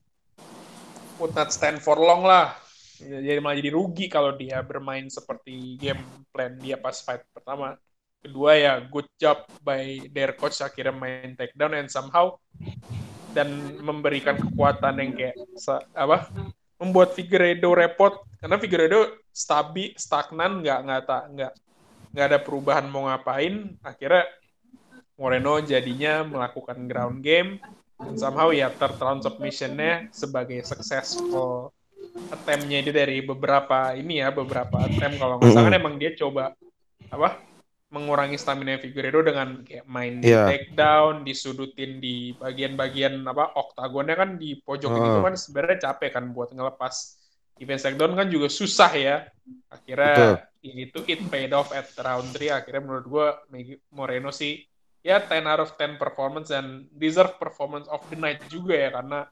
would 1.17 1.33
not 1.33 1.49
stand 1.55 1.81
for 1.81 1.97
long 1.97 2.27
lah. 2.27 2.53
Jadi 2.97 3.41
malah 3.45 3.57
jadi 3.61 3.71
rugi 3.77 4.09
kalau 4.09 4.33
dia 4.37 4.61
bermain 4.65 5.05
seperti 5.09 5.77
game 5.77 6.01
plan 6.33 6.57
dia 6.57 6.81
pas 6.81 6.97
fight 6.97 7.25
pertama 7.33 7.77
kedua 8.25 8.53
ya 8.59 8.73
good 8.87 9.07
job 9.21 9.45
by 9.63 10.03
their 10.11 10.35
coach 10.35 10.59
akhirnya 10.63 10.95
main 10.95 11.35
takedown 11.39 11.79
and 11.79 11.91
somehow 11.91 12.35
dan 13.37 13.77
memberikan 13.85 14.41
kekuatan 14.41 14.97
yang 14.97 15.11
kayak 15.13 15.37
apa 15.93 16.33
membuat 16.81 17.13
Figueredo 17.13 17.73
repot. 17.77 18.25
Karena 18.41 18.57
Figueredo 18.57 19.21
stabil 19.33 19.93
stagnan 19.97 20.65
nggak 20.65 20.79
nggak 20.89 21.03
tak 21.05 21.23
nggak 21.37 21.53
nggak 22.17 22.27
ada 22.33 22.39
perubahan 22.41 22.87
mau 22.89 23.09
ngapain. 23.09 23.77
Akhirnya 23.85 24.25
Moreno 25.17 25.61
jadinya 25.65 26.25
melakukan 26.25 26.89
ground 26.89 27.25
game 27.25 27.61
dan 27.97 28.15
somehow 28.21 28.53
ya 28.53 28.69
round 28.77 29.25
submissionnya 29.25 30.13
sebagai 30.13 30.61
successful 30.65 31.73
attempt-nya 32.29 32.85
dia 32.85 32.95
dari 33.05 33.25
beberapa 33.25 33.97
ini 33.97 34.21
ya 34.21 34.29
beberapa 34.33 34.85
attempt. 34.85 35.17
Kalau 35.21 35.41
nggak 35.41 35.53
salah 35.53 35.69
kan 35.73 35.77
emang 35.77 35.97
dia 35.97 36.13
coba 36.17 36.53
apa 37.09 37.41
mengurangi 37.87 38.35
stamina 38.35 38.83
Figueredo 38.83 39.23
dengan 39.23 39.63
kayak 39.63 39.87
main 39.87 40.19
di 40.19 40.27
Iya. 40.29 40.51
takedown, 40.51 41.23
disudutin 41.23 42.03
di 42.03 42.35
bagian-bagian 42.35 43.23
apa 43.23 43.55
oktagonnya 43.55 44.19
kan 44.19 44.35
di 44.35 44.59
pojok 44.59 44.91
Heeh. 44.91 45.05
gitu 45.07 45.19
kan 45.23 45.35
sebenarnya 45.39 45.79
capek 45.91 46.11
kan 46.19 46.25
buat 46.35 46.51
ngelepas 46.51 46.95
defense 47.55 47.87
takedown 47.87 48.19
kan 48.19 48.27
juga 48.27 48.51
susah 48.51 48.91
ya. 48.93 49.17
Akhirnya 49.71 50.43
ya 50.59 50.75
itu 50.83 50.99
it 51.07 51.23
paid 51.31 51.55
off 51.55 51.71
at 51.71 51.87
round 52.03 52.27
3 52.35 52.59
akhirnya 52.59 52.83
menurut 52.83 53.07
gua 53.07 53.27
Megi- 53.49 53.79
Moreno 53.95 54.35
sih 54.35 54.67
ya 54.99 55.23
10 55.23 55.47
out 55.47 55.63
of 55.63 55.71
10 55.79 55.95
performance 55.95 56.51
dan 56.51 56.91
deserve 56.91 57.39
performance 57.39 57.87
of 57.87 58.03
the 58.11 58.19
night 58.19 58.43
juga 58.51 58.75
ya 58.75 58.91
karena 58.91 59.31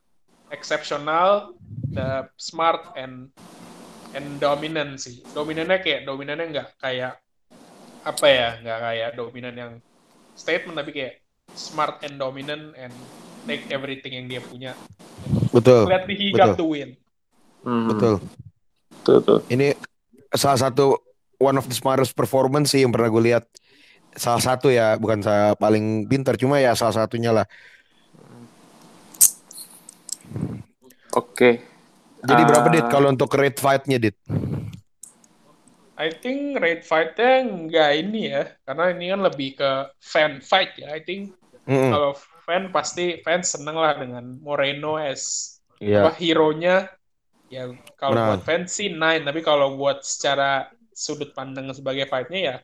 exceptional, 0.55 1.59
the 1.91 2.31
smart 2.39 2.95
and 2.95 3.35
and 4.15 4.39
dominant 4.39 5.03
sih. 5.03 5.27
Dominannya 5.35 5.83
kayak 5.83 6.07
dominannya 6.07 6.47
nggak 6.55 6.69
kayak 6.79 7.19
apa 8.05 8.27
ya, 8.29 8.49
nggak 8.61 8.79
kayak 8.85 9.11
dominan 9.17 9.55
yang 9.57 9.73
statement 10.37 10.77
tapi 10.77 10.91
kayak 10.93 11.15
smart 11.57 12.05
and 12.05 12.21
dominant 12.21 12.77
and 12.77 12.93
take 13.49 13.65
everything 13.73 14.13
yang 14.13 14.27
dia 14.29 14.41
punya. 14.45 14.73
Betul. 15.51 15.89
Clearly 15.89 16.15
he 16.17 16.29
got 16.33 16.57
the 16.57 16.67
win. 16.67 16.97
Hmm, 17.65 17.89
Betul. 17.89 18.21
betul, 19.01 19.17
betul. 19.25 19.39
Ini 19.49 19.73
salah 20.37 20.61
satu 20.69 21.01
one 21.41 21.57
of 21.57 21.65
the 21.65 21.77
smartest 21.77 22.13
performance 22.13 22.77
sih 22.77 22.85
yang 22.85 22.93
pernah 22.93 23.09
gue 23.09 23.25
lihat. 23.33 23.45
Salah 24.15 24.39
satu 24.39 24.71
ya, 24.71 24.95
bukan 25.01 25.25
saya 25.25 25.59
paling 25.59 26.07
pintar, 26.07 26.39
cuma 26.39 26.61
ya 26.63 26.77
salah 26.79 27.03
satunya 27.03 27.35
lah. 27.35 27.47
Oke. 31.15 31.63
Jadi 32.25 32.43
berapa 32.47 32.69
Ah, 32.69 32.73
dit 32.73 32.87
kalau 32.89 33.09
untuk 33.13 33.29
rate 33.37 33.61
fight-nya 33.61 34.01
dit? 34.01 34.17
I 35.95 36.11
think 36.11 36.59
rate 36.59 36.83
fight-nya 36.83 37.47
nggak 37.47 37.91
ini 38.03 38.21
ya, 38.35 38.51
karena 38.67 38.85
ini 38.91 39.05
kan 39.15 39.21
lebih 39.23 39.49
ke 39.55 39.71
fan 40.03 40.43
fight 40.43 40.75
ya. 40.75 40.91
I 40.91 41.01
think 41.07 41.31
Mm-mm. 41.71 41.91
kalau 41.95 42.13
fan 42.45 42.69
pasti 42.75 43.23
fans 43.23 43.55
seneng 43.55 43.79
lah 43.79 43.95
dengan 43.97 44.37
Moreno 44.43 44.99
as 44.99 45.55
Iya. 45.79 46.07
apa 46.07 46.11
hero-nya. 46.19 46.91
Ya 47.53 47.71
kalau 47.95 48.19
Benar. 48.19 48.27
buat 48.35 48.43
fans 48.43 48.75
sih 48.75 48.91
nine, 48.91 49.23
tapi 49.23 49.39
kalau 49.45 49.79
buat 49.79 50.03
secara 50.03 50.67
sudut 50.91 51.31
pandang 51.31 51.71
sebagai 51.71 52.11
fight-nya 52.11 52.41
ya, 52.41 52.57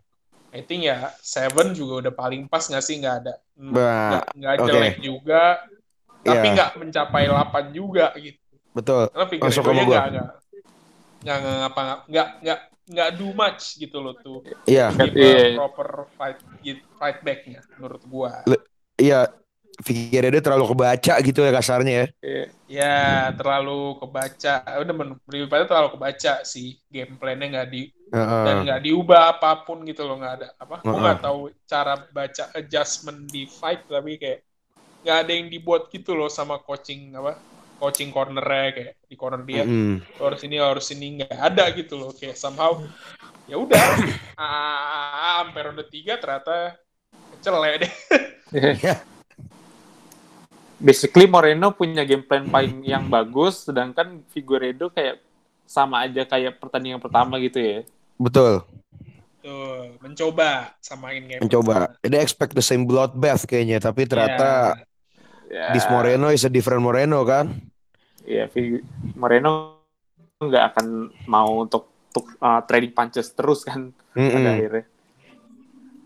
I 0.50 0.66
think 0.66 0.82
ya 0.90 1.14
seven 1.22 1.70
juga 1.78 2.06
udah 2.08 2.14
paling 2.16 2.50
pas 2.50 2.66
nggak 2.66 2.82
sih 2.82 2.98
nggak 2.98 3.16
ada 3.22 3.34
nggak 4.34 4.54
oke. 4.58 4.66
jelek 4.66 4.96
juga, 4.98 5.62
tapi 6.26 6.46
Iya. 6.50 6.54
nggak 6.58 6.70
mencapai 6.82 7.24
8 7.30 7.64
juga 7.70 8.10
gitu. 8.18 8.38
Betul. 8.74 9.06
Karena 9.14 9.26
Masuk 9.38 9.62
sama 9.62 9.82
nggak 9.86 10.04
nggak 11.20 11.38
nggak 12.10 12.28
nggak 12.40 12.60
nggak 12.91 13.11
do 13.16 13.30
much 13.32 13.78
gitu 13.78 13.97
loh 14.03 14.14
tuh 14.18 14.43
Iya, 14.66 14.91
give 14.91 15.14
iya. 15.14 15.55
proper 15.55 15.88
fight 16.18 16.38
fight 16.99 17.18
back-nya 17.22 17.61
menurut 17.78 18.03
gua. 18.07 18.43
iya. 18.99 19.30
Figueredo 19.80 20.45
terlalu 20.45 20.76
kebaca 20.76 21.14
gitu 21.24 21.41
ya 21.41 21.53
kasarnya 21.57 21.93
ya. 22.05 22.07
iya. 22.20 22.45
Ya 22.68 22.95
terlalu 23.32 23.97
kebaca, 23.97 24.55
udah 24.76 24.95
men- 24.95 25.16
lebih 25.24 25.49
pada 25.49 25.64
terlalu 25.64 25.88
kebaca 25.97 26.32
sih 26.45 26.76
game 26.93 27.16
plan-nya 27.16 27.47
nggak 27.49 27.68
di 27.72 27.82
Heeh. 28.12 28.45
dan 28.45 28.55
nggak 28.66 28.80
diubah 28.84 29.20
apa 29.38 29.64
pun 29.64 29.80
gitu 29.88 30.05
loh 30.05 30.20
nggak 30.20 30.34
ada 30.43 30.49
apa. 30.61 30.76
Gua 30.84 30.93
Heeh. 30.93 31.01
nggak 31.01 31.18
tahu 31.24 31.41
cara 31.64 31.95
baca 32.12 32.45
adjustment 32.61 33.24
di 33.32 33.49
fight 33.49 33.88
tapi 33.88 34.20
kayak 34.20 34.45
nggak 35.01 35.16
ada 35.24 35.32
yang 35.32 35.49
dibuat 35.49 35.82
gitu 35.88 36.12
loh 36.12 36.28
sama 36.28 36.61
coaching 36.61 37.16
apa 37.16 37.41
coaching 37.80 38.12
cornernya 38.12 38.76
kayak 38.76 38.92
di 39.08 39.16
corner 39.16 39.40
dia. 39.48 39.64
"Lu 39.64 40.22
harus 40.22 40.44
ini 40.44 40.60
harus 40.60 40.86
ini 40.92 41.24
nggak 41.24 41.32
ada 41.32 41.64
gitu 41.72 41.96
loh 41.96 42.12
kayak 42.12 42.36
somehow 42.36 42.76
ya 43.48 43.56
udah 43.56 43.80
ah 44.38 45.42
sampai 45.42 45.60
ronde 45.66 45.84
tiga 45.90 46.20
ternyata 46.20 46.78
celek 47.40 47.74
deh 47.82 47.92
Iya. 48.78 49.00
Basically 50.80 51.28
Moreno 51.28 51.70
punya 51.76 52.02
game 52.08 52.24
plan 52.24 52.48
paling 52.48 52.82
yang 52.82 53.06
bagus, 53.06 53.68
sedangkan 53.68 54.24
Figueredo 54.32 54.88
kayak 54.88 55.20
sama 55.68 56.02
aja 56.08 56.24
kayak 56.26 56.58
pertandingan 56.58 56.98
pertama 56.98 57.38
gitu 57.38 57.60
ya. 57.60 57.80
Betul. 58.18 58.66
tuh 59.40 59.96
mencoba 60.04 60.76
samain 60.84 61.24
game 61.24 61.40
Mencoba. 61.40 61.96
Dia 62.04 62.20
expect 62.20 62.52
the 62.52 62.64
same 62.64 62.84
bloodbath 62.84 63.48
kayaknya, 63.48 63.80
tapi 63.80 64.04
ternyata 64.04 64.76
Ya, 65.50 65.74
this 65.74 65.82
Moreno 65.90 66.30
is 66.30 66.46
a 66.46 66.50
different 66.52 66.78
Moreno 66.78 67.26
kan. 67.26 67.69
Ya 68.24 68.48
Moreno 69.16 69.80
nggak 70.40 70.64
akan 70.74 70.86
mau 71.28 71.64
untuk 71.64 71.90
untuk 72.10 72.26
uh, 72.42 72.58
trading 72.66 72.90
punches 72.90 73.30
terus 73.38 73.62
kan 73.62 73.94
pada 74.34 74.50
Mm-mm. 74.50 74.54
akhirnya. 74.58 74.84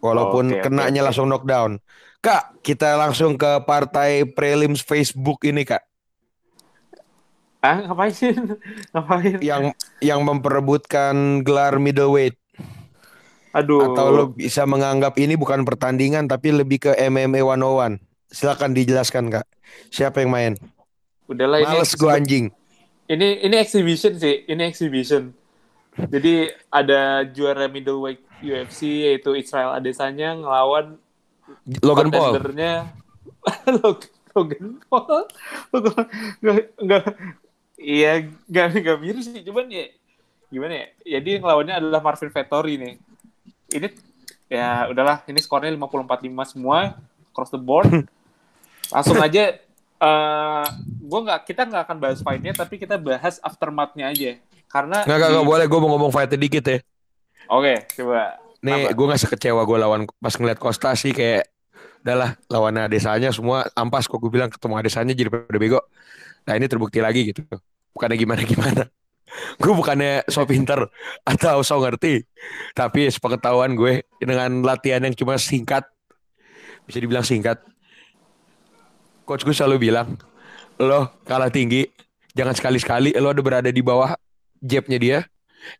Walaupun 0.04 0.60
oke, 0.60 0.60
kenanya 0.60 1.00
oke. 1.00 1.06
langsung 1.08 1.26
knockdown. 1.32 1.80
Kak, 2.20 2.60
kita 2.60 2.96
langsung 3.00 3.36
ke 3.40 3.64
partai 3.64 4.24
prelims 4.28 4.80
Facebook 4.84 5.44
ini 5.44 5.64
kak, 5.64 5.84
Ah, 7.64 7.80
ngapain 7.88 8.12
sih? 8.12 8.32
ngapain? 8.92 9.40
yang 9.40 9.72
yang 10.04 10.20
memperebutkan 10.20 11.40
gelar 11.40 11.80
middleweight. 11.80 12.36
Aduh. 13.54 13.80
Atau 13.80 14.06
lo 14.12 14.24
bisa 14.34 14.66
menganggap 14.66 15.14
ini 15.18 15.34
bukan 15.38 15.62
pertandingan 15.64 16.26
tapi 16.26 16.50
lebih 16.54 16.90
ke 16.90 16.92
MMA 16.98 17.40
101. 17.42 18.02
Silakan 18.30 18.70
dijelaskan 18.74 19.24
kak. 19.30 19.46
Siapa 19.94 20.20
yang 20.22 20.30
main? 20.34 20.52
Udahlah 21.24 21.58
ini 21.58 21.68
Males 21.70 21.92
gua 21.94 22.16
anjing. 22.16 22.52
ini 23.04 23.40
ini 23.40 23.56
exhibition 23.56 24.16
sih, 24.16 24.44
ini 24.44 24.62
exhibition. 24.64 25.32
Jadi 25.94 26.50
ada 26.68 27.22
juara 27.24 27.64
middleweight 27.66 28.20
UFC 28.42 29.06
yaitu 29.06 29.32
Israel 29.32 29.72
Adesanya 29.72 30.34
ngelawan 30.34 30.98
Logan 31.80 32.08
Paul. 32.10 32.34
Logan 34.34 34.64
Paul. 34.84 35.22
Logan- 35.70 36.10
Nggak 36.42 36.56
nggak 36.76 37.02
iya 37.78 38.12
nggak 38.44 38.66
nggak 38.74 38.98
mirip 38.98 39.22
sih, 39.22 39.40
cuman 39.40 39.70
ya 39.70 39.86
gimana 40.48 40.74
ya? 40.74 40.86
Jadi 41.18 41.30
ngelawannya 41.40 41.74
adalah 41.76 42.00
Marvin 42.00 42.30
Vettori 42.30 42.74
nih. 42.76 42.94
Ini 43.70 43.88
ya 44.50 44.86
udahlah, 44.88 45.22
ini 45.24 45.40
skornya 45.40 45.72
54-5 45.72 46.20
semua 46.46 46.98
across 47.30 47.50
the 47.50 47.60
board. 47.60 47.86
Langsung 48.92 49.16
aja 49.18 49.56
eh 50.04 50.66
gua 51.00 51.20
nggak 51.24 51.40
kita 51.48 51.64
nggak 51.64 51.82
akan 51.88 51.96
bahas 51.96 52.20
fight-nya 52.20 52.52
tapi 52.52 52.76
kita 52.76 53.00
bahas 53.00 53.40
aftermath-nya 53.40 54.12
aja. 54.12 54.36
Karena 54.68 55.06
Nggak, 55.06 55.16
nggak, 55.16 55.30
di- 55.30 55.34
nggak 55.38 55.48
boleh. 55.48 55.64
Gue 55.70 55.80
mau 55.80 55.90
ngomong 55.94 56.10
fight 56.10 56.34
dikit 56.34 56.64
ya. 56.66 56.78
Oke, 57.46 57.86
coba. 57.94 58.42
Nih, 58.64 58.96
gue 58.96 59.06
gak 59.12 59.20
sekecewa 59.20 59.60
gue 59.68 59.76
lawan 59.76 60.08
pas 60.16 60.32
ngeliat 60.32 60.56
Costa 60.56 60.96
sih 60.96 61.12
kayak 61.12 61.52
udahlah 62.00 62.36
lawan 62.48 62.88
desanya 62.88 63.28
semua 63.28 63.68
ampas 63.76 64.08
kok 64.08 64.16
gue 64.16 64.32
bilang 64.32 64.48
ketemu 64.48 64.80
desanya 64.80 65.12
jadi 65.12 65.28
pada 65.28 65.58
bego. 65.60 65.80
Nah 66.48 66.52
ini 66.56 66.64
terbukti 66.68 67.00
lagi 67.04 67.32
gitu. 67.32 67.44
Bukannya 67.92 68.16
gimana-gimana. 68.16 68.88
gue 69.62 69.72
bukannya 69.72 70.24
so 70.32 70.48
pinter 70.48 70.88
atau 71.28 71.60
so 71.60 71.76
ngerti. 71.80 72.24
Tapi 72.72 73.12
sepengetahuan 73.12 73.76
gue 73.76 74.04
dengan 74.16 74.64
latihan 74.64 75.04
yang 75.04 75.12
cuma 75.12 75.36
singkat. 75.36 75.84
Bisa 76.88 77.00
dibilang 77.00 77.24
singkat. 77.24 77.60
Coach 79.24 79.48
gue 79.48 79.56
selalu 79.56 79.88
bilang, 79.88 80.20
lo 80.76 81.08
kalah 81.24 81.48
tinggi, 81.48 81.88
jangan 82.36 82.52
sekali-sekali 82.52 83.16
lo 83.16 83.32
ada 83.32 83.40
berada 83.40 83.70
di 83.72 83.80
bawah 83.80 84.12
jabnya 84.60 84.98
dia. 85.00 85.18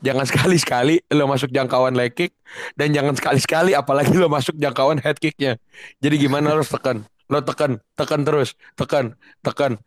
Jangan 0.00 0.24
sekali-sekali 0.30 1.04
lo 1.12 1.28
masuk 1.28 1.52
jangkauan 1.52 1.92
leg 1.92 2.16
kick 2.16 2.32
dan 2.72 2.96
jangan 2.96 3.12
sekali-sekali 3.12 3.76
apalagi 3.76 4.16
lo 4.16 4.32
masuk 4.32 4.56
jangkauan 4.56 4.96
head 4.96 5.20
kicknya. 5.20 5.60
Jadi 6.00 6.24
gimana 6.24 6.56
lo 6.56 6.64
tekan? 6.64 7.04
Lo 7.28 7.44
tekan, 7.44 7.80
tekan 7.96 8.20
terus, 8.24 8.56
tekan, 8.76 9.16
tekan. 9.44 9.80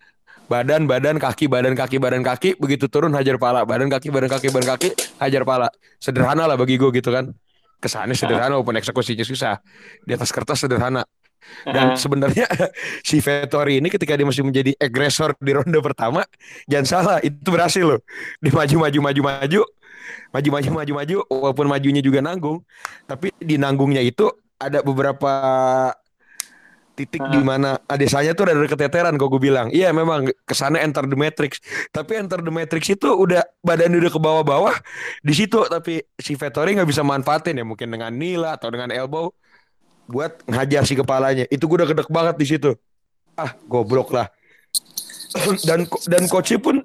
Badan, 0.47 0.87
badan, 0.87 1.19
kaki, 1.19 1.51
badan, 1.51 1.75
kaki, 1.75 1.99
badan, 1.99 2.23
kaki. 2.23 2.55
Begitu 2.55 2.87
turun 2.87 3.11
hajar 3.11 3.35
pala. 3.35 3.67
Badan, 3.67 3.91
kaki, 3.91 4.07
badan, 4.15 4.31
kaki, 4.31 4.47
badan, 4.47 4.79
kaki. 4.79 4.89
Hajar 5.19 5.43
pala. 5.43 5.67
Sederhana 5.99 6.47
lah 6.47 6.55
bagi 6.55 6.79
gue 6.79 6.87
gitu 6.95 7.11
kan. 7.11 7.35
Kesannya 7.83 8.15
sederhana 8.15 8.55
walaupun 8.55 8.79
eksekusinya 8.79 9.27
susah. 9.27 9.59
Di 10.07 10.15
atas 10.15 10.31
kertas 10.31 10.63
sederhana. 10.63 11.03
Dan 11.67 11.99
sebenarnya 11.99 12.47
si 13.07 13.19
Vettori 13.19 13.83
ini 13.83 13.91
ketika 13.91 14.15
dia 14.15 14.23
masih 14.23 14.47
menjadi 14.47 14.71
agresor 14.79 15.35
di 15.39 15.51
ronde 15.51 15.79
pertama, 15.83 16.23
jangan 16.69 16.87
salah 16.87 17.17
itu 17.19 17.49
berhasil 17.49 17.83
loh. 17.83 17.99
Dia 18.39 18.53
maju 18.55 18.87
maju 18.87 18.99
maju 19.11 19.21
maju, 19.27 19.61
maju 20.31 20.49
maju 20.53 20.69
maju 20.71 20.91
maju, 21.03 21.17
walaupun 21.27 21.65
majunya 21.67 22.01
juga 22.03 22.23
nanggung, 22.23 22.63
tapi 23.09 23.35
di 23.39 23.59
nanggungnya 23.59 23.99
itu 24.03 24.31
ada 24.57 24.81
beberapa 24.81 25.31
titik 26.97 27.21
di 27.29 27.37
mana 27.45 27.77
desanya 27.93 28.33
tuh 28.33 28.49
ada 28.49 28.57
keteteran 28.65 29.13
kok 29.21 29.29
gue 29.29 29.37
bilang. 29.37 29.69
Iya 29.69 29.93
memang 29.93 30.25
ke 30.33 30.53
sana 30.57 30.81
enter 30.81 31.05
the 31.05 31.13
matrix. 31.13 31.61
Tapi 31.93 32.17
enter 32.17 32.41
the 32.41 32.49
matrix 32.49 32.89
itu 32.89 33.05
udah 33.05 33.45
badan 33.61 33.93
udah 33.93 34.09
ke 34.09 34.17
bawah-bawah 34.17 34.73
di 35.21 35.33
situ 35.37 35.61
tapi 35.69 36.01
si 36.17 36.33
Vettori 36.33 36.73
nggak 36.73 36.89
bisa 36.89 37.05
manfaatin 37.05 37.61
ya 37.61 37.65
mungkin 37.67 37.93
dengan 37.93 38.09
nila 38.09 38.57
atau 38.57 38.73
dengan 38.73 38.89
elbow 38.89 39.29
buat 40.07 40.43
ngajar 40.47 40.83
si 40.87 40.95
kepalanya. 40.95 41.45
Itu 41.51 41.67
gue 41.67 41.83
udah 41.83 41.89
gedek 41.89 42.09
banget 42.09 42.35
di 42.39 42.45
situ. 42.47 42.71
Ah, 43.35 43.53
goblok 43.67 44.09
lah. 44.15 44.31
dan 45.67 45.85
dan 46.07 46.23
coachnya 46.31 46.57
pun 46.57 46.81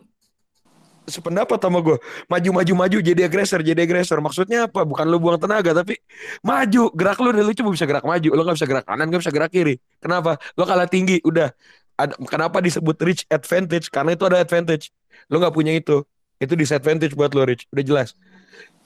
sependapat 1.07 1.59
sama 1.59 1.83
gue. 1.83 1.97
Maju-maju-maju 2.31 2.99
jadi 3.03 3.27
agresor, 3.27 3.63
jadi 3.63 3.81
agresor. 3.83 4.19
Maksudnya 4.23 4.71
apa? 4.71 4.87
Bukan 4.87 5.07
lu 5.07 5.19
buang 5.19 5.39
tenaga, 5.39 5.73
tapi 5.73 5.99
maju. 6.43 6.91
Gerak 6.95 7.19
lu 7.19 7.31
lu 7.35 7.53
cuma 7.55 7.71
bisa 7.75 7.87
gerak 7.89 8.05
maju. 8.07 8.29
Lu 8.35 8.43
gak 8.43 8.57
bisa 8.59 8.69
gerak 8.69 8.85
kanan, 8.87 9.07
gak 9.11 9.21
bisa 9.23 9.33
gerak 9.35 9.51
kiri. 9.51 9.79
Kenapa? 9.99 10.39
Lu 10.55 10.63
kalah 10.67 10.87
tinggi, 10.87 11.19
udah. 11.25 11.51
Ada, 11.99 12.17
kenapa 12.25 12.59
disebut 12.59 12.97
rich 13.05 13.23
advantage? 13.29 13.91
Karena 13.91 14.15
itu 14.15 14.25
ada 14.27 14.41
advantage. 14.41 14.91
Lu 15.29 15.39
nggak 15.39 15.55
punya 15.55 15.77
itu. 15.77 16.03
Itu 16.43 16.59
disadvantage 16.59 17.15
buat 17.15 17.31
lu, 17.39 17.47
Rich. 17.47 17.71
Udah 17.71 17.85
jelas. 17.87 18.09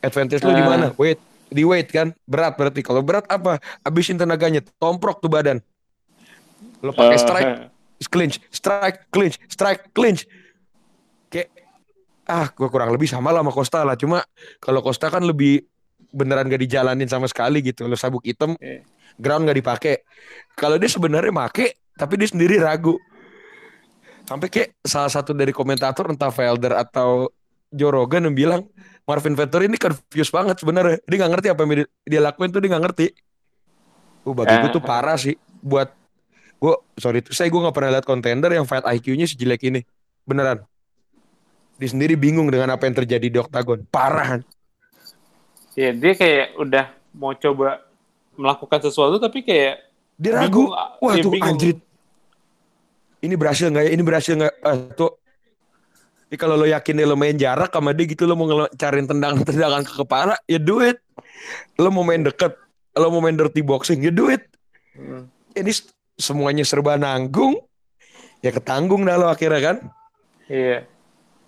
Advantage 0.05 0.45
lu 0.45 0.53
di 0.53 0.61
Ah. 0.61 0.69
mana? 0.69 0.87
Weight. 1.01 1.17
Di 1.47 1.63
weight 1.63 1.91
kan? 1.95 2.11
Berat 2.27 2.59
berarti. 2.59 2.83
Kalau 2.83 3.01
berat 3.03 3.27
apa? 3.31 3.63
Habisin 3.87 4.19
tenaganya. 4.19 4.63
Tomprok 4.83 5.23
tuh 5.23 5.31
badan. 5.31 5.63
Lu 6.83 6.93
pakai 6.93 7.17
eh, 7.17 7.23
strike, 7.23 7.53
clinch, 8.11 8.37
strike, 8.53 8.99
clinch, 9.09 9.37
strike, 9.49 9.83
clinch. 9.97 10.29
Kayak 11.33 11.49
ah, 12.29 12.51
gue 12.51 12.69
kurang 12.69 12.91
lebih 12.93 13.09
sama 13.09 13.31
lah 13.33 13.41
sama 13.41 13.53
Costa 13.55 13.81
lah. 13.87 13.97
Cuma 13.97 14.23
kalau 14.59 14.83
Costa 14.83 15.09
kan 15.09 15.23
lebih 15.25 15.65
beneran 16.13 16.49
gak 16.49 16.63
dijalanin 16.63 17.09
sama 17.09 17.27
sekali 17.31 17.63
gitu. 17.65 17.87
Lo 17.87 17.97
sabuk 17.97 18.27
hitam, 18.27 18.55
Iya. 18.59 18.85
ground 19.17 19.49
gak 19.49 19.59
dipakai. 19.59 19.95
Kalau 20.59 20.77
dia 20.77 20.91
sebenarnya 20.91 21.33
make, 21.33 21.79
tapi 21.97 22.15
dia 22.21 22.29
sendiri 22.29 22.61
ragu. 22.61 22.97
Sampai 24.27 24.51
kayak 24.51 24.75
salah 24.83 25.11
satu 25.11 25.31
dari 25.31 25.55
komentator 25.55 26.11
entah 26.11 26.35
Felder 26.35 26.75
atau 26.75 27.31
Joe 27.71 27.95
Rogan 27.95 28.27
yang 28.31 28.37
bilang 28.37 28.63
Marvin 29.07 29.39
Vettori 29.39 29.71
ini 29.71 29.79
confused 29.79 30.35
banget 30.35 30.59
sebenarnya. 30.59 30.99
Dia 31.07 31.17
nggak 31.23 31.33
ngerti 31.39 31.49
apa 31.55 31.61
yang 31.63 31.71
dia, 31.71 31.87
dia 32.03 32.21
lakuin 32.21 32.51
tuh 32.51 32.59
dia 32.59 32.71
nggak 32.75 32.85
ngerti. 32.91 33.07
Uh, 34.27 34.35
bagi 34.35 34.55
gue 34.59 34.71
tuh 34.75 34.83
Ah. 34.83 34.89
parah 34.91 35.15
sih. 35.15 35.39
Buat 35.63 35.95
gue 36.59 36.75
sorry 36.99 37.23
saya 37.31 37.47
gue 37.47 37.61
nggak 37.63 37.77
pernah 37.77 37.91
lihat 37.95 38.07
kontender 38.09 38.51
yang 38.51 38.67
fight 38.67 38.83
IQ-nya 38.83 39.31
sejelek 39.31 39.63
ini. 39.71 39.87
Beneran. 40.27 40.67
Dia 41.79 41.89
sendiri 41.93 42.19
bingung 42.19 42.51
dengan 42.51 42.75
apa 42.75 42.91
yang 42.91 42.99
terjadi 42.99 43.27
di 43.31 43.39
Octagon. 43.39 43.87
Parah. 43.87 44.43
Iya, 45.77 45.93
dia 45.93 46.13
kayak 46.17 46.57
udah 46.57 46.87
mau 47.15 47.37
coba 47.37 47.85
melakukan 48.35 48.81
sesuatu 48.91 49.23
tapi 49.23 49.47
kayak 49.47 49.87
dia 50.17 50.33
ragu. 50.35 50.67
bingung, 50.67 50.73
wah 50.75 51.15
tuh 51.21 51.31
bingung. 51.31 51.55
anjrit. 51.55 51.79
Ini 53.23 53.35
berhasil 53.39 53.69
nggak 53.71 53.85
ya? 53.87 53.91
Ini 53.95 54.03
berhasil 54.03 54.35
nggak? 54.35 54.55
Ah, 54.65 54.77
tuh 54.97 55.15
Tapi 56.37 56.45
kalau 56.45 56.61
lo 56.61 56.69
yakin 56.69 57.01
lo 57.01 57.17
main 57.17 57.33
jarak 57.33 57.73
sama 57.73 57.97
dia 57.97 58.05
gitu 58.05 58.29
lo 58.29 58.37
mau 58.37 58.45
cariin 58.77 59.09
tendangan-tendangan 59.09 59.89
ke 59.89 60.05
kepala 60.05 60.37
ya 60.45 60.61
do 60.61 60.85
it. 60.85 61.01
Lo 61.81 61.89
mau 61.89 62.05
main 62.05 62.21
deket 62.21 62.53
lo 62.93 63.09
mau 63.09 63.25
main 63.25 63.33
dirty 63.33 63.65
boxing 63.65 64.05
ya 64.05 64.13
do 64.13 64.29
it. 64.29 64.45
Hmm. 64.93 65.33
ini 65.57 65.73
semuanya 66.21 66.61
serba 66.61 67.01
nanggung. 67.01 67.57
Ya 68.45 68.53
ketanggung 68.53 69.09
dah 69.09 69.17
lo 69.17 69.33
akhirnya 69.33 69.65
kan. 69.65 69.77
Iya. 70.45 70.85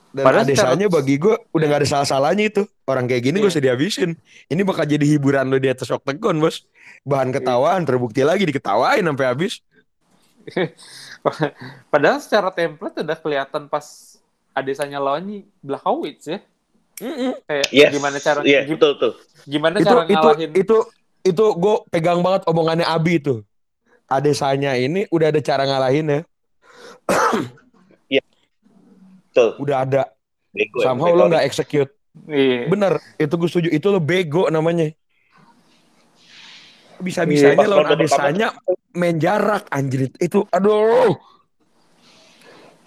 dan 0.09 0.25
Padahal 0.25 0.49
adesanya 0.49 0.89
secara- 0.89 0.97
bagi 1.05 1.15
gue 1.21 1.35
udah 1.53 1.67
gak 1.69 1.81
ada 1.85 1.89
salah-salahnya 1.93 2.45
itu. 2.49 2.63
Orang 2.89 3.05
kayak 3.05 3.29
gini 3.29 3.45
gue 3.45 3.53
Iya. 3.53 3.53
usah 3.53 3.65
dihabisin. 3.69 4.11
Ini 4.49 4.61
bakal 4.65 4.89
jadi 4.89 5.05
hiburan 5.05 5.53
lo 5.53 5.61
di 5.61 5.69
atas 5.69 5.93
octagon 5.93 6.41
bos. 6.41 6.65
Bahan 7.05 7.29
ketawaan 7.29 7.85
terbukti 7.85 8.25
lagi 8.25 8.49
diketawain 8.49 9.05
sampai 9.05 9.27
habis. 9.29 9.61
Padahal 11.93 12.25
secara 12.25 12.49
template 12.49 13.05
udah 13.05 13.19
kelihatan 13.21 13.69
pas 13.69 14.17
Adesanya 14.59 14.99
lawannya 14.99 15.47
Blachowicz 15.61 16.25
ya. 16.27 16.39
Kayak 17.47 17.69
Yes. 17.71 17.91
gimana 17.95 18.17
cara 18.19 18.41
Iya, 18.43 18.67
gi- 18.67 18.75
betul 18.75 18.93
tuh. 18.99 19.15
gimana 19.47 19.79
itu 19.79 19.87
cara 19.87 20.03
itu 20.03 20.13
ngalahin 20.19 20.51
itu 20.53 20.77
itu 21.23 21.45
gue 21.55 21.75
pegang 21.89 22.21
banget 22.21 22.43
omongannya 22.45 22.83
Abi 22.85 23.17
itu 23.17 23.47
adesanya 24.05 24.75
ini 24.75 25.07
udah 25.09 25.31
ada 25.31 25.39
cara 25.39 25.63
ngalahin 25.63 26.07
ya 26.11 26.21
Betul. 29.29 29.51
udah 29.61 29.77
ada 29.85 30.03
Bego 30.51 30.83
ya, 30.83 30.91
somehow 30.91 31.07
lo 31.09 31.15
Vettori. 31.15 31.31
nggak 31.31 31.45
execute 31.47 31.91
Iya. 32.27 32.67
bener 32.67 32.93
itu 33.15 33.31
gue 33.31 33.47
setuju 33.47 33.69
itu 33.71 33.87
lo 33.87 34.03
bego 34.03 34.51
namanya 34.51 34.91
bisa-bisanya 36.99 37.55
Pas 37.55 37.69
lawan 37.71 37.95
adesanya 37.95 38.49
main 38.91 39.15
jarak 39.17 39.71
anjir 39.71 40.11
itu 40.19 40.43
aduh 40.51 41.15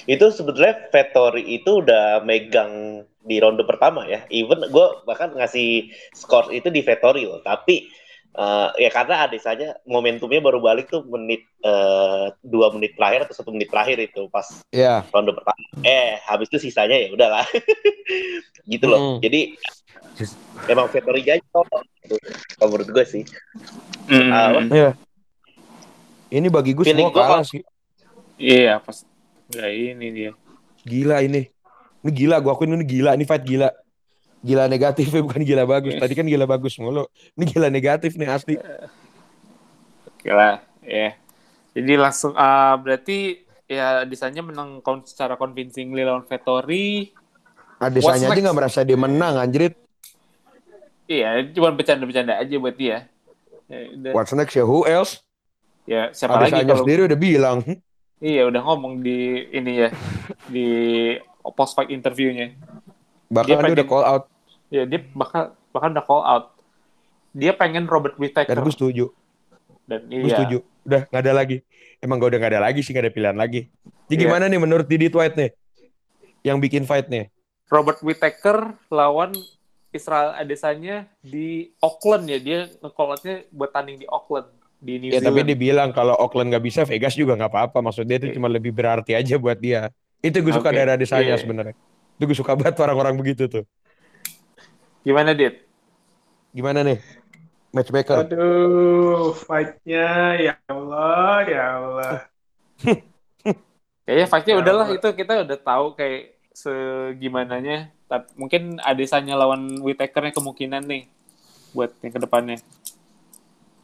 itu 0.10 0.26
sebetulnya 0.34 0.90
Vettori 0.90 1.44
itu 1.46 1.84
udah 1.84 2.22
megang 2.26 3.04
di 3.22 3.38
ronde 3.38 3.62
pertama 3.66 4.06
ya. 4.10 4.26
Even 4.34 4.66
gue 4.70 4.88
bahkan 5.06 5.34
ngasih 5.34 5.94
skor 6.14 6.50
itu 6.50 6.70
di 6.74 6.82
Vettori 6.82 7.26
loh. 7.26 7.42
Tapi 7.42 7.86
eh, 8.34 8.70
ya 8.82 8.90
karena 8.90 9.28
adesanya 9.30 9.78
momentumnya 9.86 10.42
baru 10.42 10.62
balik 10.62 10.90
tuh 10.90 11.06
menit 11.06 11.46
eh, 11.62 12.34
dua 12.42 12.74
menit 12.74 12.98
terakhir 12.98 13.30
atau 13.30 13.36
satu 13.38 13.50
menit 13.54 13.70
terakhir 13.70 13.98
itu 14.02 14.26
pas 14.32 14.48
ya 14.74 15.06
ronde 15.14 15.38
pertama. 15.38 15.62
Eh 15.86 16.18
habis 16.26 16.50
itu 16.50 16.70
sisanya 16.70 16.98
ya 16.98 17.14
udahlah. 17.14 17.46
gitu 18.72 18.86
loh. 18.90 19.00
Mm. 19.00 19.18
Jadi 19.22 19.42
emang 20.70 20.90
Vettori 20.90 21.22
jadi 21.22 21.42
kalau 21.54 21.68
menurut 22.70 22.90
gue 22.90 23.06
sih. 23.06 23.24
Hmm. 24.10 24.34
Ah, 24.34 24.50
ya 24.68 24.92
ini 26.32 26.48
bagi 26.48 26.72
gue 26.72 26.88
semua 26.88 27.12
gua 27.12 27.28
kalah 27.28 27.46
sih 27.46 27.62
Iya, 28.42 28.82
pas 28.82 29.06
Nggak 29.52 29.72
ini 29.72 30.08
dia. 30.16 30.32
gila 30.88 31.22
ini. 31.22 31.52
Ini 32.02 32.10
gila 32.10 32.42
gue 32.42 32.52
akuin 32.52 32.74
ini 32.74 32.86
gila. 32.88 33.14
Ini 33.14 33.26
fight 33.28 33.44
gila. 33.46 33.70
Gila 34.42 34.66
negatif 34.66 35.14
bukan 35.28 35.46
gila 35.46 35.68
bagus. 35.68 36.00
Tadi 36.00 36.14
kan 36.18 36.26
gila 36.26 36.50
bagus 36.50 36.80
mulu. 36.82 37.06
Ini 37.38 37.44
gila 37.46 37.68
negatif 37.70 38.18
nih 38.18 38.30
asli. 38.32 38.56
Lah, 40.26 40.64
ya. 40.82 41.14
Jadi 41.72 41.94
langsung 41.96 42.34
ah, 42.36 42.76
berarti 42.80 43.48
ya 43.70 44.04
Adesanya 44.04 44.44
menang 44.44 44.84
secara 45.08 45.40
convincingly 45.40 46.04
lawan 46.04 46.28
Vettori. 46.28 47.14
Adesanya 47.80 48.30
What's 48.30 48.38
aja 48.38 48.42
nggak 48.50 48.58
merasa 48.58 48.80
dia 48.84 48.98
menang 49.00 49.40
anjrit. 49.40 49.74
Iya, 51.12 51.44
cuma 51.52 51.76
bercanda-bercanda 51.76 52.40
aja 52.40 52.56
buat 52.56 52.76
dia. 52.78 53.10
Ya, 53.68 54.12
what's 54.16 54.32
next 54.36 54.56
ya? 54.56 54.64
Who 54.64 54.84
else? 54.88 55.24
Ya 55.90 56.14
siapa 56.14 56.38
lagi 56.38 56.62
Adesanya 56.62 56.72
kalau 56.72 56.84
sendiri 56.86 57.02
udah 57.10 57.20
bilang 57.20 57.58
iya 58.22 58.48
udah 58.48 58.62
ngomong 58.62 59.02
di 59.02 59.50
ini 59.52 59.72
ya 59.86 59.90
di 60.48 60.68
post 61.58 61.74
fight 61.74 61.90
interviewnya. 61.90 62.54
bahkan 63.32 63.64
Dia 63.64 63.74
dia, 63.74 63.76
udah 63.82 63.88
call 63.88 64.06
out 64.06 64.24
Ya 64.72 64.88
dia 64.88 65.04
bakal 65.12 65.52
bahkan 65.76 65.92
udah 65.92 66.06
call 66.08 66.24
out. 66.24 66.46
Dia 67.36 67.52
pengen 67.52 67.92
Robert 67.92 68.16
Whittaker. 68.16 68.56
Dan 68.56 68.64
gue 68.64 68.74
setuju. 68.74 69.06
Dan 69.84 70.08
Gue 70.08 70.32
iya. 70.32 70.40
setuju. 70.40 70.58
Udah 70.88 71.02
nggak 71.12 71.22
ada 71.28 71.34
lagi. 71.36 71.58
Emang 72.00 72.18
gue 72.18 72.32
udah 72.32 72.40
nggak 72.40 72.54
ada 72.56 72.64
lagi 72.64 72.80
sih 72.80 72.96
nggak 72.96 73.12
ada 73.12 73.14
pilihan 73.14 73.38
lagi. 73.38 73.68
Jadi 74.08 74.16
Iya. 74.16 74.24
gimana 74.32 74.48
nih 74.48 74.60
menurut 74.64 74.88
Didi 74.88 75.12
White 75.12 75.36
nih? 75.36 75.52
Yang 76.48 76.58
bikin 76.64 76.84
fight 76.88 77.12
nih? 77.12 77.28
Robert 77.68 78.00
Whittaker 78.00 78.80
lawan 78.88 79.36
Israel 79.92 80.40
Adesanya 80.40 81.04
di 81.20 81.76
Auckland 81.84 82.32
ya. 82.32 82.40
Dia 82.40 82.60
nge-call 82.80 83.20
out-nya 83.20 83.44
buat 83.52 83.76
tanding 83.76 84.00
di 84.00 84.08
Auckland 84.08 84.48
di 84.82 84.98
New 84.98 85.10
Ya 85.14 85.22
tapi 85.22 85.46
Zealand. 85.46 85.48
dia 85.54 85.58
bilang 85.58 85.90
kalau 85.94 86.18
Auckland 86.18 86.50
nggak 86.50 86.66
bisa, 86.66 86.82
Vegas 86.84 87.14
juga 87.14 87.38
nggak 87.38 87.52
apa-apa. 87.54 87.78
Maksud 87.80 88.04
dia 88.10 88.18
itu 88.18 88.34
Oke. 88.34 88.36
cuma 88.36 88.50
lebih 88.50 88.74
berarti 88.74 89.14
aja 89.14 89.38
buat 89.38 89.56
dia. 89.56 89.94
Itu 90.20 90.42
gue 90.42 90.52
suka 90.52 90.74
Oke. 90.74 90.78
dari 90.82 90.90
Adesanya 90.90 91.38
Iya. 91.38 91.40
sebenarnya. 91.40 91.76
Itu 92.18 92.24
gue 92.26 92.38
suka 92.38 92.58
banget 92.58 92.76
orang-orang 92.82 93.14
begitu 93.16 93.46
tuh. 93.46 93.64
Gimana, 95.02 95.34
Dit? 95.34 95.66
Gimana 96.52 96.82
nih? 96.82 96.98
Matchmaker. 97.72 98.28
Aduh, 98.28 99.32
fight-nya 99.32 100.10
ya 100.36 100.54
Allah, 100.68 101.38
ya 101.48 101.64
Allah. 101.80 102.14
Kayaknya 104.06 104.28
fight-nya 104.28 104.54
Ya, 104.58 104.62
udahlah 104.66 104.88
itu 104.92 105.08
kita 105.14 105.46
udah 105.46 105.58
tahu 105.62 105.86
kayak 105.96 106.36
segimananya. 106.52 107.94
Tapi 108.12 108.28
mungkin 108.36 108.76
Adesanya 108.84 109.40
lawan 109.40 109.80
Whittaker 109.80 110.36
kemungkinan 110.36 110.84
nih 110.84 111.08
buat 111.72 111.96
yang 112.04 112.12
ke 112.12 112.20
depannya. 112.20 112.58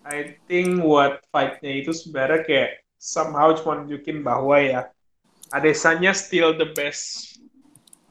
I 0.07 0.39
think 0.47 0.79
what 0.81 1.19
fight-nya 1.35 1.83
itu 1.83 1.91
sebenarnya 1.91 2.41
kayak 2.47 2.71
somehow 2.95 3.51
cuma 3.59 3.83
nunjukin 3.83 4.23
bahwa 4.23 4.55
ya 4.63 4.81
Adesanya 5.47 6.11
still 6.11 6.55
the 6.59 6.67
best 6.75 7.39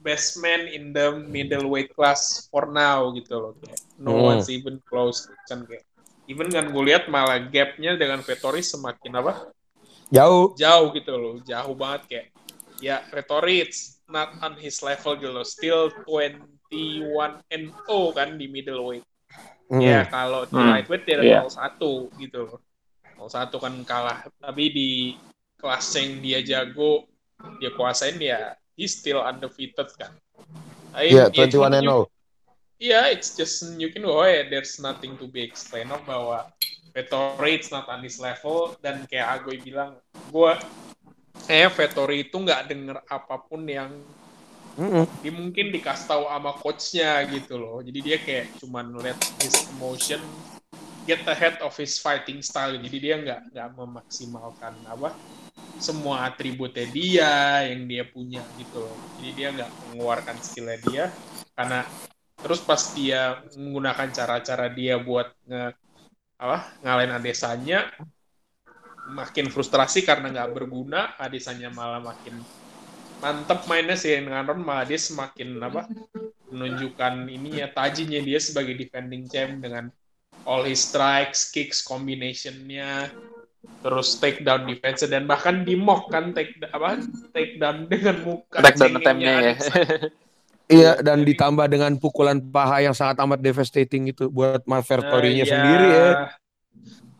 best 0.01 0.41
man 0.41 0.65
in 0.65 0.89
the 0.93 1.13
middleweight 1.25 1.93
class 1.93 2.49
for 2.49 2.69
now 2.69 3.09
gitu 3.13 3.33
loh. 3.37 3.53
Kayak 3.61 3.81
no 3.97 4.13
Hmm. 4.13 4.29
one's 4.33 4.49
even 4.49 4.81
close. 4.89 5.29
Kan 5.45 5.65
kayak 5.65 5.85
even 6.25 6.49
kan 6.49 6.69
gue 6.69 6.83
lihat 6.85 7.09
malah 7.09 7.37
gapnya 7.49 7.93
dengan 7.97 8.21
Vettori 8.25 8.61
semakin 8.61 9.13
apa? 9.21 9.33
Jauh. 10.09 10.55
jauh 10.55 10.87
gitu 10.95 11.13
loh 11.13 11.33
jauh 11.43 11.73
banget 11.77 12.01
kayak. 12.09 12.27
Ya 12.81 13.01
Vettori 13.09 13.65
it's 13.65 14.01
not 14.05 14.37
on 14.41 14.53
his 14.57 14.81
level 14.81 15.17
gitu 15.17 15.29
loh. 15.33 15.45
Still 15.45 15.89
21 16.05 17.41
and 17.53 17.63
0 17.89 18.17
kan 18.17 18.37
di 18.37 18.45
middleweight 18.49 19.05
Mm. 19.67 19.81
Ya 19.83 20.01
kalau 20.07 20.47
di 20.47 20.55
Hmm. 20.55 20.71
lightweight 20.73 21.03
dia 21.03 21.15
ada 21.19 21.43
0-1 21.43 22.07
gitu 22.15 22.39
loh. 22.47 22.59
0-1 23.19 23.57
kan 23.59 23.73
kalah. 23.83 24.19
Tapi 24.39 24.63
di 24.71 24.89
kelas 25.59 25.85
yang 25.97 26.23
dia 26.23 26.39
jago, 26.39 27.03
dia 27.59 27.73
kuasain 27.75 28.15
ya 28.15 28.55
he's 28.79 28.95
still 28.95 29.19
undefeated 29.19 29.89
kan. 29.97 30.13
Iya, 30.95 31.27
ya 31.29 31.45
cuma 31.51 31.67
21 31.67 31.77
and 31.77 31.85
tunjuk- 31.85 32.09
0. 32.09 32.15
Iya, 32.77 33.01
it's 33.09 33.33
just 33.33 33.65
nunjukin 33.65 34.05
bahwa 34.05 34.25
ya 34.29 34.41
there's 34.47 34.77
nothing 34.77 35.17
to 35.17 35.25
be 35.25 35.41
explained 35.41 35.89
of 35.89 36.01
bahwa 36.05 36.45
Vettori 36.93 37.57
it's 37.57 37.69
not 37.69 37.85
on 37.89 38.01
his 38.01 38.17
level 38.17 38.73
dan 38.81 39.05
kayak 39.05 39.41
Agoy 39.41 39.57
bilang, 39.61 39.97
gue 40.29 40.53
eh 41.45 41.69
Vettori 41.69 42.25
itu 42.25 42.37
nggak 42.37 42.69
denger 42.69 42.97
apa 43.05 43.35
pun 43.45 43.65
yang 43.65 43.89
Mm-mm. 44.77 45.09
dia 45.25 45.33
mungkin 45.33 45.73
dikasih 45.73 46.05
tahu 46.05 46.23
sama 46.29 46.51
coachnya 46.61 47.25
gitu 47.33 47.57
loh. 47.57 47.81
Jadi 47.81 47.99
dia 48.05 48.17
kayak 48.21 48.61
cuman 48.61 48.93
let 49.01 49.17
his 49.41 49.65
emotion 49.73 50.21
get 51.09 51.25
ahead 51.25 51.57
of 51.65 51.73
his 51.73 51.97
fighting 51.97 52.45
style. 52.45 52.77
Jadi 52.77 52.97
dia 53.01 53.17
nggak 53.17 53.57
nggak 53.57 53.69
memaksimalkan 53.73 54.77
apa 54.85 55.17
semua 55.81 56.29
atributnya 56.29 56.85
dia 56.89 57.33
yang 57.65 57.89
dia 57.89 58.05
punya 58.05 58.45
gitu 58.61 58.85
loh. 58.85 58.97
Jadi 59.17 59.31
dia 59.33 59.47
nggak 59.49 59.71
mengeluarkan 59.89 60.37
skillnya 60.45 60.77
dia 60.85 61.03
karena 61.57 61.81
terus 62.37 62.61
pas 62.61 62.81
dia 62.93 63.41
menggunakan 63.57 64.13
cara-cara 64.13 64.69
dia 64.69 65.01
buat 65.01 65.33
nge 65.49 65.73
apa 66.37 66.57
ngalahin 66.85 67.17
Adesanya 67.17 67.89
makin 69.09 69.49
frustrasi 69.49 70.05
karena 70.05 70.29
nggak 70.29 70.53
berguna 70.53 71.17
Adesanya 71.17 71.73
malah 71.73 71.97
makin 71.97 72.37
mantep 73.17 73.65
mainnya 73.65 73.97
sih 73.97 74.13
dengan 74.13 74.45
Ron 74.45 74.61
malah 74.61 74.85
dia 74.85 74.99
semakin 74.99 75.57
apa 75.61 75.89
menunjukkan 76.53 77.27
ininya 77.27 77.67
tajinya 77.73 78.21
dia 78.21 78.39
sebagai 78.39 78.77
defending 78.77 79.25
champ 79.27 79.59
dengan 79.59 79.89
all 80.47 80.63
his 80.63 80.79
strikes, 80.79 81.51
kicks, 81.51 81.83
combination-nya 81.83 83.11
terus 83.83 84.15
take 84.17 84.47
down 84.47 84.63
defense 84.63 85.03
dan 85.05 85.27
bahkan 85.27 85.67
di 85.67 85.75
mock 85.75 86.07
kan 86.07 86.31
take 86.31 86.55
apa 86.71 87.03
take 87.35 87.59
down 87.59 87.83
dengan 87.91 88.15
muka 88.23 88.63
Take 88.63 88.79
down 88.79 88.95
attempt-nya 88.95 89.33
ya. 89.43 89.55
Iya, 90.67 90.99
dan 90.99 91.23
ditambah 91.23 91.63
dengan 91.71 91.95
pukulan 91.95 92.43
paha 92.43 92.83
yang 92.83 92.91
sangat 92.91 93.23
amat 93.23 93.39
devastating 93.39 94.11
itu 94.11 94.27
buat 94.27 94.67
Mas 94.67 94.83
Vertorinya 94.83 95.47
Nah, 95.47 95.51
sendiri 95.55 95.87
ya. 95.87 96.09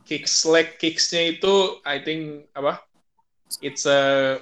Kicks 0.04 0.44
leg 0.44 0.76
kicksnya 0.76 1.32
itu 1.32 1.80
I 1.88 2.04
think 2.04 2.52
apa? 2.52 2.84
It's 3.60 3.88
a 3.88 4.00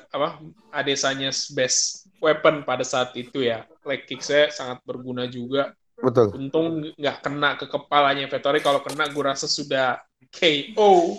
apa? 0.10 0.42
Adesanya 0.74 1.30
best 1.54 2.10
weapon 2.18 2.66
pada 2.66 2.82
saat 2.82 3.14
itu 3.14 3.46
ya. 3.46 3.64
Leg 3.86 4.10
kicksnya 4.10 4.50
sangat 4.50 4.82
berguna 4.82 5.30
juga. 5.30 5.78
Betul. 5.96 6.34
Untung 6.36 6.68
nggak 6.98 7.18
kena 7.22 7.56
ke 7.56 7.70
kepalanya 7.70 8.26
Vettori. 8.28 8.60
Kalau 8.60 8.82
kena 8.82 9.08
gue 9.08 9.24
rasa 9.24 9.46
sudah 9.46 10.02
KO. 10.34 11.16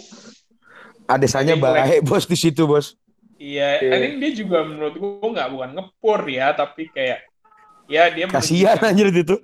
Adesanya 1.06 1.54
baik 1.54 2.02
bos 2.02 2.26
di 2.26 2.34
situ 2.34 2.66
bos. 2.66 2.98
Iya, 3.36 3.78
Iya. 3.84 3.92
I 3.92 3.98
think 4.00 4.14
dia 4.18 4.32
juga 4.34 4.64
menurut 4.64 4.94
gue 4.96 5.28
nggak 5.28 5.48
bukan 5.52 5.70
ngepur 5.76 6.20
ya, 6.26 6.56
tapi 6.56 6.88
kayak 6.90 7.20
ya 7.86 8.08
dia 8.10 8.26
Kasihan 8.26 8.80
anjir 8.82 9.12
itu. 9.12 9.36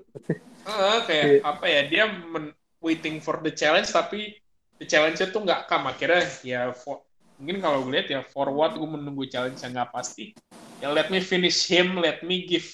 Heeh, 0.67 0.97
kayak 1.07 1.25
Iya. 1.29 1.39
apa 1.45 1.65
ya 1.71 1.81
dia 1.87 2.05
men- 2.11 2.57
waiting 2.83 3.23
for 3.23 3.39
the 3.39 3.55
challenge 3.55 3.95
tapi 3.95 4.35
the 4.83 4.87
challenge-nya 4.89 5.31
tuh 5.31 5.47
nggak 5.47 5.71
come 5.71 5.87
akhirnya 5.87 6.27
ya 6.43 6.61
for- 6.75 7.07
mungkin 7.41 7.59
kalau 7.65 7.85
gue 7.87 7.93
lihat 7.97 8.09
ya 8.11 8.21
forward 8.27 8.77
gue 8.77 8.89
menunggu 8.89 9.25
challenge 9.29 9.61
yang 9.65 9.73
nggak 9.77 9.91
pasti 9.93 10.33
ya 10.83 10.91
let 10.91 11.09
me 11.09 11.19
finish 11.23 11.67
him 11.71 11.99
let 11.99 12.21
me 12.27 12.45
give 12.45 12.67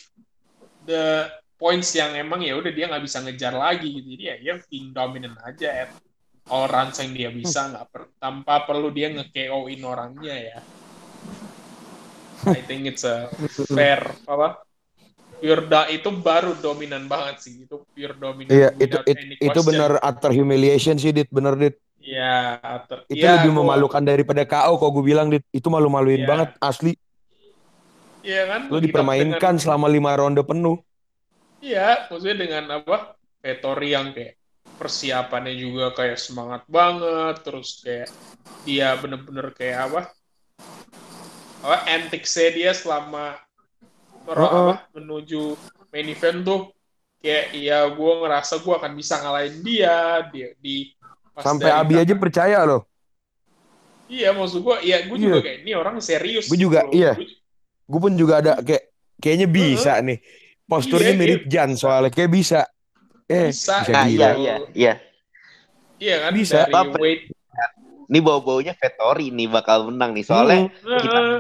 the 0.84 1.28
points 1.59 1.90
yang 1.92 2.14
emang 2.14 2.40
ya 2.40 2.54
udah 2.54 2.70
dia 2.70 2.86
nggak 2.86 3.02
bisa 3.02 3.18
ngejar 3.26 3.52
lagi 3.52 3.90
gitu. 3.90 4.14
Jadi 4.14 4.24
ya 4.24 4.36
dia 4.38 4.54
being 4.70 4.94
dominant 4.94 5.36
aja 5.42 5.68
at 5.86 5.90
all 6.48 6.70
runs 6.70 6.96
yang 7.02 7.12
dia 7.12 7.28
bisa 7.34 7.66
nggak 7.68 7.86
per- 7.90 8.14
tanpa 8.22 8.62
perlu 8.64 8.88
dia 8.94 9.11
nge 9.11 9.26
KO-in 9.34 9.82
orangnya 9.82 10.34
ya. 10.38 10.59
I 12.48 12.62
think 12.64 12.88
it's 12.88 13.04
a 13.04 13.28
fair 13.74 14.00
apa? 14.24 14.62
Pure 15.38 15.70
da 15.70 15.86
itu 15.90 16.09
baru 16.14 16.56
dominan 16.59 17.11
banget 17.11 17.42
sih. 17.42 17.52
Itu 17.66 17.84
pure 17.90 18.14
dominan 18.16 18.54
Iya, 18.54 18.68
itu 18.78 18.98
it- 19.06 19.38
itu 19.38 19.61
benar 19.66 19.90
utter 20.02 20.30
humiliation 20.34 20.96
sih, 20.98 21.11
Dit. 21.14 21.28
Bener, 21.28 21.54
Dit. 21.59 21.76
Iya. 22.09 22.36
Itu 23.12 23.20
Iya, 23.20 23.30
lebih 23.44 23.52
gua- 23.52 23.59
memalukan 23.68 24.00
daripada 24.00 24.42
KO 24.48 24.80
kok 24.80 24.90
gue 24.96 25.04
bilang. 25.04 25.28
Itu 25.52 25.68
malu-maluin 25.68 26.24
Iya. 26.24 26.28
banget, 26.28 26.48
asli. 26.56 26.92
Iya 28.24 28.42
kan? 28.48 28.61
Lo 28.72 28.80
dipermainkan 28.80 29.36
dengan- 29.56 29.61
selama 29.61 29.86
lima 29.92 30.16
ronde 30.16 30.40
penuh. 30.40 30.80
Iya, 31.61 32.09
maksudnya 32.09 32.36
dengan 32.48 32.64
apa? 32.80 33.12
Vettori 33.38 33.94
yang 33.94 34.11
kayak 34.16 34.34
persiapannya 34.78 35.54
juga 35.54 35.90
kayak 35.94 36.18
semangat 36.18 36.62
banget, 36.70 37.42
terus 37.42 37.82
kayak 37.82 38.11
dia 38.62 38.94
bener-bener 38.98 39.50
kayak 39.54 39.90
apa? 39.90 40.00
Apa 41.62 41.76
antics-nya 41.90 42.48
dia 42.54 42.70
selama 42.74 43.38
mer- 44.26 44.38
Heeh. 44.38 44.68
apa, 44.70 44.74
menuju 44.94 45.59
main 45.90 46.06
event 46.06 46.38
tuh 46.46 46.61
kayak 47.18 47.50
ya 47.59 47.82
gue 47.90 48.12
ngerasa 48.22 48.62
gue 48.62 48.74
akan 48.78 48.92
bisa 48.94 49.18
ngalahin 49.18 49.59
dia 49.66 50.22
dia 50.30 50.54
di 50.62 50.94
pas 51.39 51.47
Sampai 51.47 51.70
Abi 51.70 51.95
aja 51.95 52.14
percaya 52.14 52.59
loh. 52.64 52.82
Iya 54.09 54.32
maksud 54.32 54.61
gue, 54.61 54.76
ya 54.82 55.05
gue 55.05 55.14
juga 55.16 55.39
Iya. 55.39 55.45
kayak 55.45 55.59
ini 55.62 55.72
orang 55.72 55.97
serius. 56.01 56.49
Gue 56.49 56.59
juga, 56.59 56.82
gitu 56.82 56.91
loh. 56.91 56.99
iya. 56.99 57.12
Gua- 57.14 57.36
Gue 57.86 58.01
pun 58.03 58.12
juga 58.12 58.34
ada 58.41 58.53
kayak 58.59 58.84
kayaknya 59.16 59.47
bisa 59.47 59.93
nih. 60.01 60.18
Posturnya 60.64 61.12
Iya, 61.12 61.16
mirip 61.16 61.41
iya, 61.43 61.51
Jan 61.55 61.70
soalnya 61.72 62.11
kayak 62.11 62.30
bisa. 62.30 62.61
Eh, 63.24 63.49
Bisa, 63.49 63.80
bisa 63.80 63.93
Nah, 63.95 64.05
gila. 64.05 64.24
iya, 64.24 64.32
iya, 64.34 64.55
iya. 64.74 64.93
Iya 65.97 66.16
kan 66.20 66.30
Bisa. 66.32 66.57
dari 66.64 66.74
Apa- 66.74 66.99
weight. 66.99 67.22
Ini 68.09 68.18
bau-baunya 68.18 68.72
Vettori 68.72 69.28
nih 69.28 69.47
bakal 69.47 69.84
menang 69.86 70.12
nih. 70.12 70.24
Soalnya 70.24 70.72
Hmm. 70.80 70.97
Heeh. 70.97 71.36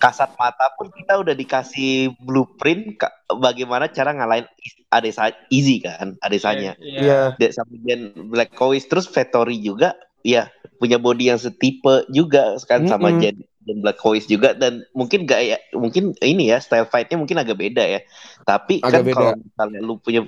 Kasat 0.00 0.32
mata 0.34 0.72
pun 0.74 0.88
kita 0.88 1.20
udah 1.20 1.36
dikasih 1.36 2.16
blueprint 2.18 2.96
ka- 2.96 3.12
bagaimana 3.30 3.86
cara 3.86 4.16
ngalahin 4.16 4.48
Is- 4.58 4.80
Adesa 4.88 5.30
Easy 5.52 5.78
kan, 5.78 6.18
Adesanya. 6.18 6.74
Iya. 6.80 7.36
Dek 7.38 7.52
sama 7.52 7.76
Jen 7.84 8.10
Black 8.26 8.56
Cois 8.56 8.82
terus 8.82 9.06
Vettori 9.06 9.60
juga 9.60 9.94
ya 10.26 10.50
punya 10.76 10.98
body 10.98 11.30
yang 11.30 11.38
setipe 11.38 12.08
juga 12.10 12.58
kan 12.64 12.88
sama 12.88 13.14
Mm-mm. 13.14 13.20
Jen 13.22 13.36
Jen 13.68 13.78
Black 13.84 14.00
Cois 14.00 14.24
juga 14.24 14.56
dan 14.56 14.82
mungkin 14.90 15.28
gak 15.28 15.40
ya 15.44 15.60
mungkin 15.76 16.16
ini 16.18 16.50
ya 16.50 16.58
style 16.58 16.88
fightnya 16.88 17.20
mungkin 17.20 17.38
agak 17.38 17.54
beda 17.54 17.84
ya. 17.84 18.00
Tapi 18.42 18.80
Agak 18.82 18.90
kan 18.90 19.02
beda. 19.06 19.14
kalau 19.14 19.32
misalnya 19.38 19.80
lu 19.84 19.94
punya 20.00 20.20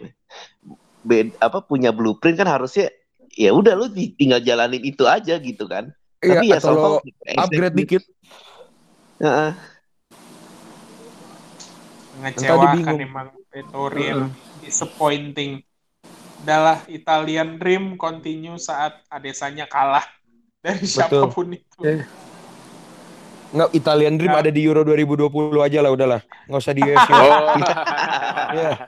bed, 1.02 1.34
apa 1.42 1.58
punya 1.64 1.90
blueprint 1.90 2.38
kan 2.38 2.46
harusnya 2.46 2.92
ya 3.34 3.50
udah 3.50 3.74
lu 3.74 3.88
tinggal 3.90 4.38
jalanin 4.38 4.84
itu 4.84 5.08
aja 5.08 5.40
gitu 5.40 5.66
kan. 5.66 5.90
Iya, 6.22 6.38
Tapi 6.38 6.46
ya 6.52 6.56
atau 6.62 6.70
lo 6.70 6.88
upgrade 7.34 7.74
dikit. 7.74 8.02
Heeh. 9.22 9.52
Mengecewakan 12.18 12.98
emang 12.98 13.28
Vettori 13.54 14.02
emang 14.10 14.34
disappointing. 14.58 15.62
Adalah 16.42 16.82
Italian 16.90 17.54
Dream 17.54 17.94
continue 17.94 18.58
saat 18.58 18.98
Adesanya 19.06 19.70
kalah 19.70 20.02
dari 20.64 20.82
siapa 20.82 21.30
pun 21.30 21.54
itu. 21.54 21.78
Eh. 21.86 22.02
Nggak, 23.52 23.70
Italian 23.78 24.18
Dream 24.18 24.32
Ya. 24.34 24.40
ada 24.42 24.50
di 24.50 24.60
Euro 24.66 24.82
2020 24.82 25.60
aja 25.60 25.78
lah 25.84 25.92
udahlah. 25.94 26.20
Nggak 26.50 26.60
usah 26.66 26.74
di 26.74 26.82
UFC. 26.88 27.10
Oh. 27.14 27.30
Ya, 28.52 28.84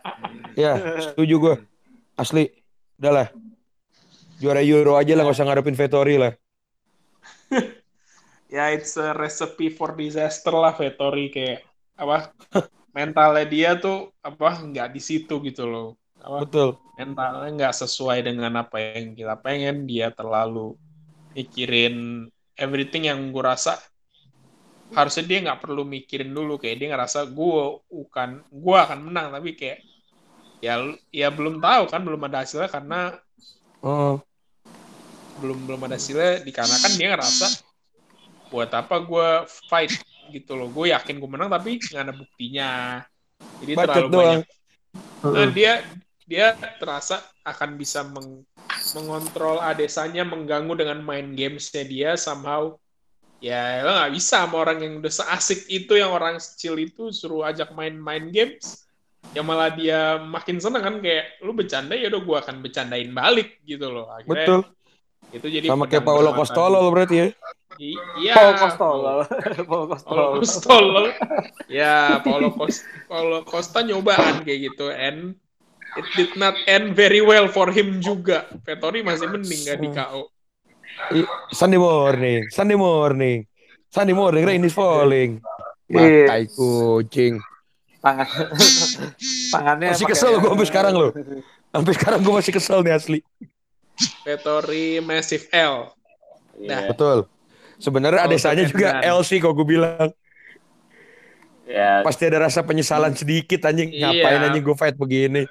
ya, 0.52 0.72
setuju 1.00 1.34
gue. 1.40 1.54
Asli, 2.20 2.52
udahlah. 3.00 3.32
Juara 4.36 4.60
Euro 4.60 5.00
aja 5.00 5.16
lah, 5.16 5.24
nggak 5.24 5.36
usah 5.40 5.46
ngadepin 5.48 5.72
Vettori 5.72 6.20
lah. 6.20 6.32
Ya 8.54 8.64
it's 8.76 8.94
a 9.00 9.10
recipe 9.22 9.66
for 9.78 9.90
disaster 10.00 10.54
lah 10.62 10.72
Vettori. 10.78 11.26
Kayak 11.34 11.58
apa 12.02 12.16
mentalnya 12.96 13.44
dia 13.54 13.70
tuh 13.84 13.96
apa 14.28 14.48
nggak 14.68 14.88
di 14.94 15.00
situ 15.08 15.34
gitu 15.48 15.62
loh. 15.72 15.88
Apa 16.26 16.38
Betul. 16.46 16.68
mentalnya 16.98 17.48
nggak 17.56 17.74
sesuai 17.82 18.18
dengan 18.28 18.52
apa 18.62 18.76
yang 18.96 19.06
kita 19.18 19.34
pengen. 19.44 19.76
Dia 19.90 20.06
terlalu 20.18 20.78
mikirin 21.36 21.94
everything 22.64 23.04
yang 23.10 23.20
gue 23.34 23.44
rasa 23.52 23.72
harusnya 24.98 25.24
dia 25.28 25.38
nggak 25.44 25.60
perlu 25.64 25.82
mikirin 25.94 26.30
dulu. 26.38 26.52
Kayak 26.62 26.76
dia 26.80 26.88
ngerasa 26.94 27.20
gue 27.38 27.62
bukan 27.90 28.28
gue 28.64 28.76
akan 28.84 28.98
menang. 29.10 29.26
Tapi 29.34 29.50
kayak 29.58 29.78
ya 30.66 30.74
ya 31.20 31.28
belum 31.36 31.56
tahu 31.64 31.82
kan 31.92 32.00
belum 32.06 32.22
ada 32.28 32.38
hasilnya 32.44 32.70
karena 32.72 32.96
Oh, 33.82 34.24
belum 35.40 35.58
belum 35.66 35.80
ada 35.86 35.96
hasilnya. 35.98 36.42
Dikarenakan 36.46 36.92
dia 36.98 37.08
ngerasa 37.12 37.46
buat 38.54 38.70
apa 38.70 39.02
gue 39.02 39.28
fight 39.66 39.98
gitu 40.30 40.54
loh. 40.54 40.70
Gue 40.70 40.94
yakin 40.94 41.18
gue 41.18 41.26
menang 41.26 41.50
tapi 41.50 41.82
nggak 41.82 42.02
ada 42.06 42.14
buktinya. 42.14 42.70
Jadi 43.58 43.72
Bacot 43.74 43.86
terlalu 43.90 44.10
doang. 44.14 44.22
banyak. 44.22 44.42
Nah, 45.26 45.48
dia 45.50 45.72
dia 46.24 46.46
terasa 46.78 47.18
akan 47.42 47.74
bisa 47.74 48.06
meng- 48.06 48.46
mengontrol 48.94 49.58
adesanya 49.58 50.22
mengganggu 50.22 50.72
dengan 50.78 51.02
main 51.02 51.34
gamesnya 51.34 51.82
dia 51.82 52.10
somehow. 52.14 52.78
Ya 53.42 53.84
lo 53.84 53.92
nggak 53.92 54.12
bisa 54.14 54.46
sama 54.46 54.62
orang 54.62 54.78
yang 54.80 54.92
udah 55.02 55.12
seasik 55.12 55.68
itu 55.68 55.98
yang 55.98 56.14
orang 56.14 56.38
kecil 56.40 56.78
itu 56.80 57.12
suruh 57.12 57.44
ajak 57.44 57.74
main-main 57.76 58.30
games. 58.30 58.86
Ya 59.36 59.42
malah 59.42 59.74
dia 59.74 60.16
makin 60.22 60.62
seneng 60.62 60.80
kan 60.80 60.94
kayak 61.02 61.42
lu 61.42 61.52
bercanda 61.52 61.92
ya 61.98 62.08
udah 62.08 62.22
gua 62.22 62.36
akan 62.40 62.62
bercandain 62.62 63.10
balik 63.10 63.60
gitu 63.66 63.90
loh. 63.90 64.08
Akhirnya 64.08 64.46
betul. 64.46 64.60
itu 65.34 65.46
jadi 65.60 65.66
Sama 65.68 65.90
kayak 65.90 66.06
Paolo 66.06 66.30
Costolo 66.32 66.80
berarti 66.88 67.14
ya. 67.18 67.28
Iya 67.80 68.34
Paul 68.34 68.52
Costolo. 68.54 69.14
Paul 69.66 69.84
Paulo 70.06 70.24
Costolo. 70.38 70.40
Costolo. 70.40 71.02
ya, 71.66 72.22
Paulo 72.22 72.48
Costa, 72.54 72.84
Paulo 73.10 73.38
Costa 73.42 73.78
nyobaan 73.82 74.46
kayak 74.46 74.72
gitu 74.72 74.86
and 74.94 75.34
it 75.98 76.06
did 76.14 76.32
not 76.38 76.54
end 76.70 76.94
very 76.94 77.22
well 77.22 77.50
for 77.50 77.70
him 77.70 77.98
juga. 77.98 78.46
Vettori 78.62 79.02
masih 79.02 79.26
mending 79.30 79.60
gak 79.66 79.78
di 79.82 79.88
KO. 79.90 80.30
Sunday 81.50 81.80
morning, 81.80 82.46
Sunday 82.54 82.78
morning, 82.78 83.42
Sunday 83.90 84.14
morning, 84.14 84.42
rain 84.46 84.62
is 84.62 84.74
falling. 84.74 85.42
Makai 85.90 86.48
kucing. 86.48 87.42
Tangan. 88.04 88.28
Tangannya 89.54 89.88
Masih 89.96 90.06
kesel 90.08 90.36
gue 90.36 90.50
sampai 90.52 90.68
sekarang 90.68 90.94
loh. 90.94 91.10
Sampai 91.72 91.92
sekarang 91.96 92.18
gue 92.20 92.34
masih 92.36 92.52
kesel 92.52 92.78
nih 92.84 92.92
asli. 92.94 93.18
Vettori 94.26 95.00
Massive 95.00 95.48
L. 95.54 95.94
Iya. 96.60 96.92
Betul. 96.92 97.26
Sebenarnya 97.78 98.24
Oh, 98.24 98.28
adesanya 98.30 98.64
juga 98.68 99.00
dan. 99.00 99.18
L 99.18 99.20
sih 99.26 99.38
kok 99.42 99.52
gue 99.54 99.66
bilang. 99.66 100.10
Ya, 101.64 102.04
Pasti 102.04 102.28
ada 102.28 102.44
rasa 102.44 102.60
penyesalan 102.60 103.16
sedikit 103.16 103.64
anjing. 103.64 103.88
Iya. 103.88 104.12
Ngapain 104.12 104.42
anjing 104.52 104.64
gue 104.64 104.76
fight 104.76 104.96
begini. 105.00 105.48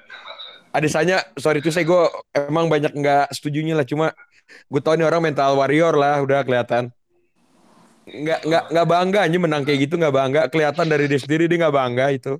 Adesanya, 0.74 1.22
sorry 1.38 1.62
tuh 1.62 1.70
saya 1.74 1.86
gue 1.86 2.04
emang 2.38 2.70
banyak 2.70 2.94
nggak 2.94 3.34
setujunya 3.34 3.74
lah. 3.74 3.86
Cuma 3.86 4.14
gue 4.70 4.82
tau 4.82 4.94
nih 4.94 5.06
orang 5.06 5.34
mental 5.34 5.58
warrior 5.58 5.94
lah 5.98 6.22
udah 6.22 6.46
kelihatan. 6.46 6.94
Nggak 8.04 8.40
nggak 8.46 8.64
nggak 8.74 8.88
bangga 8.90 9.20
anjing 9.26 9.42
menang 9.42 9.64
kayak 9.66 9.80
gitu 9.90 9.96
nggak 9.98 10.14
bangga. 10.14 10.42
Kelihatan 10.50 10.86
dari 10.86 11.06
dia 11.10 11.20
sendiri 11.22 11.50
dia 11.50 11.58
nggak 11.66 11.76
bangga 11.76 12.06
itu. 12.14 12.34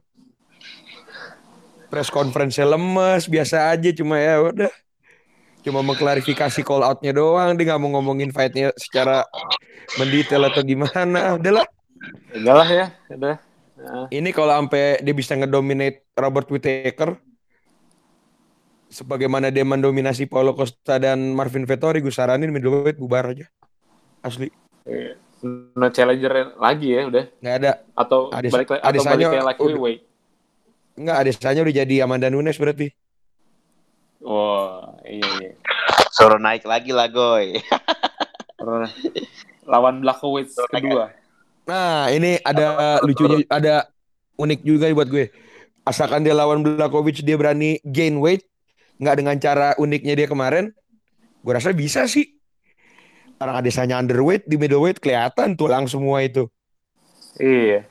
Press 1.90 2.10
conference 2.10 2.58
lemes 2.58 3.30
biasa 3.30 3.70
aja 3.74 3.90
cuma 3.94 4.18
ya 4.18 4.42
udah. 4.42 4.74
Cuma 5.64 5.80
mengklarifikasi 5.80 6.60
call 6.62 6.84
outnya 6.84 7.12
doang. 7.12 7.56
Dia 7.56 7.72
nggak 7.72 7.80
mau 7.80 7.96
ngomongin 7.96 8.30
fightnya 8.30 8.76
secara 8.76 9.24
mendetail 9.96 10.44
atau 10.46 10.62
gimana. 10.62 11.40
Udahlah. 11.40 11.66
enggak 12.36 12.56
lah 12.56 12.70
ya. 12.70 12.86
Udah. 13.10 13.36
Nah, 13.74 14.08
Ini 14.08 14.30
kalau 14.32 14.54
sampai 14.54 15.00
dia 15.00 15.12
bisa 15.12 15.34
ngedominate 15.34 16.08
Robert 16.14 16.48
Whittaker 16.48 17.16
sebagaimana 18.88 19.50
dia 19.50 19.66
mendominasi 19.66 20.30
Paulo 20.30 20.54
Costa 20.54 21.02
dan 21.02 21.34
Marvin 21.34 21.66
Vettori, 21.66 22.00
gue 22.00 22.14
saranin 22.14 22.54
middleweight 22.54 22.96
bubar 22.96 23.34
aja. 23.34 23.48
Asli. 24.22 24.48
iya. 24.86 25.20
no 25.76 25.92
challenger 25.92 26.56
lagi 26.56 26.96
ya 26.96 27.04
udah 27.04 27.28
Nggak 27.44 27.56
ada. 27.60 27.72
atau 27.92 28.32
Adis- 28.32 28.54
balik 28.56 28.68
atau 28.72 28.88
Adesanya 28.88 29.12
balik 29.20 29.34
kayak 29.36 29.48
laki 29.52 29.60
udah- 29.62 29.82
weight. 29.82 30.02
Nggak, 30.94 31.18
adesanya 31.20 31.62
udah 31.66 31.76
jadi 31.76 31.96
Amanda 32.00 32.28
Nunes 32.30 32.56
berarti. 32.56 32.88
Oh, 34.24 34.96
iya 35.04 35.28
iya. 35.44 35.52
Suruh 36.16 36.40
naik 36.40 36.64
lagi 36.64 36.96
lah, 36.96 37.12
Goy. 37.12 37.60
Lawan 39.72 40.00
Blachowicz 40.00 40.56
kedua. 40.72 41.12
Nah, 41.68 42.12
ini 42.12 42.40
ada 42.44 43.00
lucunya, 43.04 43.44
ada 43.48 43.88
unik 44.40 44.60
juga 44.64 44.92
buat 44.92 45.08
gue. 45.12 45.32
Asalkan 45.84 46.24
dia 46.24 46.32
lawan 46.32 46.64
Blakovic, 46.64 47.24
dia 47.24 47.36
berani 47.36 47.80
gain 47.84 48.16
weight. 48.20 48.48
Nggak 49.00 49.16
dengan 49.20 49.36
cara 49.40 49.68
uniknya 49.76 50.16
dia 50.16 50.28
kemarin. 50.32 50.72
Gue 51.44 51.54
rasa 51.56 51.76
bisa 51.76 52.08
sih. 52.08 52.40
Orang 53.44 53.60
adesanya 53.60 54.00
underweight, 54.00 54.48
di 54.48 54.56
middleweight 54.56 55.04
kelihatan 55.04 55.60
tulang 55.60 55.84
semua 55.92 56.24
itu. 56.24 56.48
Iya. 57.36 57.84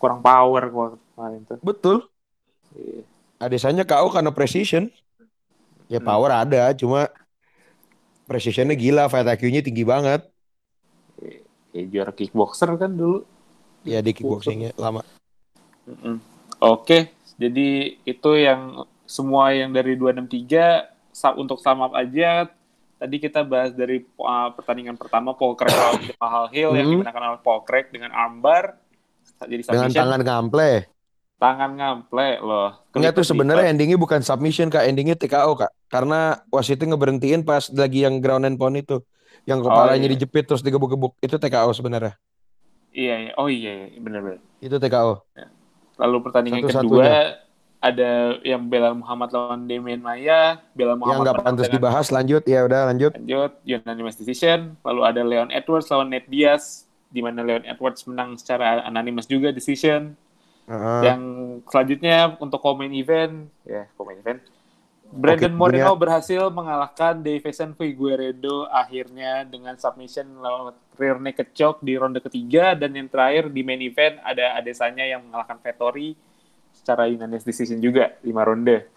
Kurang 0.00 0.18
power 0.24 0.62
gua 0.74 0.86
kemarin 1.14 1.40
tuh. 1.46 1.58
Betul. 1.62 1.96
Iya. 2.74 3.06
Adesanya 3.38 3.86
KO 3.86 4.10
karena 4.10 4.34
precision. 4.34 4.90
Ya 5.94 6.02
Hmm. 6.02 6.10
power 6.10 6.30
ada, 6.34 6.74
cuma 6.74 7.06
precisionnya 8.26 8.74
gila, 8.74 9.06
fight 9.06 9.30
IQ-nya 9.30 9.62
tinggi 9.62 9.86
banget. 9.86 10.26
Ya, 11.70 11.82
juara 11.86 12.10
kickboxer 12.10 12.74
kan 12.74 12.90
dulu. 12.90 13.22
Ya 13.86 14.02
di 14.02 14.10
kickboxingnya 14.10 14.74
lama. 14.74 15.06
Mm-mm. 15.86 16.18
Oke, 16.58 17.14
jadi 17.38 17.94
itu 18.02 18.30
yang 18.34 18.88
semua 19.06 19.54
yang 19.54 19.70
dari 19.70 19.94
263 19.94 20.88
sa- 21.14 21.36
untuk 21.36 21.62
sum 21.62 21.84
up 21.84 21.94
aja. 21.94 22.50
Tadi 22.98 23.16
kita 23.20 23.44
bahas 23.44 23.70
dari 23.70 24.00
uh, 24.18 24.50
pertandingan 24.56 24.96
pertama 24.98 25.36
Paul 25.36 25.54
Craig 25.54 25.76
lawan 25.76 26.02
Jamal 26.02 26.46
Hill 26.50 26.72
yang 26.74 26.86
Mhm. 26.88 26.92
dimenangkan 26.98 27.24
oleh 27.36 27.40
Paul 27.44 27.62
Craig 27.62 27.92
dengan 27.92 28.10
armbar 28.10 28.80
jadi 29.44 29.60
Dengan 29.60 29.92
tangan 29.92 30.20
ngample. 30.24 30.93
Tangan 31.44 31.70
ngample 31.76 32.28
loh. 32.40 32.70
Enggak 32.96 33.12
tuh 33.20 33.26
sebenarnya 33.28 33.68
endingnya 33.68 34.00
bukan 34.00 34.24
submission 34.24 34.72
kak, 34.72 34.88
endingnya 34.88 35.12
TKO 35.12 35.52
kak. 35.60 35.68
Karena 35.92 36.40
wasitnya 36.48 36.96
ngeberhentiin 36.96 37.44
pas 37.44 37.68
lagi 37.68 38.08
yang 38.08 38.24
ground 38.24 38.48
and 38.48 38.56
pound 38.56 38.80
itu, 38.80 39.04
yang 39.44 39.60
kepalanya 39.60 40.08
iya. 40.08 40.16
dijepit 40.16 40.48
terus 40.48 40.64
digebuk-gebuk 40.64 41.20
itu 41.20 41.36
TKO 41.36 41.68
sebenarnya. 41.76 42.16
Iya, 42.96 43.14
iya. 43.28 43.32
Oh 43.36 43.52
iya, 43.52 43.92
iya. 43.92 44.00
benar-benar. 44.00 44.40
Itu 44.64 44.80
TKO. 44.80 45.20
Lalu 46.00 46.16
pertandingan 46.24 46.64
Satu-satunya. 46.64 46.88
kedua 46.88 47.08
ada 47.84 48.40
yang 48.40 48.64
Belal 48.64 48.96
Muhammad 48.96 49.28
lawan 49.28 49.68
Demian 49.68 50.00
Maya, 50.00 50.56
Yang 50.72 50.96
Muhammad 50.96 51.20
nggak 51.20 51.36
menang 51.36 51.46
pantas 51.52 51.68
dibahas 51.68 52.06
lanjut 52.08 52.40
ya 52.48 52.64
udah 52.64 52.88
lanjut. 52.88 53.12
lanjut 53.12 53.52
unanimous 53.60 54.16
decision. 54.16 54.72
Lalu 54.80 55.00
ada 55.04 55.20
Leon 55.20 55.52
Edwards 55.52 55.92
lawan 55.92 56.08
Nate 56.08 56.24
Diaz, 56.32 56.88
di 57.12 57.20
mana 57.20 57.44
Leon 57.44 57.68
Edwards 57.68 58.08
menang 58.08 58.40
secara 58.40 58.80
unanimous 58.88 59.28
juga 59.28 59.52
decision. 59.52 60.16
Heeh. 60.64 61.00
Yang 61.02 61.20
selanjutnya 61.68 62.16
untuk 62.38 62.58
komen 62.58 62.88
event, 62.90 63.48
ya 63.62 63.84
komen 63.94 64.16
event. 64.18 64.40
Brandon 65.04 65.52
Oke, 65.52 65.60
Moreno 65.60 65.92
dunia- 65.92 66.00
berhasil 66.00 66.42
mengalahkan 66.48 67.20
Davison 67.20 67.70
Figueredo 67.72 68.66
akhirnya 68.66 69.44
dengan 69.44 69.76
submission 69.76 70.26
lewat 70.40 70.74
rear 70.96 71.20
naked 71.20 71.52
choke 71.52 71.78
di 71.80 71.94
ronde 71.94 72.18
ketiga 72.18 72.74
dan 72.74 72.90
yang 72.90 73.06
terakhir 73.06 73.46
di 73.46 73.62
main 73.62 73.78
event 73.78 74.18
ada 74.20 74.58
Adesanya 74.58 75.04
yang 75.04 75.22
mengalahkan 75.22 75.60
Vettori 75.60 76.16
secara 76.72 77.06
unanimous 77.06 77.44
decision 77.44 77.78
juga 77.78 78.16
lima 78.20 78.42
ronde. 78.42 78.90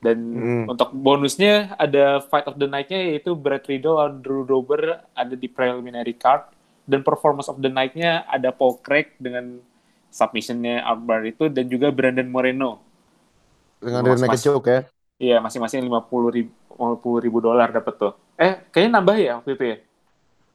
Dan 0.00 0.16
Hmm. 0.16 0.64
untuk 0.66 0.90
bonusnya 0.90 1.76
ada 1.76 2.24
fight 2.24 2.48
of 2.48 2.56
the 2.56 2.64
night-nya 2.64 2.96
yaitu 3.06 3.36
Brad 3.36 3.62
Riddle 3.62 3.94
lawan 3.94 4.18
Drew 4.18 4.42
Dober 4.42 4.80
ada 5.12 5.34
di 5.36 5.46
preliminary 5.46 6.16
card 6.16 6.48
dan 6.82 7.04
performance 7.04 7.46
of 7.46 7.60
the 7.60 7.68
night-nya 7.68 8.24
ada 8.26 8.48
Paul 8.48 8.80
Craig 8.80 9.12
dengan 9.20 9.60
submission-nya 10.10 10.82
armbar 10.82 11.24
itu 11.24 11.46
dan 11.46 11.66
juga 11.66 11.88
Brandon 11.88 12.26
Moreno. 12.26 12.82
Dengan 13.80 14.04
rear 14.04 14.18
naked 14.18 14.42
choke 14.42 14.68
ya. 14.68 14.80
Iya, 15.20 15.36
masing-masing 15.38 15.84
50 15.84 16.28
ribu, 16.32 16.50
50 16.74 17.24
ribu 17.24 17.38
dolar 17.40 17.70
dapat 17.70 17.94
tuh. 17.96 18.12
Eh, 18.36 18.56
kayaknya 18.68 19.00
nambah 19.00 19.16
ya 19.16 19.32
waktu 19.40 19.50
itu 19.54 19.64
ya? 19.64 19.76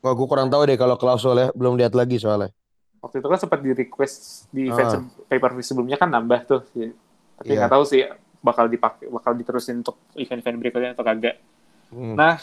Wah, 0.01 0.14
gue 0.14 0.28
kurang 0.30 0.49
tahu 0.49 0.62
deh 0.66 0.78
kalau 0.78 0.97
klausul 0.97 1.34
ya, 1.34 1.47
belum 1.53 1.78
lihat 1.78 1.93
lagi 1.93 2.18
soalnya. 2.18 2.53
Waktu 3.01 3.22
itu 3.22 3.28
kan 3.30 3.38
sempat 3.38 3.60
di 3.62 3.72
request 3.74 4.45
di 4.49 4.66
Ah. 4.66 4.74
event 4.74 4.89
se- 4.89 5.06
pay-per-view 5.30 5.62
sebelumnya 5.62 5.97
kan 5.97 6.10
nambah 6.10 6.39
tuh. 6.45 6.62
Tapi 6.66 7.45
Iya. 7.45 7.66
nggak 7.66 7.74
tahu 7.74 7.84
sih 7.86 8.01
bakal 8.41 8.66
dipakai 8.66 9.10
bakal 9.10 9.34
diterusin 9.34 9.82
untuk 9.82 9.97
event-event 10.14 10.58
berikutnya 10.58 10.91
atau 10.93 11.06
kagak. 11.06 11.38
Hmm. 11.89 12.14
Nah, 12.18 12.38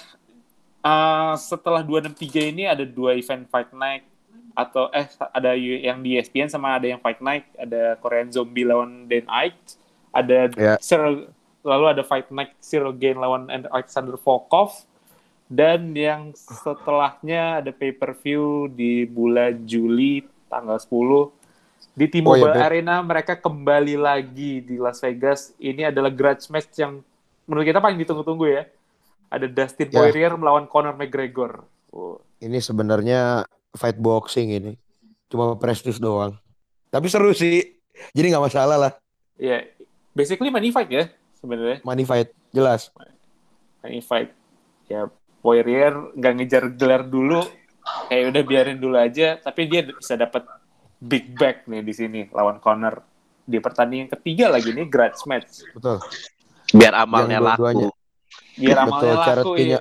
eh, 0.80 1.34
setelah 1.38 1.82
263 1.82 2.42
ini 2.44 2.66
ada 2.66 2.82
dua 2.82 3.14
event 3.14 3.46
Fight 3.46 3.70
Night 3.74 4.06
atau 4.53 4.88
eh 4.90 5.05
ada 5.30 5.53
yang 5.57 6.00
di 6.00 6.16
ESPN 6.16 6.46
sama 6.46 6.76
ada 6.76 6.86
yang 6.86 7.00
Fight 7.00 7.18
Night, 7.18 7.48
ada 7.57 7.96
Korean 7.98 8.28
Zombie 8.28 8.64
lawan 8.64 9.07
Dan 9.07 9.24
Ike, 9.26 9.76
ada 10.11 10.48
Ya. 10.55 10.74
Cyril- 10.78 11.32
lalu 11.62 11.84
ada 11.88 12.03
Fight 12.03 12.26
Night 12.28 12.59
Cyril 12.59 12.90
Gain 12.92 13.16
lawan 13.16 13.46
Alexander 13.46 14.18
Volkov 14.18 14.82
dan 15.46 15.92
yang 15.92 16.34
setelahnya 16.34 17.61
ada 17.61 17.70
pay-per-view 17.70 18.66
di 18.68 19.05
bulan 19.05 19.62
Juli 19.62 20.24
tanggal 20.48 20.76
10 20.76 21.30
di 21.92 22.09
Oh, 22.09 22.11
T-Mobile 22.11 22.57
iya. 22.57 22.64
Arena 22.66 22.98
mereka 22.98 23.36
kembali 23.36 23.94
lagi 23.94 24.59
di 24.59 24.80
Las 24.80 24.98
Vegas. 24.98 25.53
Ini 25.57 25.92
adalah 25.92 26.09
grudge 26.09 26.48
match 26.48 26.72
yang 26.76 27.05
menurut 27.44 27.64
kita 27.64 27.78
paling 27.78 28.00
ditunggu-tunggu 28.00 28.46
ya. 28.48 28.64
Ada 29.28 29.46
Dustin 29.46 29.88
Ya. 29.88 30.00
Poirier 30.00 30.32
melawan 30.34 30.64
Conor 30.66 30.92
McGregor. 30.92 31.64
Oh, 31.92 32.16
Ini 32.36 32.59
sebenarnya 32.59 33.44
fight 33.76 33.98
boxing 33.98 34.52
ini. 34.52 34.72
Cuma 35.28 35.56
prestis 35.56 35.96
doang. 35.96 36.36
Tapi 36.92 37.06
seru 37.08 37.32
sih. 37.32 37.80
Jadi 38.12 38.26
nggak 38.32 38.44
masalah 38.48 38.76
lah. 38.76 38.92
ya, 39.40 39.64
basically 40.14 40.52
money 40.52 40.70
fight 40.70 40.88
ya 40.92 41.08
sebenarnya. 41.40 41.80
Money 41.84 42.04
fight. 42.04 42.32
Jelas. 42.52 42.92
Money 43.84 44.00
fight. 44.04 44.30
Ya, 44.86 45.08
Poirier 45.40 45.92
nggak 46.14 46.32
ngejar 46.36 46.64
gelar 46.76 47.02
dulu. 47.04 47.42
Kayak 48.08 48.24
udah 48.32 48.42
biarin 48.46 48.78
dulu 48.78 48.96
aja. 48.96 49.40
Tapi 49.40 49.66
dia 49.66 49.88
bisa 49.88 50.14
dapat 50.14 50.46
big 51.02 51.34
back 51.34 51.66
nih 51.66 51.82
di 51.82 51.92
sini 51.96 52.20
lawan 52.30 52.62
Conor 52.62 53.02
di 53.42 53.58
pertandingan 53.58 54.06
ketiga 54.06 54.54
lagi 54.54 54.70
nih 54.70 54.86
grudge 54.86 55.26
match. 55.26 55.66
Betul. 55.74 55.98
Biar 56.72 56.94
amalnya 56.94 57.42
Yang 57.42 57.46
laku. 57.50 57.88
Biar 58.56 58.76
Betul, 58.78 58.86
amalnya 58.86 59.12
laku 59.12 59.26
charity-nya. 59.26 59.78
ya. 59.78 59.80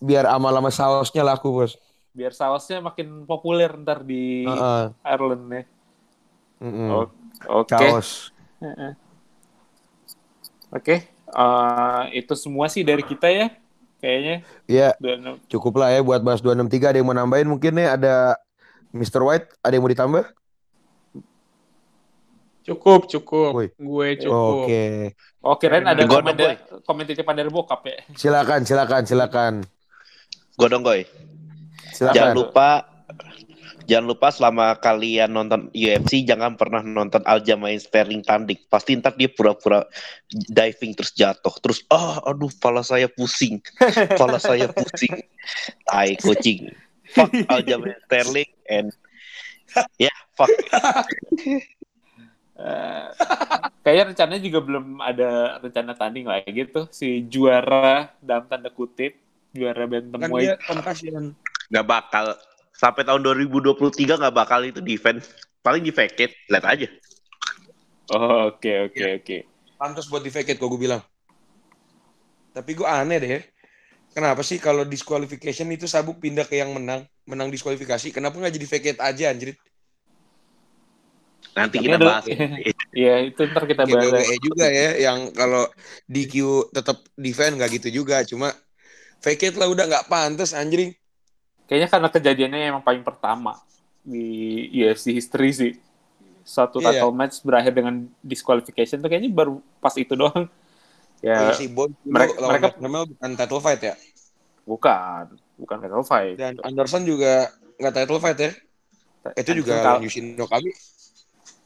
Biar 0.00 0.24
amal 0.32 0.52
sama 0.56 0.70
sausnya 0.72 1.22
laku, 1.22 1.48
Bos. 1.52 1.76
Biar 2.10 2.34
sausnya 2.34 2.82
makin 2.82 3.22
populer 3.24 3.70
ntar 3.80 4.02
di 4.02 4.42
Heeh. 4.46 4.84
Ireland 5.06 5.44
ya. 5.50 5.62
Mm-mm. 6.60 6.88
O- 6.92 7.14
Oke. 7.64 7.72
Saus. 7.72 8.34
Heeh. 8.60 8.92
Oke, 10.70 11.02
eh, 11.10 12.02
itu 12.14 12.30
semua 12.38 12.70
sih 12.70 12.86
dari 12.86 13.02
kita 13.02 13.26
ya, 13.26 13.50
kayaknya. 13.98 14.36
Iya, 14.70 14.94
Dan 15.02 15.42
cukup 15.50 15.82
lah 15.82 15.90
ya 15.90 15.98
buat 15.98 16.22
bahas 16.22 16.38
263. 16.38 16.94
Ada 16.94 17.02
yang 17.02 17.10
mau 17.10 17.16
nambahin 17.16 17.50
mungkin 17.50 17.74
nih 17.74 17.98
ada 17.98 18.38
Mr. 18.94 19.18
White, 19.26 19.58
ada 19.66 19.74
yang 19.74 19.82
mau 19.82 19.90
ditambah? 19.90 20.24
Cukup, 22.70 23.10
cukup. 23.10 23.50
Woi. 23.56 23.68
Gue 23.74 24.08
cukup. 24.20 24.68
Oke. 24.70 25.16
oh 25.42 25.56
kirain 25.58 25.82
ada 25.82 26.06
Gua 26.06 26.22
komen, 26.22 26.34
dong, 26.38 26.54
komen 26.86 27.04
titipan 27.08 27.34
dari 27.34 27.50
bokap 27.50 27.82
ya. 27.88 27.98
Silakan, 28.14 28.62
silakan, 28.62 29.02
silakan. 29.08 29.54
Gue 30.54 30.68
dong, 30.70 30.86
Goy. 30.86 31.02
Silakan. 32.00 32.16
Jangan 32.16 32.32
lupa 32.32 32.68
Jangan 33.90 34.06
lupa 34.06 34.30
selama 34.30 34.78
kalian 34.78 35.34
nonton 35.34 35.66
UFC 35.74 36.22
jangan 36.22 36.54
pernah 36.54 36.78
nonton 36.78 37.26
Aljamain 37.26 37.74
Sterling 37.74 38.22
tanding. 38.22 38.54
Pasti 38.70 38.94
ntar 38.94 39.18
dia 39.18 39.26
pura-pura 39.26 39.82
diving 40.30 40.94
terus 40.94 41.10
jatuh. 41.10 41.50
Terus 41.58 41.82
ah 41.90 42.22
aduh 42.22 42.54
pala 42.62 42.86
saya 42.86 43.10
pusing. 43.10 43.58
Pala 44.14 44.38
saya 44.38 44.70
pusing. 44.70 45.18
Tai 45.90 46.14
kucing. 46.22 46.70
Fuck 47.10 47.34
Aljamain 47.50 47.98
Sterling 48.06 48.50
and 48.70 48.94
ya 49.98 50.06
yeah, 50.06 50.18
fuck. 50.38 50.54
Eh, 52.60 53.06
kayaknya 53.82 54.04
rencananya 54.14 54.42
juga 54.44 54.60
belum 54.62 55.02
ada 55.02 55.58
rencana 55.58 55.98
tanding 55.98 56.30
lah 56.30 56.46
gitu. 56.46 56.86
Si 56.94 57.26
juara 57.26 58.14
dalam 58.22 58.46
tanda 58.46 58.70
kutip, 58.70 59.18
juara 59.50 59.88
Kan 59.90 60.14
bantamweight. 60.14 60.62
concussion. 60.62 61.34
Nggak 61.70 61.86
bakal 61.86 62.26
sampai 62.74 63.06
tahun 63.06 63.22
2023 63.22 64.20
nggak 64.20 64.34
bakal 64.34 64.60
itu 64.66 64.82
defense. 64.82 65.30
Paling 65.60 65.84
di 65.84 65.92
vacate, 65.92 66.34
lihat 66.48 66.64
aja. 66.66 66.88
Oh, 68.10 68.50
Oke, 68.50 68.90
oke, 68.90 69.06
oke. 69.22 69.36
Pantas 69.78 70.10
buat 70.10 70.24
di 70.24 70.32
vacate 70.32 70.58
kok 70.58 70.66
gue 70.66 70.80
bilang. 70.80 71.00
Tapi 72.50 72.70
gue 72.74 72.88
aneh 72.88 73.18
deh. 73.22 73.44
Kenapa 74.10 74.42
sih 74.42 74.58
kalau 74.58 74.82
disqualification 74.82 75.70
itu 75.70 75.86
sabuk 75.86 76.18
pindah 76.18 76.42
ke 76.42 76.58
yang 76.58 76.74
menang, 76.74 77.06
menang 77.22 77.46
diskualifikasi? 77.46 78.10
Kenapa 78.10 78.34
nggak 78.42 78.54
jadi 78.58 78.66
vacate 78.66 79.00
aja 79.00 79.24
anjir? 79.30 79.54
Nanti 81.54 81.78
Tapi 81.78 81.86
kita 81.86 81.98
bahas. 81.98 82.24
Iya, 82.90 83.22
itu 83.22 83.46
ntar 83.54 83.70
kita 83.70 83.86
bahas. 83.86 84.10
WWE 84.10 84.36
juga 84.42 84.66
ya, 84.66 84.98
yang 84.98 85.30
kalau 85.30 85.70
DQ 86.10 86.34
tetap 86.74 87.06
defend 87.14 87.54
nggak 87.54 87.78
gitu 87.78 88.02
juga, 88.02 88.26
cuma 88.26 88.50
vacate 89.22 89.54
lah 89.54 89.70
udah 89.70 89.84
nggak 89.86 90.06
pantas 90.10 90.50
anjing. 90.50 90.90
Kayaknya 91.70 91.88
karena 91.88 92.08
kejadiannya 92.10 92.58
emang 92.66 92.82
paling 92.82 93.06
pertama 93.06 93.54
di 94.02 94.26
UFC 94.74 95.14
history 95.14 95.50
sih. 95.54 95.72
Satu 96.42 96.82
Iya. 96.82 96.98
title 96.98 97.14
match 97.14 97.46
berakhir 97.46 97.70
dengan 97.70 97.94
disqualification 98.20 98.98
tuh 98.98 99.06
kayaknya 99.06 99.30
baru 99.30 99.62
pas 99.78 99.94
itu 99.94 100.18
doang. 100.18 100.50
Ya, 101.22 101.46
Oh, 101.46 101.54
si 101.54 101.68
Bond 101.68 101.94
dulu 102.00 102.10
mereka- 102.10 102.36
lawan 102.40 102.50
mereka- 102.58 103.06
bukan 103.06 103.30
title 103.38 103.60
fight 103.60 103.82
ya. 103.84 103.94
bukan. 104.64 105.24
Bukan 105.54 105.76
title 105.78 106.02
fight. 106.02 106.34
Dan 106.34 106.56
Anderson 106.64 107.04
juga 107.04 107.52
nggak 107.76 107.94
title 107.94 108.18
fight 108.18 108.38
ya. 108.40 108.50
Itu 109.36 109.50
juga 109.54 109.74
lawan 109.78 110.00
kal- 110.02 110.42
Okami. 110.42 110.70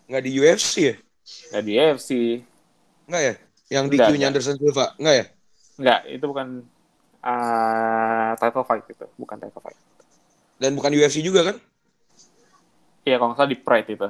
Nggak 0.04 0.22
di 0.22 0.30
UFC 0.34 0.72
ya? 0.84 0.94
nggak 1.48 1.64
di 1.64 1.72
UFC. 1.72 2.10
Nggak 3.06 3.22
ya? 3.22 3.34
Yang 3.72 3.84
DQ-nya 3.88 4.10
nggak. 4.12 4.28
Anderson 4.28 4.56
Silva? 4.58 4.86
Nggak 4.98 5.14
ya? 5.14 5.24
Nggak, 5.74 6.00
itu 6.12 6.24
bukan 6.26 6.48
uh, 7.22 8.30
title 8.36 8.66
fight 8.66 8.84
itu. 8.84 9.06
Bukan 9.16 9.36
title 9.38 9.62
fight. 9.62 9.78
Dan 10.56 10.74
bukan 10.74 10.92
UFC 10.92 11.20
juga 11.20 11.52
kan? 11.52 11.56
Iya, 13.04 13.20
kalau 13.20 13.32
nggak 13.32 13.38
salah 13.38 13.52
di 13.52 13.58
Pride 13.58 13.88
itu. 13.90 14.08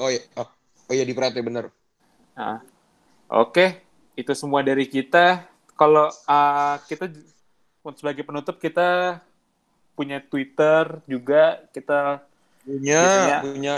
Oh 0.00 0.08
iya. 0.08 0.22
Oh, 0.36 0.48
oh 0.88 0.92
iya 0.92 1.04
di 1.04 1.12
Pride 1.12 1.36
ya 1.36 1.44
bener. 1.44 1.64
Nah, 2.32 2.64
Oke, 3.32 3.80
itu 4.12 4.32
semua 4.36 4.60
dari 4.60 4.84
kita. 4.84 5.48
Kalau 5.72 6.12
uh, 6.28 6.76
kita 6.84 7.08
sebagai 7.96 8.22
penutup 8.22 8.60
kita 8.60 9.20
punya 9.96 10.20
Twitter 10.20 11.00
juga 11.08 11.64
kita 11.72 12.20
Punya, 12.62 13.02
Biasanya- 13.02 13.40
punya, 13.42 13.74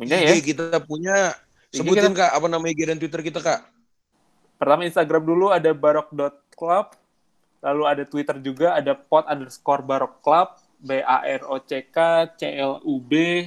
punya 0.00 0.16
IG 0.16 0.30
ya. 0.32 0.34
kita 0.40 0.78
punya. 0.80 1.16
Sebutin 1.68 2.08
kita- 2.14 2.24
kak, 2.24 2.30
apa 2.32 2.46
nama 2.48 2.64
IG 2.64 2.80
dan 2.88 2.96
Twitter 2.96 3.20
kita 3.20 3.42
kak? 3.44 3.68
Pertama 4.56 4.88
Instagram 4.88 5.22
dulu 5.28 5.52
ada 5.52 5.68
barok.club, 5.76 6.86
lalu 7.66 7.82
ada 7.90 8.04
Twitter 8.06 8.38
juga 8.38 8.78
ada 8.78 8.94
pot 8.94 9.26
underscore 9.26 9.82
barok 9.82 10.22
club, 10.22 10.54
B 10.78 11.02
A 11.02 11.26
R 11.26 11.42
O 11.50 11.58
C 11.58 11.82
K 11.90 12.30
C 12.38 12.54
L 12.62 12.78
U 12.86 13.02
B. 13.02 13.42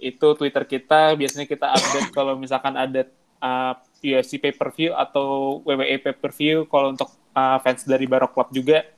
Itu 0.00 0.32
Twitter 0.32 0.64
kita. 0.64 1.12
Biasanya 1.20 1.44
kita 1.44 1.76
update 1.76 2.08
kalau 2.16 2.40
misalkan 2.40 2.80
ada 2.80 3.04
uh, 3.44 3.76
UFC 4.00 4.40
pay 4.40 4.56
per 4.56 4.72
view 4.72 4.96
atau 4.96 5.60
WWE 5.68 6.00
pay 6.00 6.16
per 6.16 6.32
view. 6.32 6.64
Kalau 6.64 6.96
untuk 6.96 7.12
uh, 7.36 7.60
fans 7.60 7.84
dari 7.84 8.08
Barok 8.08 8.32
Club 8.32 8.48
juga. 8.56 8.88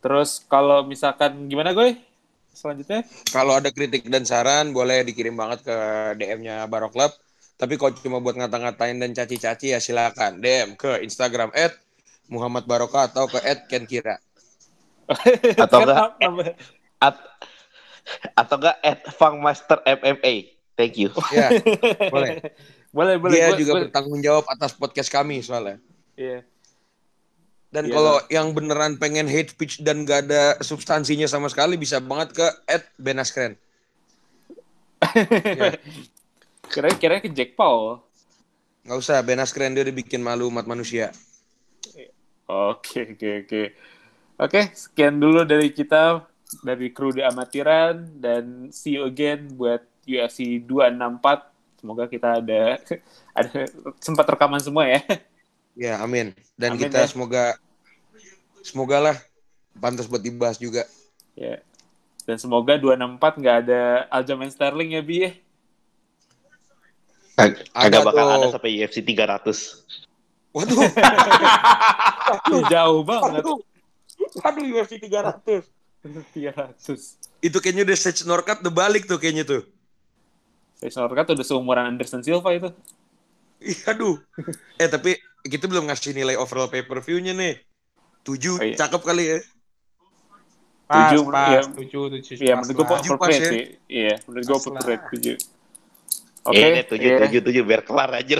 Terus 0.00 0.40
kalau 0.48 0.82
misalkan 0.88 1.46
gimana 1.52 1.76
gue? 1.76 1.94
Selanjutnya? 2.56 3.04
Kalau 3.30 3.56
ada 3.60 3.70
kritik 3.70 4.08
dan 4.08 4.24
saran 4.24 4.72
boleh 4.74 5.04
dikirim 5.06 5.36
banget 5.36 5.64
ke 5.68 5.76
DM-nya 6.18 6.64
Barok 6.66 6.96
Club. 6.96 7.12
Tapi 7.60 7.78
kalau 7.78 7.94
cuma 8.00 8.18
buat 8.18 8.34
ngata-ngatain 8.34 8.98
dan 8.98 9.14
caci-caci 9.14 9.70
ya 9.70 9.78
silakan 9.78 10.42
DM 10.42 10.74
ke 10.74 10.98
Instagram 11.06 11.54
at 11.54 11.70
Muhammad 12.32 12.64
Baroka 12.64 13.04
atau 13.04 13.28
ke 13.28 13.36
at 13.44 13.68
Ken 13.68 13.84
Kira. 13.84 14.16
Atau 15.60 15.84
enggak, 15.84 16.16
At, 16.96 17.16
atau 18.32 18.56
enggak 18.56 18.76
at 18.80 19.00
Fangmaster 19.12 19.78
MMA. 19.84 20.56
Thank 20.72 20.96
you. 20.96 21.12
Ya, 21.36 21.52
boleh. 22.08 22.40
boleh, 22.96 23.14
boleh. 23.20 23.34
Dia 23.36 23.52
Gue- 23.52 23.60
juga 23.60 23.72
gue- 23.76 23.82
bertanggung 23.86 24.24
jawab 24.24 24.48
atas 24.48 24.72
podcast 24.72 25.12
kami 25.12 25.44
soalnya. 25.44 25.76
Iya. 26.16 26.48
Dan 27.72 27.88
Iya, 27.88 27.92
kalau 27.92 28.16
yang 28.28 28.52
beneran 28.52 28.96
pengen 28.96 29.24
hate 29.28 29.52
speech 29.52 29.80
dan 29.80 30.04
gak 30.04 30.28
ada 30.28 30.60
substansinya 30.60 31.24
sama 31.24 31.48
sekali 31.48 31.80
bisa 31.80 32.00
banget 32.00 32.36
ke 32.36 32.46
at 32.68 32.84
Benaskren. 32.96 33.56
Kira-kira 36.68 37.20
ke 37.20 37.28
Jack 37.32 37.56
Paul. 37.56 38.00
Nggak 38.84 38.98
usah, 38.98 39.24
Benaskren 39.24 39.72
dia 39.72 39.84
udah 39.84 39.94
bikin 39.94 40.20
malu 40.20 40.48
umat 40.48 40.66
manusia. 40.66 41.16
Oke, 42.48 43.14
oke, 43.16 43.28
oke. 43.46 43.62
Oke, 44.42 44.60
sekian 44.74 45.16
dulu 45.22 45.46
dari 45.46 45.70
kita 45.72 46.26
dari 46.66 46.90
kru 46.92 47.14
di 47.14 47.22
amatiran 47.24 47.94
dan 48.20 48.68
see 48.74 48.98
you 48.98 49.06
again 49.08 49.54
buat 49.56 49.82
UFC 50.04 50.58
264. 50.60 51.48
Semoga 51.80 52.04
kita 52.10 52.38
ada 52.42 52.62
ada 53.38 53.50
sempat 54.02 54.26
rekaman 54.28 54.60
semua 54.62 54.84
ya. 54.90 55.00
Ya, 55.72 56.00
amin. 56.04 56.36
Dan 56.60 56.76
Amin, 56.76 56.88
kita 56.88 56.98
ya. 57.02 57.08
semoga 57.08 57.56
semoga 58.62 58.98
lah 59.00 59.16
pantas 59.80 60.06
buat 60.10 60.22
dibahas 60.22 60.58
juga. 60.60 60.84
ya. 61.36 61.60
Dan 62.26 62.36
semoga 62.38 62.78
264 62.78 63.40
nggak 63.42 63.56
ada 63.66 63.82
Aljamain 64.10 64.52
Sterling 64.52 64.94
ya, 64.94 65.02
Bi. 65.02 65.16
ya. 65.26 65.32
Ag- 67.42 67.64
Ada 67.74 67.98
Agak 67.98 68.04
bakal 68.06 68.26
tuh. 68.28 68.36
ada 68.38 68.46
sampai 68.52 68.70
UFC 68.78 68.96
300. 69.02 69.82
Waduh. 70.52 70.80
Jauh 72.72 73.00
banget. 73.02 73.40
Waduh. 73.40 73.58
Waduh 74.40 74.64
UFC 74.68 75.00
300. 75.00 75.64
300. 76.04 77.42
Itu 77.42 77.58
kayaknya 77.58 77.82
udah 77.88 77.96
Sage 77.98 78.22
Norcat 78.28 78.60
udah 78.60 78.74
balik 78.74 79.08
tuh 79.08 79.16
kayaknya 79.16 79.48
tuh. 79.48 79.62
Saya 80.78 81.08
Norcat 81.08 81.32
udah 81.32 81.46
seumuran 81.46 81.88
Anderson 81.96 82.20
Silva 82.20 82.52
itu. 82.52 82.68
Ih, 83.62 83.78
aduh. 83.86 84.18
eh 84.76 84.90
tapi 84.90 85.14
kita 85.46 85.70
belum 85.70 85.86
ngasih 85.86 86.12
nilai 86.14 86.34
overall 86.34 86.66
pay 86.66 86.82
per 86.82 86.98
view-nya 87.00 87.32
nih. 87.32 87.58
7 88.22 88.38
Oh, 88.54 88.58
iya. 88.62 88.76
cakep 88.78 89.02
kali 89.02 89.24
ya. 89.26 89.38
Pas, 90.86 91.10
Tujuh, 91.14 91.22
pas, 91.30 91.48
iya. 91.48 91.60
tujuh, 91.64 92.04
tujuh. 92.18 92.34
Iya, 92.42 92.54
pas 92.58 92.66
menurut 92.68 92.74
gue. 92.76 92.84
Tujuh 92.84 92.92
pas 92.92 93.00
appropriate 93.06 93.42
ya. 93.42 93.50
sih. 93.50 93.64
Iya, 93.88 94.14
menurut 94.28 94.44
gue 94.44 94.58
Pas 94.58 94.66
lah. 94.68 94.82
7. 94.82 95.38
Oke, 96.42 96.66
tujuh, 96.90 97.06
iya. 97.06 97.18
tujuh, 97.22 97.40
tujuh, 97.46 97.62
biar 97.62 97.80
kelar 97.86 98.10
aja. 98.18 98.36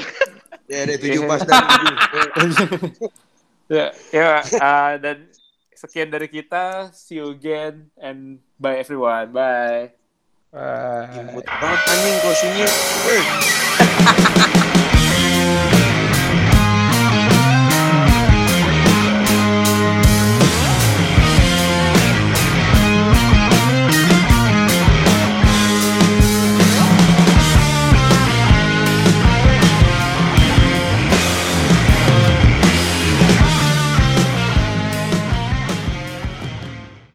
Ya 0.70 0.86
deh 0.86 0.96
7 0.98 1.18
Iya. 1.18 1.26
pas 1.26 1.40
dan 1.42 1.62
7. 1.66 3.02
ya, 3.76 3.86
ya 4.12 4.30
uh, 4.58 4.92
dan 5.00 5.26
sekian 5.74 6.08
dari 6.10 6.30
kita. 6.30 6.94
See 6.94 7.18
you 7.18 7.34
again 7.34 7.90
and 7.98 8.38
bye 8.60 8.78
everyone. 8.78 9.34
Bye. 9.34 9.94
Bye. 10.52 11.10
Imut 11.16 11.46
banget 11.48 11.80
anjing 11.90 12.16
closingnya. 12.22 12.68
Eh. 13.12 14.70